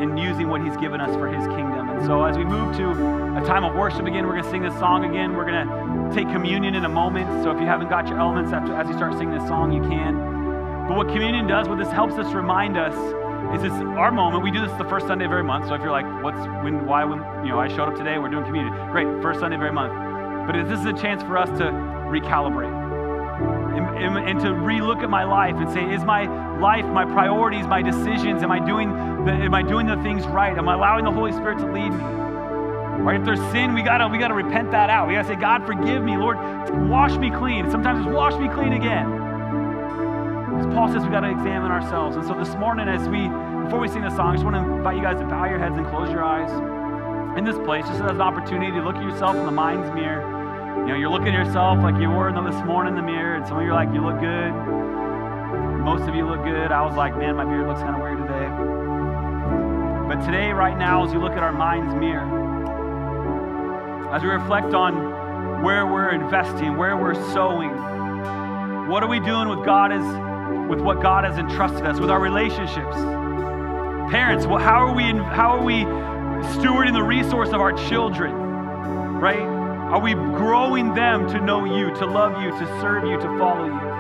and 0.02 0.18
using 0.18 0.50
what 0.50 0.64
He's 0.64 0.76
given 0.78 1.00
us 1.00 1.16
for 1.18 1.28
His 1.28 1.46
kingdom. 1.54 1.90
And 1.90 2.04
so, 2.08 2.24
as 2.24 2.36
we 2.36 2.46
move 2.46 2.76
to 2.78 2.90
a 3.38 3.46
time 3.46 3.64
of 3.64 3.76
worship 3.76 4.08
again, 4.08 4.26
we're 4.26 4.34
going 4.34 4.44
to 4.44 4.50
sing 4.50 4.64
this 4.64 4.74
song 4.80 5.06
again. 5.06 5.36
We're 5.38 5.46
going 5.46 5.68
to 5.68 6.16
take 6.16 6.28
communion 6.34 6.74
in 6.74 6.84
a 6.84 6.90
moment. 6.90 7.44
So, 7.44 7.52
if 7.52 7.60
you 7.60 7.68
haven't 7.68 7.90
got 7.90 8.08
your 8.08 8.18
elements 8.18 8.52
after, 8.52 8.74
as 8.74 8.88
you 8.88 8.96
start 8.96 9.14
singing 9.20 9.38
this 9.38 9.48
song, 9.48 9.72
you 9.72 9.84
can. 9.84 10.88
But 10.88 10.98
what 10.98 11.10
communion 11.10 11.46
does, 11.46 11.70
what 11.70 11.78
this 11.78 11.92
helps 11.92 12.16
us 12.16 12.34
remind 12.34 12.76
us, 12.76 12.96
is 13.56 13.62
this 13.62 13.72
our 13.72 14.12
moment. 14.12 14.44
We 14.44 14.52
do 14.52 14.62
this 14.62 14.72
the 14.78 14.86
first 14.86 15.08
Sunday 15.08 15.26
of 15.26 15.32
every 15.32 15.44
month. 15.44 15.68
So 15.68 15.76
if 15.76 15.82
you're 15.82 15.92
like, 15.92 16.06
what's 16.24 16.40
when, 16.64 16.86
why, 16.86 17.06
when, 17.06 17.20
you 17.46 17.52
know, 17.52 17.60
I 17.60 17.68
showed 17.68 17.90
up 17.90 17.96
today, 17.96 18.18
we're 18.18 18.30
doing 18.30 18.46
community. 18.46 18.76
Great, 18.92 19.08
first 19.22 19.40
Sunday 19.40 19.56
of 19.56 19.62
every 19.62 19.74
month. 19.74 19.94
But 20.48 20.68
this 20.68 20.80
is 20.80 20.86
a 20.86 20.94
chance 20.94 21.22
for 21.24 21.38
us 21.38 21.50
to 21.60 21.66
recalibrate 22.12 22.84
and, 23.78 23.98
and, 23.98 24.30
and 24.30 24.40
to 24.42 24.48
relook 24.48 25.04
at 25.04 25.10
my 25.10 25.24
life 25.24 25.56
and 25.56 25.72
say, 25.72 25.94
is 25.94 26.04
my 26.04 26.26
life, 26.60 26.86
my 26.86 27.06
priorities, 27.06 27.66
my 27.68 27.82
decisions, 27.82 28.44
am 28.44 28.52
I 28.52 28.60
doing 28.60 28.92
the, 29.26 29.32
am 29.32 29.54
I 29.54 29.62
doing 29.62 29.88
the 29.88 29.98
things 30.04 30.26
right? 30.28 30.58
Am 30.58 30.68
I 30.68 30.76
allowing 30.76 31.06
the 31.06 31.12
Holy 31.12 31.32
Spirit 31.32 31.60
to 31.60 31.72
lead 31.72 31.90
me? 31.90 32.04
Right? 33.04 33.20
If 33.20 33.26
there's 33.26 33.52
sin, 33.52 33.74
we 33.74 33.82
gotta 33.82 34.08
we 34.08 34.18
gotta 34.18 34.34
repent 34.34 34.72
that 34.72 34.90
out. 34.90 35.08
We 35.08 35.16
gotta 35.16 35.28
say, 35.28 35.36
God, 35.36 35.66
forgive 35.66 36.04
me, 36.04 36.16
Lord, 36.16 36.38
wash 36.90 37.18
me 37.18 37.32
clean. 37.32 37.70
Sometimes 37.70 38.06
it's 38.06 38.16
wash 38.16 38.34
me 38.36 38.48
clean 38.48 38.74
again. 38.74 39.12
As 40.60 40.66
Paul 40.68 40.88
says, 40.92 41.04
we 41.04 41.10
gotta 41.10 41.30
examine 41.30 41.72
ourselves. 41.72 42.16
And 42.16 42.26
so 42.26 42.34
this 42.34 42.56
morning, 42.56 42.88
as 42.88 43.10
we 43.10 43.28
before 43.64 43.80
we 43.80 43.88
sing 43.88 44.02
the 44.02 44.10
song, 44.10 44.30
I 44.30 44.34
just 44.34 44.44
want 44.44 44.56
to 44.56 44.62
invite 44.62 44.98
you 44.98 45.02
guys 45.02 45.20
to 45.20 45.26
bow 45.26 45.46
your 45.46 45.60
heads 45.60 45.78
and 45.78 45.88
close 45.88 46.12
your 46.12 46.24
eyes 46.24 46.52
in 47.38 47.46
this 47.46 47.58
place, 47.66 47.86
just 47.88 48.02
as 48.02 48.12
an 48.12 48.22
opportunity 48.22 48.72
to 48.72 48.84
look 48.84 48.96
at 48.96 49.04
yourself 49.04 49.36
in 49.36 49.46
the 49.46 49.52
mind's 49.52 49.90
mirror. 49.96 50.22
You 50.82 50.90
know, 50.90 50.96
you're 50.96 51.10
looking 51.10 51.30
at 51.30 51.46
yourself 51.46 51.80
like 51.80 51.96
you 51.96 52.10
were 52.10 52.32
this 52.32 52.64
morning 52.66 52.98
in 52.98 52.98
the 52.98 53.12
mirror, 53.12 53.36
and 53.36 53.48
some 53.48 53.58
of 53.58 53.64
you 53.64 53.72
are 53.72 53.74
like, 53.74 53.94
you 53.94 54.04
look 54.04 54.20
good. 54.20 54.52
Most 55.82 56.08
of 56.10 56.16
you 56.16 56.28
look 56.28 56.44
good. 56.44 56.72
I 56.72 56.82
was 56.86 56.96
like, 56.96 57.18
man, 57.18 57.38
my 57.38 57.46
beard 57.46 57.68
looks 57.68 57.80
kind 57.80 57.96
of 57.96 58.02
weird 58.02 58.18
today. 58.20 58.50
But 60.08 60.26
today, 60.26 60.52
right 60.52 60.78
now, 60.78 61.06
as 61.06 61.14
you 61.14 61.20
look 61.20 61.32
at 61.32 61.42
our 61.42 61.54
mind's 61.54 61.96
mirror, 61.96 62.28
as 64.14 64.22
we 64.22 64.30
reflect 64.30 64.74
on 64.74 65.64
where 65.64 65.88
we're 65.88 66.12
investing, 66.12 66.76
where 66.76 66.98
we're 66.98 67.16
sowing, 67.34 67.72
what 68.90 69.02
are 69.02 69.10
we 69.10 69.20
doing 69.20 69.48
with 69.48 69.66
God 69.66 69.92
as 69.92 70.04
with 70.70 70.82
what 70.82 71.02
God 71.02 71.24
has 71.24 71.38
entrusted 71.38 71.86
us, 71.86 72.00
with 72.00 72.10
our 72.10 72.20
relationships? 72.20 73.23
Parents, 74.10 74.46
well, 74.46 74.60
how 74.60 74.86
are 74.86 74.94
we 74.94 75.04
how 75.04 75.58
are 75.58 75.64
we 75.64 75.86
stewarding 76.56 76.94
the 76.94 77.04
resource 77.04 77.50
of 77.50 77.62
our 77.62 77.74
children? 77.74 78.34
Right? 78.34 79.42
Are 79.42 80.00
we 80.00 80.14
growing 80.14 80.94
them 80.94 81.28
to 81.30 81.40
know 81.40 81.66
you, 81.66 81.94
to 81.96 82.06
love 82.06 82.42
you, 82.42 82.52
to 82.52 82.66
serve 82.82 83.06
you, 83.06 83.18
to 83.18 83.38
follow 83.38 83.66
you? 83.66 83.94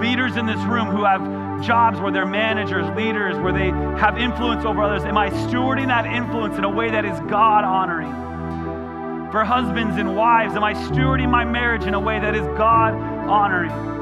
Leaders 0.00 0.36
in 0.36 0.46
this 0.46 0.60
room 0.60 0.86
who 0.86 1.04
have 1.04 1.20
jobs 1.62 2.00
where 2.00 2.10
they're 2.10 2.24
managers, 2.24 2.86
leaders, 2.96 3.36
where 3.38 3.52
they 3.52 3.68
have 3.98 4.16
influence 4.18 4.64
over 4.64 4.82
others, 4.82 5.04
am 5.04 5.18
I 5.18 5.30
stewarding 5.30 5.88
that 5.88 6.06
influence 6.06 6.56
in 6.56 6.64
a 6.64 6.70
way 6.70 6.90
that 6.90 7.04
is 7.04 7.18
God 7.28 7.64
honoring? 7.64 8.12
For 9.30 9.44
husbands 9.44 9.96
and 9.96 10.16
wives, 10.16 10.54
am 10.54 10.64
I 10.64 10.74
stewarding 10.74 11.28
my 11.30 11.44
marriage 11.44 11.84
in 11.84 11.94
a 11.94 12.00
way 12.00 12.18
that 12.18 12.34
is 12.34 12.46
God 12.56 12.94
honoring? 12.94 13.99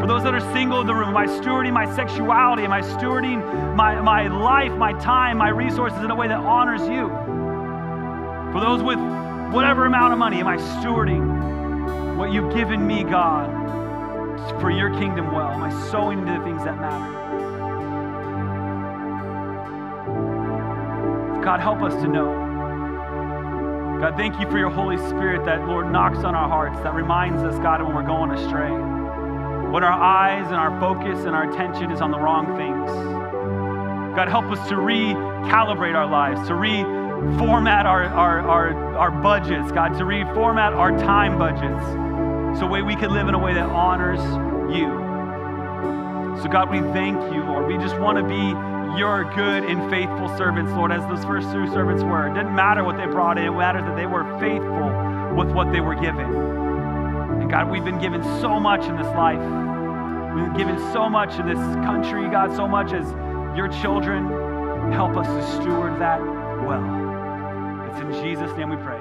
For 0.00 0.06
those 0.06 0.22
that 0.22 0.32
are 0.32 0.52
single 0.52 0.80
in 0.80 0.86
the 0.86 0.94
room, 0.94 1.08
am 1.08 1.16
I 1.16 1.26
stewarding 1.26 1.72
my 1.72 1.92
sexuality? 1.96 2.62
Am 2.62 2.72
I 2.72 2.82
stewarding 2.82 3.74
my, 3.74 4.00
my 4.00 4.28
life, 4.28 4.72
my 4.72 4.92
time, 4.92 5.38
my 5.38 5.48
resources 5.48 5.98
in 6.04 6.10
a 6.10 6.14
way 6.14 6.28
that 6.28 6.38
honors 6.38 6.82
you? 6.82 7.08
For 8.52 8.60
those 8.60 8.82
with 8.82 8.98
whatever 9.52 9.86
amount 9.86 10.12
of 10.12 10.18
money, 10.18 10.38
am 10.38 10.46
I 10.46 10.56
stewarding 10.56 12.16
what 12.16 12.32
you've 12.32 12.54
given 12.54 12.86
me, 12.86 13.02
God, 13.02 13.50
for 14.60 14.70
your 14.70 14.90
kingdom 14.90 15.32
well? 15.32 15.48
Am 15.48 15.62
I 15.62 15.90
sowing 15.90 16.20
into 16.20 16.32
the 16.32 16.44
things 16.44 16.62
that 16.64 16.78
matter? 16.78 17.18
God, 21.42 21.60
help 21.60 21.82
us 21.82 21.94
to 22.02 22.08
know. 22.08 22.46
God, 24.00 24.16
thank 24.16 24.38
you 24.38 24.48
for 24.48 24.58
your 24.58 24.70
Holy 24.70 24.96
Spirit 25.08 25.44
that, 25.44 25.66
Lord, 25.66 25.90
knocks 25.90 26.18
on 26.18 26.36
our 26.36 26.48
hearts, 26.48 26.78
that 26.82 26.94
reminds 26.94 27.42
us, 27.42 27.58
God, 27.58 27.82
when 27.82 27.94
we're 27.96 28.06
going 28.06 28.30
astray. 28.30 28.87
When 29.70 29.84
our 29.84 29.92
eyes 29.92 30.46
and 30.46 30.56
our 30.56 30.80
focus 30.80 31.26
and 31.26 31.36
our 31.36 31.50
attention 31.52 31.90
is 31.90 32.00
on 32.00 32.10
the 32.10 32.18
wrong 32.18 32.56
things. 32.56 32.90
God, 34.16 34.28
help 34.28 34.46
us 34.46 34.68
to 34.70 34.74
recalibrate 34.74 35.94
our 35.94 36.06
lives, 36.06 36.48
to 36.48 36.54
reformat 36.54 37.84
our, 37.84 38.04
our, 38.04 38.40
our, 38.40 38.96
our 38.96 39.10
budgets, 39.10 39.70
God, 39.70 39.88
to 39.98 40.04
reformat 40.04 40.74
our 40.74 40.96
time 40.98 41.38
budgets 41.38 42.58
so 42.58 42.66
way 42.66 42.82
we 42.82 42.96
can 42.96 43.12
live 43.12 43.28
in 43.28 43.34
a 43.34 43.38
way 43.38 43.52
that 43.54 43.68
honors 43.68 44.20
you. 44.74 44.88
So, 46.42 46.48
God, 46.48 46.70
we 46.70 46.80
thank 46.92 47.16
you, 47.34 47.44
Lord. 47.44 47.66
We 47.66 47.76
just 47.76 47.98
want 47.98 48.16
to 48.18 48.24
be 48.24 48.98
your 48.98 49.24
good 49.34 49.64
and 49.64 49.90
faithful 49.90 50.34
servants, 50.38 50.72
Lord, 50.72 50.92
as 50.92 51.02
those 51.08 51.24
first 51.24 51.52
two 51.52 51.66
servants 51.68 52.02
were. 52.02 52.26
It 52.26 52.34
didn't 52.34 52.54
matter 52.54 52.84
what 52.84 52.96
they 52.96 53.06
brought 53.06 53.38
in, 53.38 53.44
it 53.44 53.50
mattered 53.50 53.84
that 53.84 53.96
they 53.96 54.06
were 54.06 54.24
faithful 54.40 55.36
with 55.36 55.54
what 55.54 55.70
they 55.72 55.80
were 55.80 55.94
given. 55.94 56.67
And 57.40 57.50
God, 57.50 57.70
we've 57.70 57.84
been 57.84 58.00
given 58.00 58.22
so 58.40 58.58
much 58.60 58.86
in 58.86 58.96
this 58.96 59.06
life. 59.06 59.38
We've 60.34 60.44
been 60.44 60.56
given 60.56 60.78
so 60.92 61.08
much 61.08 61.38
in 61.38 61.46
this 61.46 61.58
country, 61.84 62.28
God, 62.30 62.54
so 62.54 62.68
much 62.68 62.92
as 62.92 63.10
your 63.56 63.68
children. 63.80 64.26
Help 64.92 65.16
us 65.16 65.26
to 65.26 65.60
steward 65.60 66.00
that 66.00 66.20
well. 66.20 67.88
It's 67.90 68.00
in 68.00 68.12
Jesus' 68.22 68.56
name 68.56 68.70
we 68.70 68.76
pray. 68.76 68.97